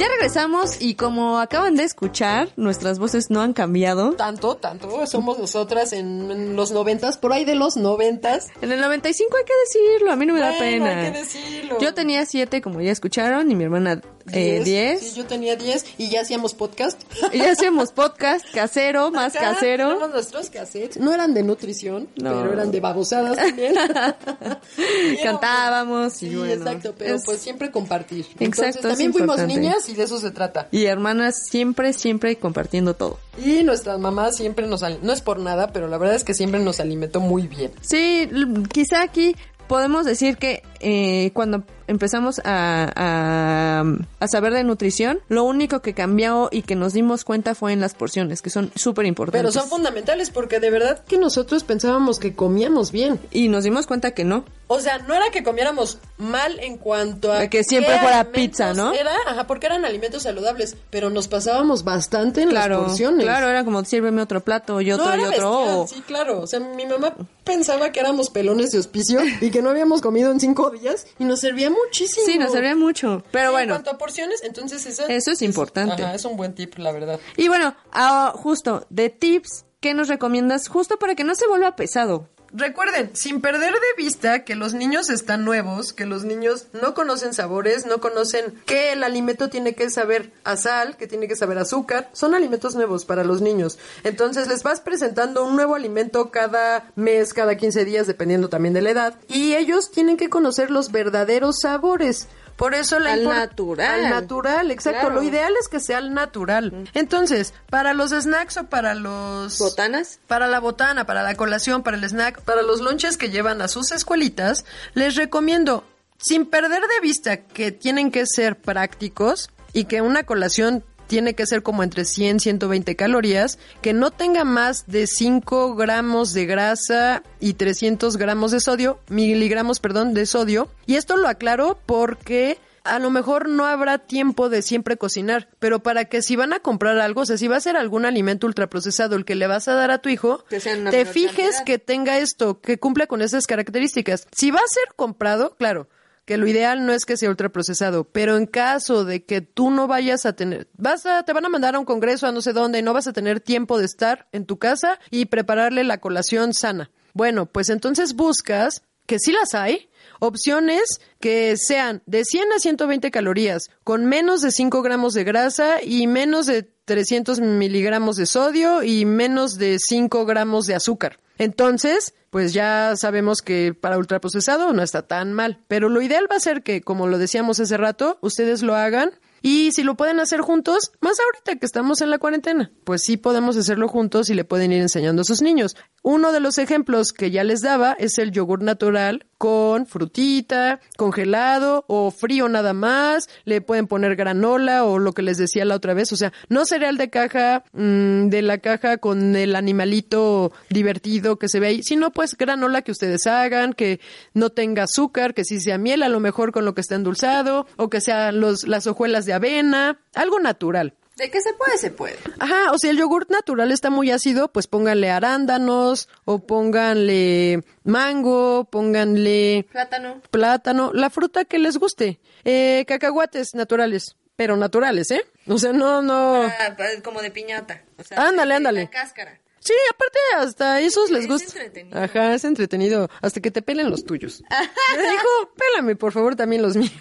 Ya 0.00 0.08
regresamos 0.08 0.80
y 0.80 0.94
como 0.94 1.40
acaban 1.40 1.76
de 1.76 1.84
escuchar, 1.84 2.48
nuestras 2.56 2.98
voces 2.98 3.30
no 3.30 3.42
han 3.42 3.52
cambiado. 3.52 4.12
Tanto, 4.12 4.56
tanto. 4.56 5.06
Somos 5.06 5.38
nosotras 5.38 5.92
en, 5.92 6.30
en 6.30 6.56
los 6.56 6.70
noventas, 6.70 7.18
por 7.18 7.34
ahí 7.34 7.44
de 7.44 7.54
los 7.54 7.76
noventas. 7.76 8.46
En 8.62 8.72
el 8.72 8.80
95 8.80 9.36
hay 9.36 9.44
que 9.44 9.52
decirlo, 9.66 10.10
a 10.10 10.16
mí 10.16 10.24
no 10.24 10.32
me 10.32 10.40
da 10.40 10.56
pena. 10.58 10.86
hay 10.88 11.12
que 11.12 11.18
decirlo. 11.18 11.78
Yo 11.80 11.92
tenía 11.92 12.24
7, 12.24 12.62
como 12.62 12.80
ya 12.80 12.92
escucharon, 12.92 13.50
y 13.50 13.54
mi 13.54 13.64
hermana 13.64 14.00
10. 14.26 15.00
Sí, 15.00 15.12
yo 15.16 15.24
tenía 15.26 15.56
10 15.56 15.85
y 15.98 16.09
ya 16.11 16.20
hacíamos 16.20 16.54
podcast. 16.54 17.00
Y 17.33 17.38
ya 17.38 17.52
hacíamos 17.52 17.92
podcast 17.94 18.44
casero, 18.52 19.11
más 19.11 19.35
Acá 19.37 19.54
casero. 19.54 20.09
nuestros 20.09 20.50
cassettes. 20.50 20.98
No 20.98 21.12
eran 21.12 21.35
de 21.35 21.42
nutrición, 21.42 22.09
No. 22.16 22.35
pero 22.40 22.52
eran 22.52 22.70
de 22.70 22.80
babosadas 22.80 23.37
también. 23.37 23.74
Cantábamos 25.22 26.22
y 26.22 26.30
Sí, 26.30 26.37
bueno. 26.37 26.52
exacto, 26.52 26.94
pero 26.96 27.14
es- 27.16 27.24
pues 27.24 27.40
siempre 27.40 27.70
compartir. 27.70 28.26
Exacto, 28.38 28.44
Entonces, 28.44 28.76
es 28.76 28.83
también 28.83 29.12
fuimos 29.12 29.40
niñas 29.46 29.88
y 29.88 29.94
de 29.94 30.04
eso 30.04 30.18
se 30.18 30.30
trata. 30.30 30.68
Y 30.70 30.85
hermanas 30.85 31.46
siempre, 31.48 31.92
siempre 31.92 32.37
compartiendo 32.37 32.94
todo. 32.94 33.18
Y 33.44 33.62
nuestras 33.64 33.98
mamás 33.98 34.37
siempre 34.37 34.66
nos... 34.66 34.83
No 35.02 35.12
es 35.12 35.20
por 35.22 35.38
nada, 35.38 35.72
pero 35.72 35.88
la 35.88 35.98
verdad 35.98 36.16
es 36.16 36.24
que 36.24 36.35
siempre 36.35 36.61
nos 36.61 36.80
alimentó 36.80 37.20
muy 37.20 37.46
bien. 37.46 37.70
Sí, 37.80 38.28
quizá 38.72 39.02
aquí 39.02 39.35
podemos 39.68 40.04
decir 40.04 40.37
que 40.37 40.62
eh, 40.80 41.30
cuando 41.33 41.62
empezamos 41.90 42.40
a, 42.44 42.90
a, 42.96 43.85
a 44.20 44.29
saber 44.29 44.53
de 44.55 44.64
nutrición, 44.64 45.20
lo 45.29 45.44
único 45.44 45.81
que 45.81 45.94
cambió 45.94 46.48
y 46.53 46.62
que 46.62 46.76
nos 46.76 46.92
dimos 46.92 47.24
cuenta 47.24 47.55
fue 47.55 47.72
en 47.72 47.81
las 47.81 47.94
porciones, 47.94 48.42
que 48.42 48.50
son 48.50 48.70
súper 48.74 49.03
Pero 49.03 49.09
importantes. 49.09 49.55
son 49.55 49.68
fundamentales 49.68 50.31
porque 50.31 50.61
de 50.61 50.70
verdad 50.70 51.05
que 51.07 51.18
nosotros 51.18 51.64
pensábamos 51.64 52.18
que 52.18 52.35
comíamos 52.35 52.92
bien. 52.92 53.18
Y 53.31 53.48
nos 53.48 53.64
dimos 53.64 53.87
cuenta 53.87 54.12
que 54.12 54.24
no. 54.24 54.44
O 54.68 54.79
sea, 54.81 54.98
no 54.98 55.14
era 55.14 55.31
que 55.33 55.42
comiéramos 55.42 55.98
mal 56.16 56.59
en 56.61 56.76
cuanto 56.79 57.33
a 57.33 57.48
que 57.48 57.64
siempre 57.64 57.98
fuera 57.98 58.31
pizza, 58.31 58.72
¿no? 58.72 58.92
Era, 58.92 59.11
ajá, 59.26 59.46
porque 59.48 59.66
eran 59.66 59.85
alimentos 59.85 60.22
saludables, 60.22 60.76
pero 60.90 61.11
nos 61.11 61.26
pasábamos 61.26 61.83
bastante 61.83 62.42
en 62.42 62.50
Claro, 62.50 62.79
las 62.83 62.87
porciones. 62.90 63.24
claro, 63.24 63.48
era 63.48 63.64
como 63.64 63.85
sírveme 63.85 64.22
otro 64.22 64.40
plato 64.42 64.81
y 64.81 64.92
otro 64.92 65.07
no, 65.07 65.16
y 65.16 65.24
otro. 65.24 65.59
bestial, 65.59 65.76
o- 65.79 65.87
sí, 65.88 66.03
claro. 66.07 66.40
O 66.42 66.46
sea, 66.46 66.61
mi 66.61 66.87
mamá 66.87 67.16
pensaba 67.42 67.90
que 67.90 67.98
éramos 67.98 68.31
pelones 68.31 68.70
de 68.70 68.79
hospicio 68.79 69.20
y 69.40 69.50
que 69.50 69.61
no 69.61 69.70
habíamos 69.70 70.03
comido 70.03 70.31
en 70.31 70.38
cinco 70.38 70.70
días 70.70 71.05
y 71.18 71.24
nos 71.24 71.40
servía 71.40 71.68
muchísimo. 71.84 72.26
Sí, 72.26 72.38
nos 72.38 72.52
servía 72.52 72.76
mucho. 72.76 73.22
Pero 73.30 73.52
bueno. 73.52 73.74
En 73.74 73.82
cuanto 73.82 73.90
a 73.90 73.98
porciones, 73.98 74.42
entonces 74.42 74.84
esa- 74.86 75.06
Eso 75.06 75.30
es 75.32 75.42
importante. 75.42 76.02
Ajá, 76.02 76.14
es 76.14 76.24
un 76.24 76.36
buen 76.36 76.54
tip, 76.54 76.78
la 76.78 76.92
verdad. 76.92 77.18
Y 77.36 77.48
bueno, 77.48 77.74
ah, 77.92 78.32
justo, 78.34 78.86
de 78.90 79.10
tips, 79.10 79.64
¿qué 79.80 79.94
nos 79.94 80.08
recomiendas? 80.08 80.68
Justo 80.68 80.98
para 80.98 81.14
que 81.14 81.24
no 81.24 81.34
se 81.34 81.46
vuelva 81.46 81.76
pesado. 81.76 82.28
Recuerden, 82.52 83.10
sin 83.14 83.40
perder 83.40 83.72
de 83.72 84.02
vista 84.02 84.44
que 84.44 84.56
los 84.56 84.74
niños 84.74 85.08
están 85.08 85.44
nuevos, 85.44 85.92
que 85.92 86.04
los 86.04 86.24
niños 86.24 86.66
no 86.72 86.94
conocen 86.94 87.32
sabores, 87.32 87.86
no 87.86 88.00
conocen 88.00 88.54
que 88.66 88.92
el 88.92 89.04
alimento 89.04 89.48
tiene 89.48 89.74
que 89.74 89.88
saber 89.88 90.32
a 90.42 90.56
sal, 90.56 90.96
que 90.96 91.06
tiene 91.06 91.28
que 91.28 91.36
saber 91.36 91.58
a 91.58 91.62
azúcar. 91.62 92.10
Son 92.12 92.34
alimentos 92.34 92.74
nuevos 92.74 93.04
para 93.04 93.22
los 93.22 93.40
niños. 93.40 93.78
Entonces 94.02 94.48
les 94.48 94.64
vas 94.64 94.80
presentando 94.80 95.44
un 95.44 95.54
nuevo 95.54 95.76
alimento 95.76 96.30
cada 96.30 96.90
mes, 96.96 97.34
cada 97.34 97.56
15 97.56 97.84
días, 97.84 98.06
dependiendo 98.06 98.48
también 98.48 98.74
de 98.74 98.82
la 98.82 98.90
edad. 98.90 99.14
Y 99.28 99.54
ellos 99.54 99.90
tienen 99.90 100.16
que 100.16 100.28
conocer 100.28 100.70
los 100.70 100.90
verdaderos 100.90 101.60
sabores. 101.60 102.26
Por 102.61 102.75
eso 102.75 102.99
la 102.99 103.14
Al 103.14 103.25
natural. 103.25 104.05
Al 104.05 104.11
natural, 104.11 104.70
exacto. 104.70 105.07
Claro. 105.07 105.14
Lo 105.14 105.23
ideal 105.23 105.55
es 105.59 105.68
que 105.68 105.81
sea 105.81 105.96
al 105.96 106.12
natural. 106.12 106.90
Entonces, 106.92 107.55
para 107.70 107.94
los 107.94 108.11
snacks 108.11 108.59
o 108.59 108.64
para 108.64 108.94
los... 108.94 109.59
¿Botanas? 109.59 110.20
Para 110.27 110.46
la 110.46 110.61
botana, 110.61 111.07
para 111.07 111.23
la 111.23 111.37
colación, 111.37 111.83
para 111.83 111.96
el 111.96 112.05
snack, 112.05 112.42
para 112.42 112.61
los 112.61 112.83
lonches 112.83 113.16
que 113.16 113.31
llevan 113.31 113.62
a 113.62 113.68
sus 113.68 113.92
escuelitas, 113.92 114.66
les 114.92 115.16
recomiendo, 115.16 115.85
sin 116.18 116.44
perder 116.44 116.83
de 116.83 117.01
vista 117.01 117.38
que 117.38 117.73
tienen 117.73 118.11
que 118.11 118.27
ser 118.27 118.57
prácticos 118.57 119.49
y 119.73 119.85
que 119.85 120.03
una 120.03 120.25
colación 120.25 120.85
tiene 121.11 121.35
que 121.35 121.44
ser 121.44 121.64
como 121.64 121.83
entre 121.83 122.05
100 122.05 122.37
y 122.37 122.38
120 122.38 122.94
calorías, 122.94 123.59
que 123.83 123.92
no 123.92 124.12
tenga 124.12 124.44
más 124.44 124.87
de 124.87 125.09
5 125.09 125.75
gramos 125.75 126.33
de 126.33 126.46
grasa 126.46 127.25
y 127.40 127.55
300 127.55 128.16
gramos 128.16 128.53
de 128.53 128.61
sodio, 128.61 129.01
miligramos, 129.09 129.81
perdón, 129.81 130.14
de 130.14 130.25
sodio. 130.25 130.68
Y 130.87 130.94
esto 130.94 131.16
lo 131.16 131.27
aclaro 131.27 131.81
porque 131.85 132.59
a 132.85 133.01
lo 133.01 133.11
mejor 133.11 133.49
no 133.49 133.66
habrá 133.66 133.99
tiempo 133.99 134.49
de 134.49 134.62
siempre 134.62 134.96
cocinar, 134.96 135.49
pero 135.59 135.83
para 135.83 136.05
que 136.05 136.23
si 136.23 136.37
van 136.37 136.53
a 136.53 136.61
comprar 136.61 136.96
algo, 137.01 137.23
o 137.23 137.27
sea, 137.27 137.37
si 137.37 137.49
va 137.49 137.57
a 137.57 137.61
ser 137.61 137.77
algún 137.77 138.05
alimento 138.05 138.46
ultraprocesado 138.46 139.16
el 139.16 139.25
que 139.25 139.35
le 139.35 139.49
vas 139.49 139.66
a 139.66 139.75
dar 139.75 139.90
a 139.90 139.99
tu 139.99 140.11
hijo, 140.11 140.44
te 140.49 140.61
fijes 140.61 141.35
cantidad. 141.35 141.64
que 141.64 141.79
tenga 141.81 142.18
esto, 142.18 142.61
que 142.61 142.79
cumpla 142.79 143.09
con 143.09 143.20
esas 143.20 143.49
características. 143.49 144.29
Si 144.31 144.53
va 144.53 144.61
a 144.61 144.73
ser 144.73 144.94
comprado, 144.94 145.57
claro, 145.57 145.88
que 146.24 146.37
lo 146.37 146.46
ideal 146.46 146.87
no 146.87 146.92
es 146.92 147.04
que 147.04 147.16
sea 147.16 147.30
ultraprocesado, 147.30 148.04
pero 148.04 148.37
en 148.37 148.46
caso 148.46 149.04
de 149.04 149.24
que 149.24 149.40
tú 149.40 149.70
no 149.70 149.87
vayas 149.87 150.26
a 150.26 150.33
tener, 150.33 150.68
vas 150.76 151.06
a, 151.06 151.24
te 151.24 151.33
van 151.33 151.44
a 151.44 151.48
mandar 151.48 151.74
a 151.74 151.78
un 151.78 151.85
congreso 151.85 152.26
a 152.26 152.33
no 152.33 152.40
sé 152.40 152.52
dónde 152.52 152.78
y 152.78 152.83
no 152.83 152.92
vas 152.92 153.06
a 153.06 153.12
tener 153.12 153.40
tiempo 153.40 153.78
de 153.78 153.85
estar 153.85 154.28
en 154.33 154.46
tu 154.46 154.59
casa 154.59 154.98
y 155.11 155.26
prepararle 155.26 155.85
la 155.85 155.98
colación 155.98 156.54
sana. 156.54 156.90
Bueno, 157.12 157.46
pues 157.46 157.68
entonces 157.68 158.14
buscas, 158.14 158.83
que 159.06 159.18
sí 159.18 159.33
las 159.33 159.54
hay, 159.54 159.89
opciones 160.20 161.00
que 161.18 161.56
sean 161.56 162.02
de 162.06 162.24
100 162.24 162.52
a 162.52 162.59
120 162.61 163.11
calorías, 163.11 163.70
con 163.83 164.06
menos 164.06 164.40
de 164.40 164.52
5 164.52 164.83
gramos 164.83 165.14
de 165.14 165.24
grasa 165.24 165.83
y 165.83 166.06
menos 166.06 166.46
de 166.46 166.62
300 166.85 167.40
miligramos 167.40 168.16
de 168.16 168.26
sodio 168.26 168.83
y 168.83 169.04
menos 169.04 169.59
de 169.59 169.78
5 169.78 170.24
gramos 170.26 170.66
de 170.66 170.76
azúcar. 170.76 171.18
Entonces, 171.38 172.14
pues 172.30 172.52
ya 172.52 172.94
sabemos 172.96 173.42
que 173.42 173.74
para 173.74 173.98
ultraprocesado 173.98 174.72
no 174.72 174.83
está 174.83 175.06
tan 175.06 175.33
mal, 175.33 175.59
pero 175.68 175.88
lo 175.88 176.02
ideal 176.02 176.26
va 176.30 176.37
a 176.37 176.40
ser 176.40 176.62
que, 176.62 176.83
como 176.83 177.06
lo 177.06 177.18
decíamos 177.18 177.59
hace 177.61 177.76
rato, 177.76 178.18
ustedes 178.20 178.62
lo 178.62 178.76
hagan 178.76 179.12
y 179.42 179.72
si 179.72 179.83
lo 179.83 179.96
pueden 179.96 180.20
hacer 180.20 180.40
juntos, 180.40 180.92
más 181.00 181.18
ahorita 181.20 181.59
que 181.59 181.66
estamos 181.66 182.00
en 182.00 182.11
la 182.11 182.18
cuarentena, 182.18 182.70
pues 182.85 183.03
sí 183.03 183.16
podemos 183.16 183.57
hacerlo 183.57 183.88
juntos 183.88 184.31
y 184.31 184.35
le 184.35 184.44
pueden 184.44 184.72
ir 184.72 184.83
enseñando 184.83 185.22
a 185.22 185.24
sus 185.24 185.42
niños. 185.42 185.76
Uno 186.03 186.33
de 186.33 186.40
los 186.40 186.59
ejemplos 186.59 187.12
que 187.12 187.31
ya 187.31 187.44
les 187.44 187.61
daba 187.61 187.92
es 187.98 188.18
el 188.18 188.33
yogur 188.33 188.62
natural 188.62 189.26
con 189.37 189.87
frutita, 189.87 190.81
congelado 190.96 191.85
o 191.88 192.11
frío 192.11 192.48
nada 192.48 192.72
más. 192.72 193.29
Le 193.44 193.61
pueden 193.61 193.87
poner 193.87 194.16
granola 194.16 194.85
o 194.85 194.98
lo 194.98 195.12
que 195.12 195.22
les 195.22 195.38
decía 195.38 195.64
la 195.64 195.76
otra 195.76 195.94
vez. 195.94 196.12
O 196.12 196.16
sea, 196.16 196.33
no 196.48 196.64
cereal 196.64 196.96
de 196.96 197.11
caja, 197.11 197.64
mm, 197.72 198.29
de 198.29 198.42
la 198.42 198.59
caja 198.59 198.98
con 198.98 199.37
el 199.37 199.57
animalito 199.57 200.53
divertido 200.68 201.38
que 201.38 201.48
se 201.48 201.61
ve 201.61 201.68
ahí, 201.68 201.83
sino 201.83 202.11
pues 202.12 202.37
granola 202.37 202.83
que 202.83 202.92
ustedes 202.92 203.26
hagan, 203.26 203.72
que 203.72 204.00
no 204.35 204.50
tenga 204.50 204.85
azúcar, 204.85 205.35
que 205.35 205.44
sí 205.44 205.61
sea 205.61 205.79
miel, 205.79 206.03
a 206.03 206.09
lo 206.09 206.20
mejor 206.20 206.53
con 206.53 206.64
lo 206.64 206.74
que 206.74 206.81
está 206.81 206.94
endulzado, 206.94 207.66
o 207.76 207.88
que 207.88 208.00
sean 208.00 208.40
los, 208.40 208.66
las 208.66 208.87
hojuelas 208.87 209.24
de 209.26 209.29
avena, 209.32 209.98
algo 210.14 210.38
natural. 210.40 210.94
De 211.16 211.30
que 211.30 211.42
se 211.42 211.52
puede, 211.52 211.76
se 211.76 211.90
puede. 211.90 212.16
Ajá, 212.38 212.72
o 212.72 212.78
si 212.78 212.88
el 212.88 212.96
yogur 212.96 213.30
natural 213.30 213.72
está 213.72 213.90
muy 213.90 214.10
ácido, 214.10 214.50
pues 214.52 214.66
pónganle 214.66 215.10
arándanos 215.10 216.08
o 216.24 216.38
pónganle 216.46 217.62
mango, 217.84 218.64
pónganle 218.70 219.66
Plátano. 219.70 220.22
plátano, 220.30 220.92
la 220.94 221.10
fruta 221.10 221.44
que 221.44 221.58
les 221.58 221.76
guste. 221.76 222.20
Eh, 222.44 222.84
cacahuates 222.88 223.54
naturales, 223.54 224.16
pero 224.34 224.56
naturales, 224.56 225.10
¿eh? 225.10 225.22
O 225.46 225.58
sea, 225.58 225.74
no, 225.74 226.00
no. 226.00 226.44
Ah, 226.44 226.74
como 227.04 227.20
de 227.20 227.31
piñata. 227.31 227.83
O 227.98 228.02
sea, 228.02 228.28
Ándale, 228.28 228.52
de 228.52 228.56
ándale. 228.56 228.83
La 228.85 228.90
cáscara. 228.90 229.38
Sí, 229.61 229.75
aparte 229.92 230.19
hasta 230.38 230.81
esos 230.81 231.11
les 231.11 231.25
Es 231.25 231.29
gusta. 231.29 231.46
entretenido. 231.63 231.98
Ajá, 232.02 232.35
es 232.35 232.44
entretenido. 232.44 233.08
Hasta 233.21 233.40
que 233.40 233.50
te 233.50 233.63
pelen 233.63 233.90
los 233.90 234.04
tuyos. 234.04 234.42
Me 234.96 235.02
dijo, 235.11 235.29
pélame 235.56 235.96
por 235.96 236.13
favor 236.13 236.35
también 236.35 236.63
los 236.63 236.77
míos. 236.77 236.92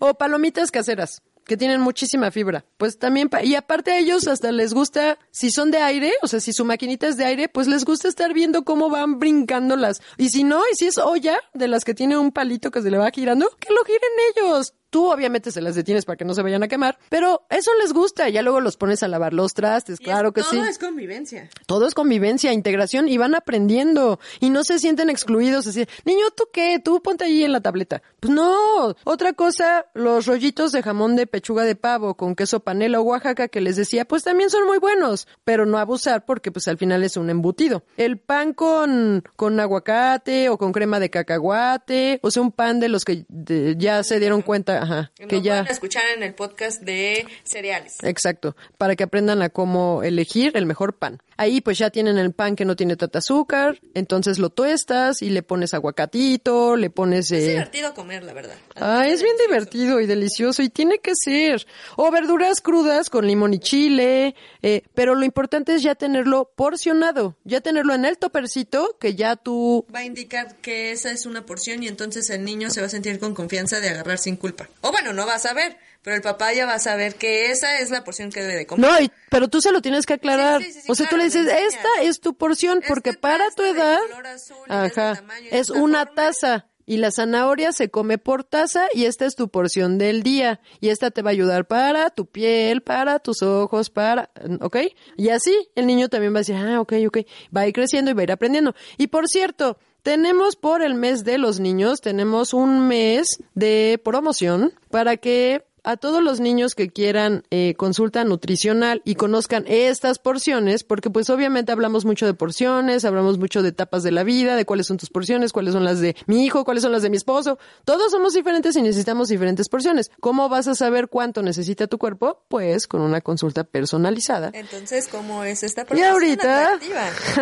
o 0.00 0.14
palomitas 0.14 0.70
caseras. 0.70 1.22
que 1.44 1.56
tienen 1.56 1.80
muchísima 1.80 2.30
fibra. 2.30 2.64
Pues 2.76 2.98
también, 3.00 3.28
y 3.42 3.56
aparte 3.56 3.90
a 3.90 3.98
ellos 3.98 4.28
hasta 4.28 4.52
les 4.52 4.72
gusta, 4.74 5.18
si 5.32 5.50
son 5.50 5.72
de 5.72 5.78
aire, 5.78 6.12
o 6.22 6.28
sea, 6.28 6.38
si 6.38 6.52
su 6.52 6.64
maquinita 6.64 7.08
es 7.08 7.16
de 7.16 7.24
aire, 7.24 7.48
pues 7.48 7.66
les 7.66 7.84
gusta 7.84 8.06
estar 8.06 8.32
viendo 8.32 8.64
cómo 8.64 8.90
van 8.90 9.18
brincando 9.18 9.74
las. 9.76 10.00
Y 10.18 10.28
si 10.28 10.44
no, 10.44 10.62
y 10.72 10.76
si 10.76 10.86
es 10.86 10.98
olla, 10.98 11.40
de 11.52 11.66
las 11.66 11.84
que 11.84 11.94
tiene 11.94 12.16
un 12.16 12.30
palito 12.30 12.70
que 12.70 12.80
se 12.80 12.90
le 12.92 12.98
va 12.98 13.10
girando, 13.10 13.50
que 13.58 13.72
lo 13.74 13.84
giren 13.84 14.00
ellos. 14.36 14.74
Tú 14.92 15.10
obviamente 15.10 15.50
se 15.50 15.62
las 15.62 15.74
detienes 15.74 16.04
para 16.04 16.18
que 16.18 16.26
no 16.26 16.34
se 16.34 16.42
vayan 16.42 16.62
a 16.62 16.68
quemar, 16.68 16.98
pero 17.08 17.46
eso 17.48 17.70
les 17.80 17.94
gusta. 17.94 18.28
Ya 18.28 18.42
luego 18.42 18.60
los 18.60 18.76
pones 18.76 19.02
a 19.02 19.08
lavar 19.08 19.32
los 19.32 19.54
trastes, 19.54 19.98
claro 19.98 20.32
que 20.34 20.42
todo 20.42 20.50
sí. 20.50 20.58
es 20.68 20.78
convivencia. 20.78 21.48
Todo 21.64 21.86
es 21.86 21.94
convivencia, 21.94 22.52
integración 22.52 23.08
y 23.08 23.16
van 23.16 23.34
aprendiendo 23.34 24.20
y 24.38 24.50
no 24.50 24.64
se 24.64 24.78
sienten 24.78 25.08
excluidos. 25.08 25.66
Así, 25.66 25.86
niño, 26.04 26.26
¿tú 26.36 26.44
qué? 26.52 26.78
Tú 26.78 27.00
ponte 27.02 27.24
ahí 27.24 27.42
en 27.42 27.52
la 27.52 27.62
tableta. 27.62 28.02
Pues 28.20 28.34
no. 28.34 28.94
Otra 29.04 29.32
cosa, 29.32 29.86
los 29.94 30.26
rollitos 30.26 30.72
de 30.72 30.82
jamón 30.82 31.16
de 31.16 31.26
pechuga 31.26 31.64
de 31.64 31.74
pavo 31.74 32.14
con 32.14 32.34
queso 32.36 32.60
panela 32.60 33.00
o 33.00 33.02
Oaxaca 33.04 33.48
que 33.48 33.62
les 33.62 33.76
decía, 33.76 34.04
pues 34.04 34.22
también 34.24 34.50
son 34.50 34.66
muy 34.66 34.76
buenos, 34.76 35.26
pero 35.42 35.64
no 35.64 35.78
abusar 35.78 36.26
porque 36.26 36.52
pues 36.52 36.68
al 36.68 36.76
final 36.76 37.02
es 37.02 37.16
un 37.16 37.30
embutido. 37.30 37.82
El 37.96 38.18
pan 38.18 38.52
con, 38.52 39.24
con 39.36 39.58
aguacate 39.58 40.50
o 40.50 40.58
con 40.58 40.72
crema 40.72 41.00
de 41.00 41.08
cacahuate, 41.08 42.20
o 42.22 42.30
sea, 42.30 42.42
un 42.42 42.52
pan 42.52 42.78
de 42.78 42.88
los 42.88 43.04
que 43.06 43.24
de- 43.28 43.74
ya 43.78 44.02
se 44.04 44.20
dieron 44.20 44.42
cuenta, 44.42 44.81
ajá, 44.82 45.12
que 45.28 45.40
ya... 45.40 45.52
pueden 45.52 45.66
escuchar 45.68 46.02
en 46.16 46.22
el 46.22 46.34
podcast 46.34 46.82
de 46.82 47.26
cereales. 47.44 47.98
Exacto, 48.02 48.56
para 48.78 48.96
que 48.96 49.04
aprendan 49.04 49.42
a 49.42 49.48
cómo 49.48 50.02
elegir 50.02 50.56
el 50.56 50.66
mejor 50.66 50.94
pan. 50.94 51.22
Ahí 51.42 51.60
pues 51.60 51.76
ya 51.76 51.90
tienen 51.90 52.18
el 52.18 52.32
pan 52.32 52.54
que 52.54 52.64
no 52.64 52.76
tiene 52.76 52.94
tanta 52.94 53.18
azúcar, 53.18 53.80
entonces 53.94 54.38
lo 54.38 54.50
tuestas 54.50 55.22
y 55.22 55.30
le 55.30 55.42
pones 55.42 55.74
aguacatito, 55.74 56.76
le 56.76 56.88
pones... 56.88 57.32
Es 57.32 57.42
eh, 57.42 57.48
divertido 57.48 57.94
comer, 57.94 58.22
la 58.22 58.32
verdad. 58.32 58.54
Ah, 58.76 59.08
es 59.08 59.24
bien 59.24 59.34
divertido 59.48 60.00
y 60.00 60.06
delicioso 60.06 60.62
y 60.62 60.68
tiene 60.68 61.00
que 61.00 61.14
ser. 61.16 61.66
O 61.96 62.12
verduras 62.12 62.60
crudas 62.60 63.10
con 63.10 63.26
limón 63.26 63.54
y 63.54 63.58
chile, 63.58 64.36
eh, 64.62 64.84
pero 64.94 65.16
lo 65.16 65.24
importante 65.24 65.74
es 65.74 65.82
ya 65.82 65.96
tenerlo 65.96 66.52
porcionado, 66.54 67.36
ya 67.42 67.60
tenerlo 67.60 67.92
en 67.92 68.04
el 68.04 68.18
topercito 68.18 68.96
que 69.00 69.16
ya 69.16 69.34
tú... 69.34 69.84
Va 69.92 69.98
a 69.98 70.04
indicar 70.04 70.54
que 70.58 70.92
esa 70.92 71.10
es 71.10 71.26
una 71.26 71.44
porción 71.44 71.82
y 71.82 71.88
entonces 71.88 72.30
el 72.30 72.44
niño 72.44 72.70
se 72.70 72.80
va 72.80 72.86
a 72.86 72.90
sentir 72.90 73.18
con 73.18 73.34
confianza 73.34 73.80
de 73.80 73.88
agarrar 73.88 74.18
sin 74.18 74.36
culpa. 74.36 74.68
O 74.80 74.92
bueno, 74.92 75.12
no 75.12 75.26
va 75.26 75.34
a 75.34 75.40
saber, 75.40 75.76
pero 76.02 76.16
el 76.16 76.22
papá 76.22 76.52
ya 76.52 76.66
va 76.66 76.74
a 76.74 76.78
saber 76.78 77.14
que 77.14 77.50
esa 77.50 77.78
es 77.78 77.90
la 77.90 78.04
porción 78.04 78.30
que 78.30 78.40
debe 78.40 78.54
de 78.56 78.66
comer. 78.66 78.90
No, 78.90 79.00
y- 79.00 79.10
pero 79.30 79.48
tú 79.48 79.60
se 79.60 79.72
lo 79.72 79.80
tienes 79.80 80.04
que 80.06 80.14
aclarar. 80.14 80.60
Sí, 80.62 80.66
sí, 80.66 80.72
sí, 80.74 80.80
sí, 80.82 80.92
o 80.92 80.94
sea, 80.94 81.06
tú 81.06 81.10
claro, 81.10 81.18
le 81.18 81.24
dices, 81.24 81.44
le 81.46 81.52
enseñas. 81.52 81.74
esta 81.74 81.88
es 82.02 82.20
tu 82.20 82.34
porción, 82.36 82.78
Este 82.78 82.88
porque 82.88 83.12
para 83.14 83.50
tu 83.50 83.62
edad, 83.62 83.98
azul 84.34 84.56
ajá, 84.68 85.14
tamaño 85.16 85.48
es 85.50 85.70
una 85.70 86.06
forma. 86.06 86.14
taza. 86.14 86.66
Y 86.84 86.96
la 86.96 87.12
zanahoria 87.12 87.70
se 87.70 87.90
come 87.90 88.18
por 88.18 88.42
taza 88.42 88.86
y 88.92 89.04
esta 89.04 89.24
es 89.24 89.36
tu 89.36 89.48
porción 89.48 89.98
del 89.98 90.24
día. 90.24 90.58
Y 90.80 90.88
esta 90.88 91.12
te 91.12 91.22
va 91.22 91.30
a 91.30 91.32
ayudar 91.32 91.64
para 91.68 92.10
tu 92.10 92.26
piel, 92.26 92.82
para 92.82 93.20
tus 93.20 93.40
ojos, 93.42 93.88
para, 93.88 94.30
¿ok? 94.60 94.78
Y 95.16 95.28
así 95.28 95.56
el 95.76 95.86
niño 95.86 96.08
también 96.08 96.34
va 96.34 96.38
a 96.38 96.40
decir, 96.40 96.56
ah, 96.56 96.80
ok, 96.80 96.94
ok. 97.06 97.18
Va 97.56 97.60
a 97.62 97.66
ir 97.68 97.72
creciendo 97.72 98.10
y 98.10 98.14
va 98.14 98.22
a 98.22 98.24
ir 98.24 98.32
aprendiendo. 98.32 98.74
Y 98.98 99.06
por 99.06 99.28
cierto, 99.28 99.78
tenemos 100.02 100.56
por 100.56 100.82
el 100.82 100.94
mes 100.96 101.22
de 101.22 101.38
los 101.38 101.60
niños, 101.60 102.00
tenemos 102.00 102.52
un 102.52 102.88
mes 102.88 103.38
de 103.54 104.00
promoción 104.04 104.74
para 104.90 105.16
que 105.16 105.64
a 105.84 105.96
todos 105.96 106.22
los 106.22 106.40
niños 106.40 106.74
que 106.74 106.90
quieran 106.90 107.44
eh, 107.50 107.74
consulta 107.76 108.24
nutricional 108.24 109.02
y 109.04 109.14
conozcan 109.14 109.64
estas 109.66 110.18
porciones, 110.18 110.84
porque 110.84 111.10
pues 111.10 111.30
obviamente 111.30 111.72
hablamos 111.72 112.04
mucho 112.04 112.26
de 112.26 112.34
porciones, 112.34 113.04
hablamos 113.04 113.38
mucho 113.38 113.62
de 113.62 113.70
etapas 113.70 114.02
de 114.02 114.12
la 114.12 114.24
vida, 114.24 114.56
de 114.56 114.64
cuáles 114.64 114.86
son 114.86 114.96
tus 114.96 115.10
porciones, 115.10 115.52
cuáles 115.52 115.74
son 115.74 115.84
las 115.84 116.00
de 116.00 116.16
mi 116.26 116.44
hijo, 116.44 116.64
cuáles 116.64 116.82
son 116.82 116.92
las 116.92 117.02
de 117.02 117.10
mi 117.10 117.16
esposo. 117.16 117.58
Todos 117.84 118.12
somos 118.12 118.34
diferentes 118.34 118.76
y 118.76 118.82
necesitamos 118.82 119.28
diferentes 119.28 119.68
porciones. 119.68 120.10
¿Cómo 120.20 120.48
vas 120.48 120.68
a 120.68 120.74
saber 120.74 121.08
cuánto 121.08 121.42
necesita 121.42 121.86
tu 121.86 121.98
cuerpo? 121.98 122.42
Pues 122.48 122.86
con 122.86 123.00
una 123.00 123.20
consulta 123.20 123.64
personalizada. 123.64 124.50
Entonces, 124.54 125.08
¿cómo 125.08 125.44
es 125.44 125.62
esta 125.62 125.82
Y 125.82 125.84
promoción 125.86 126.12
ahorita-? 126.12 126.78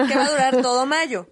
Que 0.09 0.17
va 0.17 0.27
a 0.27 0.31
durar 0.31 0.63
todo 0.63 0.87
mayo. 0.87 1.27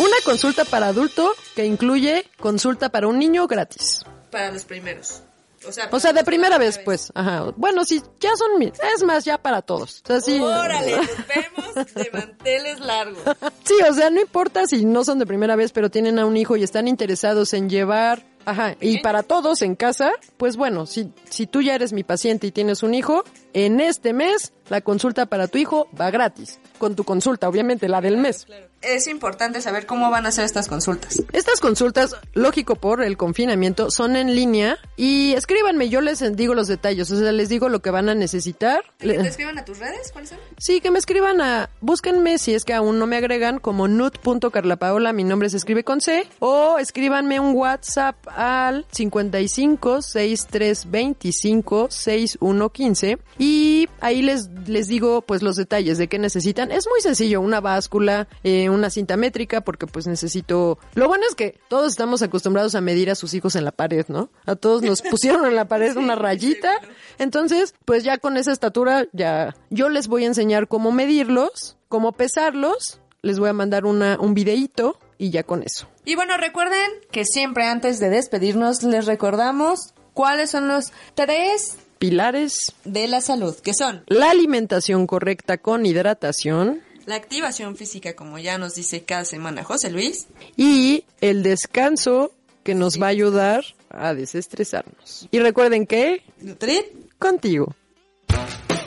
Una 0.00 0.16
consulta 0.24 0.64
para 0.64 0.88
adulto 0.88 1.32
que 1.54 1.64
incluye 1.64 2.24
consulta 2.38 2.88
para 2.88 3.06
un 3.06 3.18
niño 3.18 3.46
gratis. 3.46 4.02
Para 4.30 4.50
los 4.50 4.64
primeros. 4.64 5.22
O 5.68 5.72
sea, 5.72 5.88
O 5.92 6.00
sea, 6.00 6.14
de 6.14 6.24
primera 6.24 6.56
vez, 6.56 6.78
pues. 6.78 7.12
Ajá. 7.14 7.52
Bueno, 7.54 7.84
sí, 7.84 8.02
ya 8.18 8.34
son 8.34 8.62
Es 8.62 9.02
más, 9.04 9.26
ya 9.26 9.36
para 9.36 9.60
todos. 9.60 10.00
O 10.04 10.06
sea, 10.06 10.20
sí. 10.22 10.40
Órale, 10.40 10.96
nos 10.96 11.06
vemos 11.26 11.94
de 11.94 12.10
manteles 12.12 12.80
largos. 12.80 13.18
Sí, 13.64 13.74
o 13.88 13.94
sea, 13.94 14.10
no 14.10 14.20
importa 14.20 14.66
si 14.66 14.84
no 14.84 15.04
son 15.04 15.20
de 15.20 15.26
primera 15.26 15.54
vez, 15.54 15.70
pero 15.70 15.90
tienen 15.90 16.18
a 16.18 16.26
un 16.26 16.36
hijo 16.36 16.56
y 16.56 16.64
están 16.64 16.88
interesados 16.88 17.52
en 17.52 17.68
llevar, 17.70 18.26
ajá, 18.50 18.76
y 18.80 19.00
para 19.00 19.22
todos 19.22 19.62
en 19.62 19.74
casa, 19.74 20.12
pues 20.36 20.56
bueno, 20.56 20.86
si, 20.86 21.12
si 21.28 21.46
tú 21.46 21.62
ya 21.62 21.74
eres 21.74 21.92
mi 21.92 22.04
paciente 22.04 22.46
y 22.46 22.52
tienes 22.52 22.82
un 22.82 22.94
hijo, 22.94 23.24
en 23.52 23.80
este 23.80 24.12
mes 24.12 24.52
la 24.70 24.80
consulta 24.80 25.26
para 25.26 25.48
tu 25.48 25.58
hijo 25.58 25.88
va 26.00 26.10
gratis. 26.10 26.60
Con 26.78 26.94
tu 26.94 27.04
consulta, 27.04 27.48
obviamente, 27.48 27.88
la 27.88 28.00
del 28.00 28.16
mes. 28.16 28.46
Es 28.80 29.08
importante 29.08 29.60
saber 29.60 29.84
cómo 29.84 30.10
van 30.10 30.24
a 30.24 30.30
ser 30.30 30.44
estas 30.44 30.68
consultas. 30.68 31.20
Estas 31.32 31.60
consultas, 31.60 32.16
lógico 32.32 32.76
por 32.76 33.02
el 33.02 33.18
confinamiento, 33.18 33.90
son 33.90 34.16
en 34.16 34.34
línea 34.34 34.78
y 34.96 35.34
escríbanme, 35.34 35.90
yo 35.90 36.00
les 36.00 36.20
digo 36.34 36.54
los 36.54 36.68
detalles, 36.68 37.10
o 37.10 37.18
sea, 37.18 37.32
les 37.32 37.50
digo 37.50 37.68
lo 37.68 37.82
que 37.82 37.90
van 37.90 38.08
a 38.08 38.14
necesitar. 38.14 38.82
¿Que 38.98 39.08
te 39.08 39.28
escriban 39.28 39.58
a 39.58 39.64
tus 39.64 39.80
redes? 39.80 40.12
¿Cuáles 40.12 40.30
son? 40.30 40.38
Sí, 40.56 40.80
que 40.80 40.90
me 40.90 40.98
escriban 40.98 41.42
a, 41.42 41.68
búsquenme 41.80 42.38
si 42.38 42.54
es 42.54 42.64
que 42.64 42.72
aún 42.72 42.98
no 42.98 43.06
me 43.06 43.16
agregan 43.16 43.58
como 43.58 43.86
nut.carlapaola, 43.86 45.12
mi 45.12 45.24
nombre 45.24 45.50
se 45.50 45.58
escribe 45.58 45.84
con 45.84 46.00
C, 46.00 46.26
o 46.38 46.78
escríbanme 46.78 47.38
un 47.40 47.54
WhatsApp 47.54 48.16
al 48.40 48.86
55 48.90 50.00
63 50.00 50.90
25 50.90 51.90
61 51.90 52.70
15 52.70 53.18
y 53.38 53.86
ahí 54.00 54.22
les, 54.22 54.48
les 54.66 54.88
digo 54.88 55.20
pues 55.20 55.42
los 55.42 55.56
detalles 55.56 55.98
de 55.98 56.08
qué 56.08 56.18
necesitan. 56.18 56.72
Es 56.72 56.86
muy 56.88 57.02
sencillo, 57.02 57.42
una 57.42 57.60
báscula, 57.60 58.28
eh, 58.42 58.70
una 58.70 58.88
cinta 58.88 59.18
métrica, 59.18 59.60
porque 59.60 59.86
pues 59.86 60.06
necesito... 60.06 60.78
Lo 60.94 61.06
bueno 61.06 61.24
es 61.28 61.34
que 61.34 61.60
todos 61.68 61.92
estamos 61.92 62.22
acostumbrados 62.22 62.74
a 62.74 62.80
medir 62.80 63.10
a 63.10 63.14
sus 63.14 63.34
hijos 63.34 63.56
en 63.56 63.64
la 63.66 63.72
pared, 63.72 64.06
¿no? 64.08 64.30
A 64.46 64.56
todos 64.56 64.80
nos 64.80 65.02
pusieron 65.10 65.44
en 65.44 65.54
la 65.54 65.68
pared 65.68 65.94
una 65.98 66.14
rayita. 66.14 66.80
Entonces, 67.18 67.74
pues 67.84 68.04
ya 68.04 68.16
con 68.16 68.38
esa 68.38 68.52
estatura, 68.52 69.06
ya 69.12 69.54
yo 69.68 69.90
les 69.90 70.08
voy 70.08 70.24
a 70.24 70.28
enseñar 70.28 70.66
cómo 70.66 70.92
medirlos, 70.92 71.76
cómo 71.88 72.12
pesarlos, 72.12 73.00
les 73.20 73.38
voy 73.38 73.50
a 73.50 73.52
mandar 73.52 73.84
una, 73.84 74.18
un 74.18 74.32
videíto 74.32 74.98
y 75.20 75.30
ya 75.30 75.42
con 75.42 75.62
eso. 75.62 75.86
Y 76.06 76.16
bueno, 76.16 76.38
recuerden 76.38 76.90
que 77.12 77.24
siempre 77.24 77.66
antes 77.66 78.00
de 78.00 78.08
despedirnos 78.08 78.82
les 78.82 79.04
recordamos 79.04 79.92
cuáles 80.14 80.50
son 80.50 80.66
los 80.66 80.92
tres 81.14 81.76
Pilares, 81.98 82.72
de 82.84 83.06
la 83.06 83.20
salud, 83.20 83.54
que 83.56 83.74
son 83.74 84.02
la 84.06 84.30
alimentación 84.30 85.06
correcta 85.06 85.58
con 85.58 85.84
hidratación 85.84 86.82
la 87.06 87.16
activación 87.16 87.76
física, 87.76 88.14
como 88.14 88.38
ya 88.38 88.56
nos 88.56 88.74
dice 88.74 89.02
cada 89.02 89.24
semana 89.24 89.64
José 89.64 89.90
Luis, 89.90 90.28
y 90.56 91.04
el 91.20 91.42
descanso 91.42 92.32
que 92.62 92.74
nos 92.74 93.00
va 93.02 93.06
a 93.06 93.10
ayudar 93.10 93.64
a 93.90 94.14
desestresarnos. 94.14 95.26
Y 95.30 95.40
recuerden 95.40 95.86
que 95.86 96.22
Nutrit. 96.40 96.86
contigo. 97.18 97.74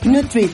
Nutrit, 0.03 0.53